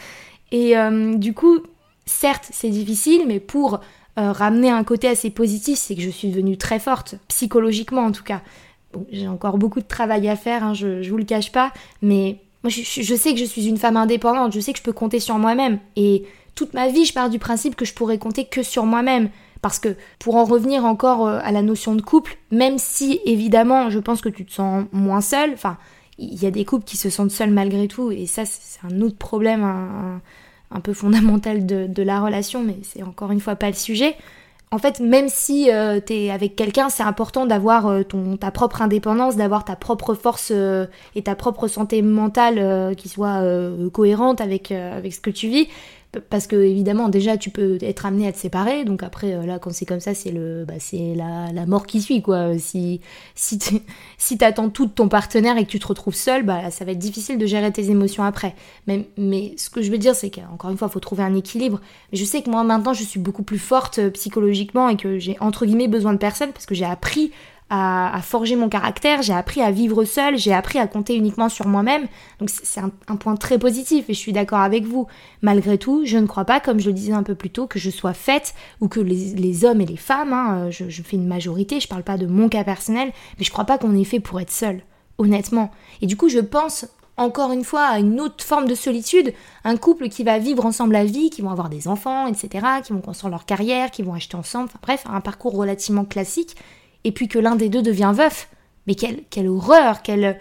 Et 0.52 0.74
du 1.18 1.34
coup, 1.34 1.58
certes, 2.06 2.48
c'est 2.52 2.70
difficile, 2.70 3.24
mais 3.26 3.40
pour 3.40 3.80
euh, 4.18 4.32
ramener 4.32 4.70
un 4.70 4.82
côté 4.82 5.08
assez 5.08 5.28
positif, 5.28 5.78
c'est 5.78 5.94
que 5.94 6.00
je 6.00 6.08
suis 6.08 6.28
devenue 6.28 6.56
très 6.56 6.78
forte, 6.78 7.16
psychologiquement 7.28 8.00
en 8.00 8.12
tout 8.12 8.24
cas. 8.24 8.40
j'ai 9.12 9.28
encore 9.28 9.58
beaucoup 9.58 9.80
de 9.80 9.86
travail 9.86 10.26
à 10.30 10.36
faire, 10.36 10.64
hein, 10.64 10.72
je, 10.72 11.06
vous 11.10 11.18
le 11.18 11.24
cache 11.24 11.52
pas, 11.52 11.70
mais 12.00 12.38
moi 12.62 12.70
je, 12.70 13.14
sais 13.14 13.34
que 13.34 13.38
je 13.38 13.44
suis 13.44 13.66
une 13.66 13.76
femme 13.76 13.98
indépendante, 13.98 14.54
je 14.54 14.60
sais 14.60 14.72
que 14.72 14.78
je 14.78 14.82
peux 14.82 14.94
compter 14.94 15.20
sur 15.20 15.36
moi-même. 15.38 15.80
Et 15.96 16.24
toute 16.54 16.72
ma 16.72 16.88
vie, 16.88 17.04
je 17.04 17.12
pars 17.12 17.28
du 17.28 17.38
principe 17.38 17.76
que 17.76 17.84
je 17.84 17.92
pourrais 17.92 18.16
compter 18.16 18.46
que 18.46 18.62
sur 18.62 18.86
moi-même. 18.86 19.28
Parce 19.60 19.78
que 19.78 19.96
pour 20.18 20.36
en 20.36 20.44
revenir 20.44 20.86
encore 20.86 21.26
euh, 21.26 21.38
à 21.42 21.52
la 21.52 21.60
notion 21.60 21.94
de 21.94 22.00
couple, 22.00 22.38
même 22.50 22.78
si 22.78 23.20
évidemment 23.26 23.90
je 23.90 23.98
pense 23.98 24.22
que 24.22 24.30
tu 24.30 24.46
te 24.46 24.52
sens 24.52 24.86
moins 24.92 25.20
seule, 25.20 25.52
enfin 25.52 25.76
il 26.16 26.42
y 26.42 26.46
a 26.46 26.50
des 26.50 26.64
couples 26.64 26.84
qui 26.84 26.96
se 26.96 27.10
sentent 27.10 27.30
seuls 27.30 27.50
malgré 27.50 27.86
tout, 27.86 28.10
et 28.10 28.24
ça 28.24 28.46
c'est 28.46 28.80
un 28.86 29.02
autre 29.02 29.18
problème, 29.18 30.20
peu 30.80 30.92
fondamental 30.92 31.66
de, 31.66 32.02
la 32.02 32.20
relation, 32.20 32.62
mais 32.62 32.76
c'est 32.82 33.02
encore 33.02 33.32
une 33.32 33.40
fois 33.40 33.56
pas 33.56 33.68
le 33.68 33.74
sujet. 33.74 34.16
En 34.72 34.78
fait, 34.78 34.98
même 34.98 35.28
si 35.28 35.70
euh, 35.70 36.00
tu 36.04 36.12
es 36.12 36.30
avec 36.30 36.56
quelqu'un, 36.56 36.88
c'est 36.88 37.04
important 37.04 37.46
d'avoir 37.46 37.86
euh, 37.86 38.02
ton 38.02 38.36
ta 38.36 38.50
propre 38.50 38.82
indépendance, 38.82 39.36
d'avoir 39.36 39.64
ta 39.64 39.76
propre 39.76 40.14
force 40.14 40.50
euh, 40.52 40.86
et 41.14 41.22
ta 41.22 41.36
propre 41.36 41.68
santé 41.68 42.02
mentale 42.02 42.94
qui 42.96 43.08
soit 43.08 43.42
cohérente 43.92 44.40
avec, 44.40 44.72
avec 44.72 45.14
ce 45.14 45.20
que 45.20 45.30
tu 45.30 45.48
vis 45.48 45.68
parce 46.20 46.46
que 46.46 46.56
évidemment 46.56 47.08
déjà 47.08 47.36
tu 47.36 47.50
peux 47.50 47.78
être 47.80 48.06
amené 48.06 48.26
à 48.26 48.32
te 48.32 48.38
séparer. 48.38 48.84
Donc 48.84 49.02
après 49.02 49.34
euh, 49.34 49.46
là 49.46 49.58
quand 49.58 49.72
c'est 49.72 49.86
comme 49.86 50.00
ça 50.00 50.14
c'est 50.14 50.30
le 50.30 50.64
bah, 50.66 50.74
c'est 50.78 51.14
la, 51.14 51.52
la, 51.52 51.66
mort 51.66 51.86
qui 51.86 52.00
suit 52.00 52.22
quoi. 52.22 52.58
Si 52.58 53.00
si 53.34 53.58
si 54.18 54.38
t'attends 54.38 54.68
tout 54.68 54.86
de 54.86 54.90
ton 54.90 55.08
partenaire 55.08 55.58
et 55.58 55.64
que 55.64 55.70
tu 55.70 55.78
te 55.78 55.86
retrouves 55.86 56.14
seul 56.14 56.42
bah 56.42 56.70
ça 56.70 56.84
va 56.84 56.92
être 56.92 56.98
difficile 56.98 57.38
de 57.38 57.46
gérer 57.46 57.72
tes 57.72 57.90
émotions 57.90 58.24
après. 58.24 58.54
Mais 58.86 59.08
mais 59.16 59.54
ce 59.56 59.70
que 59.70 59.82
je 59.82 59.90
veux 59.90 59.98
dire 59.98 60.14
c'est 60.14 60.30
qu'encore 60.30 60.70
une 60.70 60.78
fois 60.78 60.88
faut 60.88 61.00
trouver 61.00 61.22
un 61.22 61.34
équilibre. 61.34 61.80
Mais 62.12 62.18
je 62.18 62.24
sais 62.24 62.42
que 62.42 62.50
moi 62.50 62.64
maintenant 62.64 62.92
je 62.92 63.04
suis 63.04 63.20
beaucoup 63.20 63.42
plus 63.42 63.58
forte 63.58 63.98
euh, 63.98 64.10
psychologiquement 64.10 64.88
et 64.88 64.96
que 64.96 65.18
j'ai 65.18 65.36
entre 65.40 65.66
guillemets 65.66 65.88
besoin 65.88 66.12
de 66.12 66.18
personne 66.18 66.52
parce 66.52 66.66
que 66.66 66.74
j'ai 66.74 66.84
appris 66.84 67.32
à, 67.68 68.20
forger 68.22 68.54
mon 68.54 68.68
caractère, 68.68 69.22
j'ai 69.22 69.32
appris 69.32 69.60
à 69.60 69.72
vivre 69.72 70.04
seule, 70.04 70.38
j'ai 70.38 70.52
appris 70.52 70.78
à 70.78 70.86
compter 70.86 71.16
uniquement 71.16 71.48
sur 71.48 71.66
moi-même. 71.66 72.06
Donc 72.38 72.48
c'est 72.50 72.80
un, 72.80 73.16
point 73.16 73.34
très 73.36 73.58
positif 73.58 74.08
et 74.08 74.14
je 74.14 74.18
suis 74.18 74.32
d'accord 74.32 74.60
avec 74.60 74.84
vous. 74.84 75.08
Malgré 75.42 75.76
tout, 75.76 76.04
je 76.04 76.16
ne 76.18 76.26
crois 76.26 76.44
pas, 76.44 76.60
comme 76.60 76.78
je 76.78 76.86
le 76.86 76.92
disais 76.92 77.12
un 77.12 77.24
peu 77.24 77.34
plus 77.34 77.50
tôt, 77.50 77.66
que 77.66 77.78
je 77.78 77.90
sois 77.90 78.12
faite 78.12 78.54
ou 78.80 78.88
que 78.88 79.00
les, 79.00 79.64
hommes 79.64 79.80
et 79.80 79.86
les 79.86 79.96
femmes, 79.96 80.32
hein, 80.32 80.70
je, 80.70 81.02
fais 81.02 81.16
une 81.16 81.26
majorité, 81.26 81.80
je 81.80 81.88
parle 81.88 82.04
pas 82.04 82.18
de 82.18 82.26
mon 82.26 82.48
cas 82.48 82.62
personnel, 82.62 83.12
mais 83.38 83.44
je 83.44 83.50
crois 83.50 83.64
pas 83.64 83.78
qu'on 83.78 83.96
est 83.96 84.04
fait 84.04 84.20
pour 84.20 84.38
être 84.38 84.52
seul, 84.52 84.82
honnêtement. 85.18 85.72
Et 86.02 86.06
du 86.06 86.16
coup, 86.16 86.28
je 86.28 86.38
pense 86.38 86.86
encore 87.16 87.50
une 87.50 87.64
fois 87.64 87.86
à 87.86 87.98
une 87.98 88.20
autre 88.20 88.44
forme 88.44 88.68
de 88.68 88.74
solitude, 88.74 89.32
un 89.64 89.76
couple 89.76 90.08
qui 90.08 90.22
va 90.22 90.38
vivre 90.38 90.64
ensemble 90.66 90.92
la 90.92 91.04
vie, 91.04 91.30
qui 91.30 91.42
vont 91.42 91.50
avoir 91.50 91.70
des 91.70 91.88
enfants, 91.88 92.28
etc., 92.28 92.64
qui 92.84 92.92
vont 92.92 93.00
construire 93.00 93.30
leur 93.30 93.44
carrière, 93.44 93.90
qui 93.90 94.02
vont 94.02 94.14
acheter 94.14 94.36
ensemble, 94.36 94.66
enfin 94.66 94.78
bref, 94.82 95.04
un 95.10 95.20
parcours 95.20 95.56
relativement 95.56 96.04
classique 96.04 96.56
et 97.06 97.12
puis 97.12 97.28
que 97.28 97.38
l'un 97.38 97.54
des 97.54 97.68
deux 97.68 97.82
devient 97.82 98.12
veuf. 98.12 98.48
Mais 98.86 98.96
quelle, 98.96 99.22
quelle 99.30 99.48
horreur, 99.48 100.02
quelle... 100.02 100.38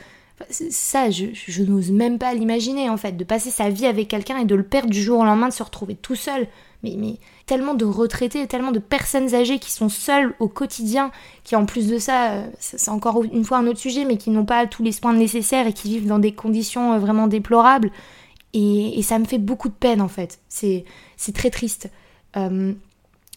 Ça, 0.50 1.10
je, 1.12 1.64
n'ose 1.64 1.92
même 1.92 2.18
pas 2.18 2.34
l'imaginer 2.34 2.90
en 2.90 2.98
fait, 2.98 3.14
de 3.14 3.24
passer 3.24 3.52
sa 3.52 3.70
vie 3.70 3.86
avec 3.86 4.10
quelqu'un 4.10 4.40
et 4.40 4.46
de 4.46 4.56
le 4.56 4.64
perdre 4.64 4.90
du 4.90 5.02
jour 5.02 5.20
au 5.20 5.24
lendemain, 5.24 5.48
de 5.48 5.54
se 5.54 5.64
retrouver 5.64 5.96
tout 5.96 6.16
seul. 6.16 6.48
Mais, 6.84 6.96
mais 6.98 7.20
tellement 7.46 7.76
de 7.76 7.86
retraités, 7.86 8.46
tellement 8.48 8.72
de 8.72 8.80
personnes 8.80 9.34
âgées 9.34 9.60
qui 9.60 9.72
sont 9.72 9.90
seules 9.90 10.34
au 10.40 10.50
quotidien, 10.50 11.12
qui 11.44 11.56
en 11.56 11.66
plus 11.66 11.88
de 11.88 12.00
ça, 12.00 12.32
euh, 12.32 12.48
c'est 12.60 12.90
encore 12.90 13.24
une 13.24 13.46
fois 13.46 13.60
un 13.60 13.68
autre 13.68 13.80
sujet, 13.80 14.04
mais 14.04 14.18
qui 14.18 14.32
n'ont 14.32 14.46
pas 14.46 14.66
tous 14.66 14.84
les 14.84 14.92
soins 14.92 15.14
nécessaires 15.14 15.68
et 15.68 15.74
qui 15.74 15.88
vivent 15.88 16.08
dans 16.08 16.20
des 16.20 16.34
conditions 16.34 16.94
euh, 16.94 17.00
vraiment 17.00 17.28
déplorables. 17.28 17.92
Et, 18.54 19.02
ça 19.04 19.20
me 19.20 19.26
fait 19.26 19.38
beaucoup 19.38 19.70
de 19.70 19.74
peine 19.74 20.02
en 20.02 20.08
fait. 20.08 20.40
C'est 20.50 20.84
très 21.34 21.52
triste. 21.52 21.90
Euh, 22.36 22.74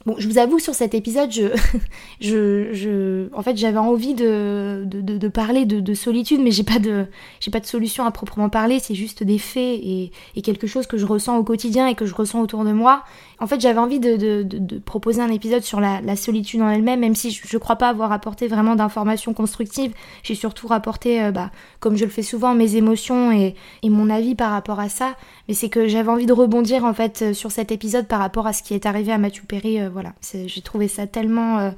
Bon, 0.07 0.15
je 0.19 0.29
vous 0.29 0.39
avoue, 0.39 0.59
sur 0.59 0.75
cet 0.75 0.95
épisode, 0.95 1.31
je, 1.33 1.49
je, 2.21 3.35
en 3.35 3.43
fait, 3.43 3.57
j'avais 3.57 3.79
envie 3.79 4.15
de, 4.15 4.85
de, 4.87 5.01
de, 5.01 5.29
parler 5.29 5.65
de, 5.65 5.81
de, 5.81 5.95
solitude, 5.95 6.41
mais 6.41 6.51
j'ai 6.51 6.63
pas 6.63 6.79
de, 6.79 7.07
j'ai 7.41 7.51
pas 7.51 7.61
de 7.61 7.67
solution 7.67 8.05
à 8.05 8.11
proprement 8.11 8.49
parler. 8.49 8.79
C'est 8.79 8.95
juste 8.95 9.23
des 9.23 9.39
faits 9.39 9.81
et, 9.83 10.13
et, 10.37 10.43
quelque 10.43 10.67
chose 10.67 10.87
que 10.87 10.99
je 10.99 11.05
ressens 11.05 11.37
au 11.37 11.43
quotidien 11.43 11.89
et 11.89 11.95
que 11.95 12.07
je 12.07 12.15
ressens 12.15 12.41
autour 12.41 12.65
de 12.65 12.73
moi. 12.73 13.05
En 13.41 13.47
fait, 13.47 13.61
j'avais 13.61 13.79
envie 13.79 14.01
de, 14.01 14.17
de, 14.43 14.79
proposer 14.79 15.23
un 15.23 15.31
épisode 15.31 15.63
sur 15.63 15.81
la, 15.81 16.17
solitude 16.17 16.61
en 16.61 16.69
elle-même, 16.71 17.01
même 17.01 17.15
si 17.15 17.31
je, 17.31 17.47
je 17.47 17.59
crois 17.59 17.77
pas 17.77 17.89
avoir 17.89 18.11
apporté 18.11 18.49
vraiment 18.49 18.75
d'informations 18.75 19.33
constructives. 19.33 19.93
J'ai 20.23 20.35
surtout 20.35 20.67
rapporté, 20.67 21.23
euh, 21.23 21.31
bah, 21.31 21.51
comme 21.79 21.97
je 21.97 22.05
le 22.05 22.11
fais 22.11 22.23
souvent, 22.23 22.55
mes 22.55 22.77
émotions 22.77 23.31
et, 23.31 23.55
et 23.83 23.91
mon 23.91 24.11
avis 24.11 24.35
par 24.35 24.51
rapport 24.51 24.81
à 24.81 24.89
ça. 24.89 25.15
Mais 25.47 25.55
c'est 25.55 25.69
que 25.69 25.87
j'avais 25.87 26.11
envie 26.11 26.27
de 26.27 26.33
rebondir 26.33 26.85
en 26.85 26.95
fait 26.95 27.33
sur 27.33 27.53
cet 27.53 27.71
épisode 27.71 28.07
par 28.07 28.19
rapport 28.19 28.47
à 28.47 28.53
ce 28.53 28.63
qui 28.63 28.75
est 28.75 28.87
arrivé 28.87 29.13
à 29.13 29.19
Mathieu 29.19 29.45
Perry. 29.47 29.81
Euh, 29.81 29.89
voilà, 29.89 30.15
j'ai 30.47 30.63
trouvé 30.63 30.89
ça 30.89 31.07
tellement 31.07 31.59
euh, 31.59 31.71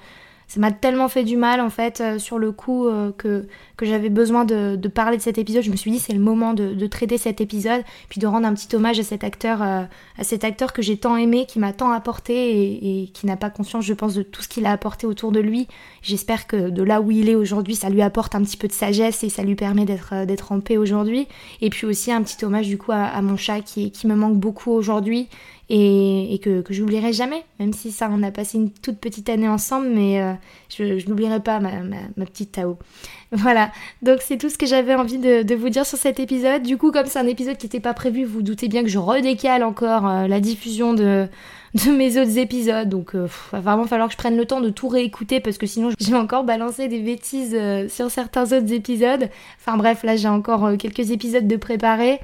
ça 0.51 0.59
m'a 0.59 0.73
tellement 0.73 1.09
fait 1.09 1.23
du 1.23 1.37
mal 1.37 1.61
en 1.61 1.71
fait 1.71 2.01
euh, 2.01 2.19
sur 2.19 2.37
le 2.37 2.51
coup 2.51 2.89
euh, 2.89 3.13
que, 3.17 3.47
j'avais 3.81 4.09
besoin 4.09 4.45
de, 4.45 4.77
parler 4.89 5.17
de 5.17 5.23
cet 5.23 5.39
épisode. 5.39 5.63
Je 5.63 5.71
me 5.71 5.77
suis 5.77 5.93
dit 5.93 6.01
c'est 6.01 6.13
le 6.13 6.19
moment 6.19 6.55
de, 6.55 6.87
traiter 6.89 7.19
cet 7.19 7.41
épisode, 7.41 7.83
puis 8.09 8.19
de 8.19 8.27
rendre 8.27 8.49
un 8.49 8.53
petit 8.53 8.75
hommage 8.75 8.99
à 8.99 9.05
cet 9.05 9.23
acteur, 9.23 9.63
euh, 9.63 9.85
à 10.19 10.25
cet 10.25 10.43
acteur 10.43 10.73
que 10.73 10.83
j'ai 10.83 10.97
tant 10.97 11.17
aimé, 11.17 11.47
qui 11.47 11.61
m'a 11.61 11.73
tant 11.73 11.93
apporté 11.93 13.03
et, 13.03 13.07
qui 13.15 13.27
n'a 13.27 13.37
pas 13.37 13.49
conscience, 13.49 13.85
je 13.85 13.95
pense, 13.95 14.15
de 14.15 14.23
tout 14.23 14.43
ce 14.43 14.49
qu'il 14.49 14.67
a 14.67 14.73
apporté 14.73 15.07
autour 15.07 15.31
de 15.31 15.39
lui. 15.39 15.69
J'espère 16.03 16.49
que 16.49 16.69
de 16.69 16.83
là 16.83 17.01
où 17.01 17.13
il 17.13 17.29
est 17.29 17.37
aujourd'hui, 17.37 17.77
ça 17.77 17.89
lui 17.89 18.03
apporte 18.03 18.35
un 18.35 18.43
petit 18.43 18.57
peu 18.57 18.67
de 18.67 18.73
sagesse 18.73 19.23
et 19.23 19.29
ça 19.29 19.45
lui 19.45 19.55
permet 19.55 19.85
d'être 19.85 20.51
en 20.51 20.59
paix 20.59 20.79
aujourd'hui. 20.79 21.29
Et 21.61 21.71
puis 21.71 21.87
aussi 21.87 22.11
un 22.11 22.23
petit 22.25 22.45
hommage 22.45 22.67
du 22.67 22.77
coup 22.77 22.91
à, 22.93 23.23
mon 23.23 23.37
chat 23.37 23.61
qui 23.61 23.93
me 24.05 24.17
manque 24.17 24.37
beaucoup 24.37 24.73
aujourd'hui 24.73 25.29
et, 25.73 26.41
que, 26.43 26.63
que 26.63 26.75
j'oublierai 26.75 27.13
jamais, 27.13 27.45
même 27.61 27.73
si 27.73 27.93
ça, 27.93 28.11
on 28.13 28.25
a 28.25 28.33
passé 28.33 28.59
une 28.59 28.73
toute 28.73 28.99
petite 28.99 29.29
année 29.29 29.49
ensemble, 29.49 29.89
mais 29.89 30.21
euh, 30.21 30.33
je, 30.69 31.09
n'oublierai 31.09 31.39
pas 31.39 31.61
ma, 31.61 31.71
ma, 32.17 32.27
petite 32.27 32.53
Tao. 32.53 32.77
Voilà, 33.33 33.71
donc 34.03 34.19
c'est 34.23 34.37
tout 34.37 34.51
ce 34.51 34.59
que 34.59 34.67
j'avais 34.67 34.97
envie 34.97 35.19
de, 35.19 35.55
vous 35.55 35.69
dire 35.69 35.87
sur 35.87 35.97
cet 35.97 36.19
épisode. 36.19 36.65
Du 36.65 36.77
coup, 36.77 36.91
comme 36.91 37.07
c'est 37.07 37.21
un 37.21 37.29
épisode 37.29 37.57
qui 37.57 37.67
n'était 37.67 37.79
pas 37.79 37.95
prévu, 37.95 38.25
vous, 38.25 38.43
doutez 38.43 38.67
bien 38.67 38.83
que 38.83 38.89
je 38.89 38.99
redécale 38.99 39.63
encore 39.63 40.09
euh, 40.09 40.27
la 40.27 40.41
diffusion 40.41 40.95
de, 40.95 41.29
de 41.75 41.93
mes 41.93 42.21
autres 42.21 42.39
épisodes. 42.39 42.89
Donc, 42.89 43.11
il 43.15 43.21
euh, 43.21 43.29
va 43.53 43.61
vraiment 43.61 43.85
falloir 43.85 44.09
que 44.09 44.15
je 44.15 44.19
prenne 44.19 44.37
le 44.37 44.47
temps 44.47 44.61
de 44.61 44.71
tout 44.71 44.89
réécouter 44.89 45.39
parce 45.39 45.59
que 45.59 45.67
sinon, 45.67 45.91
je 46.01 46.11
vais 46.11 46.17
encore 46.17 46.43
balancer 46.43 46.89
des 46.89 46.99
bêtises 46.99 47.57
sur 47.89 48.11
certains 48.11 48.47
autres 48.47 48.73
épisodes. 48.73 49.29
Enfin 49.61 49.77
bref, 49.77 50.03
là, 50.03 50.17
j'ai 50.17 50.27
encore 50.27 50.77
quelques 50.77 51.13
épisodes 51.13 51.47
de 51.47 51.57
préparer. 51.57 52.19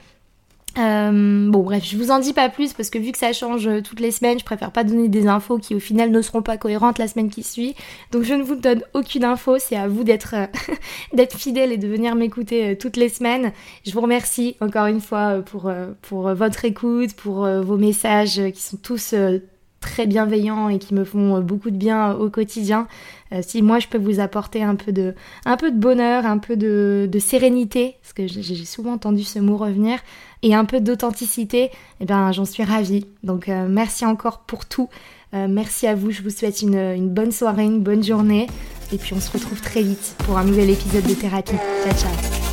Euh, 0.79 1.51
bon 1.51 1.63
bref, 1.63 1.85
je 1.85 1.97
vous 1.97 2.11
en 2.11 2.19
dis 2.19 2.35
pas 2.35 2.51
plus 2.51 2.75
parce 2.75 2.91
que 2.91 2.99
vu 2.99 3.11
que 3.13 3.19
ça 3.19 3.33
change 3.33 3.67
euh, 3.67 3.81
toutes 3.81 4.01
les 4.01 4.11
semaines, 4.11 4.39
je 4.39 4.45
préfère 4.45 4.71
pas 4.71 4.85
donner 4.85 5.09
des 5.09 5.27
infos 5.27 5.59
qui 5.59 5.75
au 5.75 5.81
final 5.81 6.11
ne 6.11 6.21
seront 6.21 6.43
pas 6.43 6.59
cohérentes 6.59 6.99
la 6.99 7.09
semaine 7.09 7.31
qui 7.31 7.43
suit. 7.43 7.75
Donc 8.13 8.25
je 8.25 8.35
ne 8.35 8.43
vous 8.43 8.57
donne 8.57 8.83
aucune 8.93 9.25
info, 9.25 9.57
c'est 9.59 9.77
à 9.77 9.89
vous 9.89 10.05
d'être 10.05 10.35
euh, 10.35 11.27
fidèle 11.37 11.73
et 11.73 11.79
de 11.79 11.89
venir 11.89 12.15
m'écouter 12.15 12.77
toutes 12.77 12.97
les 12.97 13.09
semaines. 13.09 13.53
Je 13.87 13.93
vous 13.93 14.03
remercie 14.03 14.57
encore 14.61 14.87
une 14.87 15.01
fois 15.01 15.43
pour 15.43 16.35
votre 16.35 16.65
écoute, 16.65 17.15
pour 17.15 17.47
vos 17.47 17.77
messages 17.77 18.41
qui 18.53 18.61
sont 18.61 18.77
tous 18.77 19.15
très 19.81 20.07
bienveillants 20.07 20.69
et 20.69 20.79
qui 20.79 20.95
me 20.95 21.05
font 21.05 21.41
beaucoup 21.41 21.71
de 21.71 21.77
bien 21.77 22.13
au 22.13 22.31
quotidien. 22.31 22.89
si 23.43 23.63
moi 23.63 23.79
je 23.79 23.89
peux 23.89 23.99
vous 23.99 24.21
apporter 24.21 24.63
un 24.63 24.77
peu 24.77 24.93
de, 24.93 25.15
bonheur, 25.73 26.27
un 26.27 26.39
peu 26.39 26.57
de 26.57 27.19
sérénité, 27.19 27.97
parce 28.03 28.13
que 28.13 28.27
j'ai 28.27 28.65
souvent 28.65 28.95
entendu 28.95 29.23
ce 29.25 29.39
mot 29.39 29.57
revenir, 29.57 30.01
et 30.47 30.55
un 30.55 30.65
peu 30.65 30.81
d'authenticité, 30.81 31.71
eh 32.01 32.05
ben, 32.05 32.31
j'en 32.31 32.45
suis 32.45 32.63
ravie. 32.63 33.05
Donc 33.25 33.49
euh, 33.49 33.67
merci 33.69 34.07
encore 34.07 34.39
pour 34.41 34.67
tout. 34.67 34.89
Euh, 35.35 35.49
merci 35.51 35.89
à 35.89 35.97
vous, 35.97 36.13
je 36.13 36.23
vous 36.23 36.31
souhaite 36.31 36.63
une, 36.63 36.77
une 36.77 37.09
bonne 37.09 37.33
soirée, 37.33 37.65
une 37.65 37.81
bonne 37.81 38.05
journée. 38.05 38.47
Et 38.93 38.99
puis 38.99 39.13
on 39.15 39.21
se 39.21 39.33
retrouve 39.33 39.61
très 39.61 39.83
vite 39.83 40.15
pour 40.19 40.39
un 40.39 40.45
nouvel 40.45 40.71
épisode 40.71 41.05
de 41.05 41.15
thérapie. 41.15 41.57
Ciao 41.85 41.95
ciao 41.95 42.46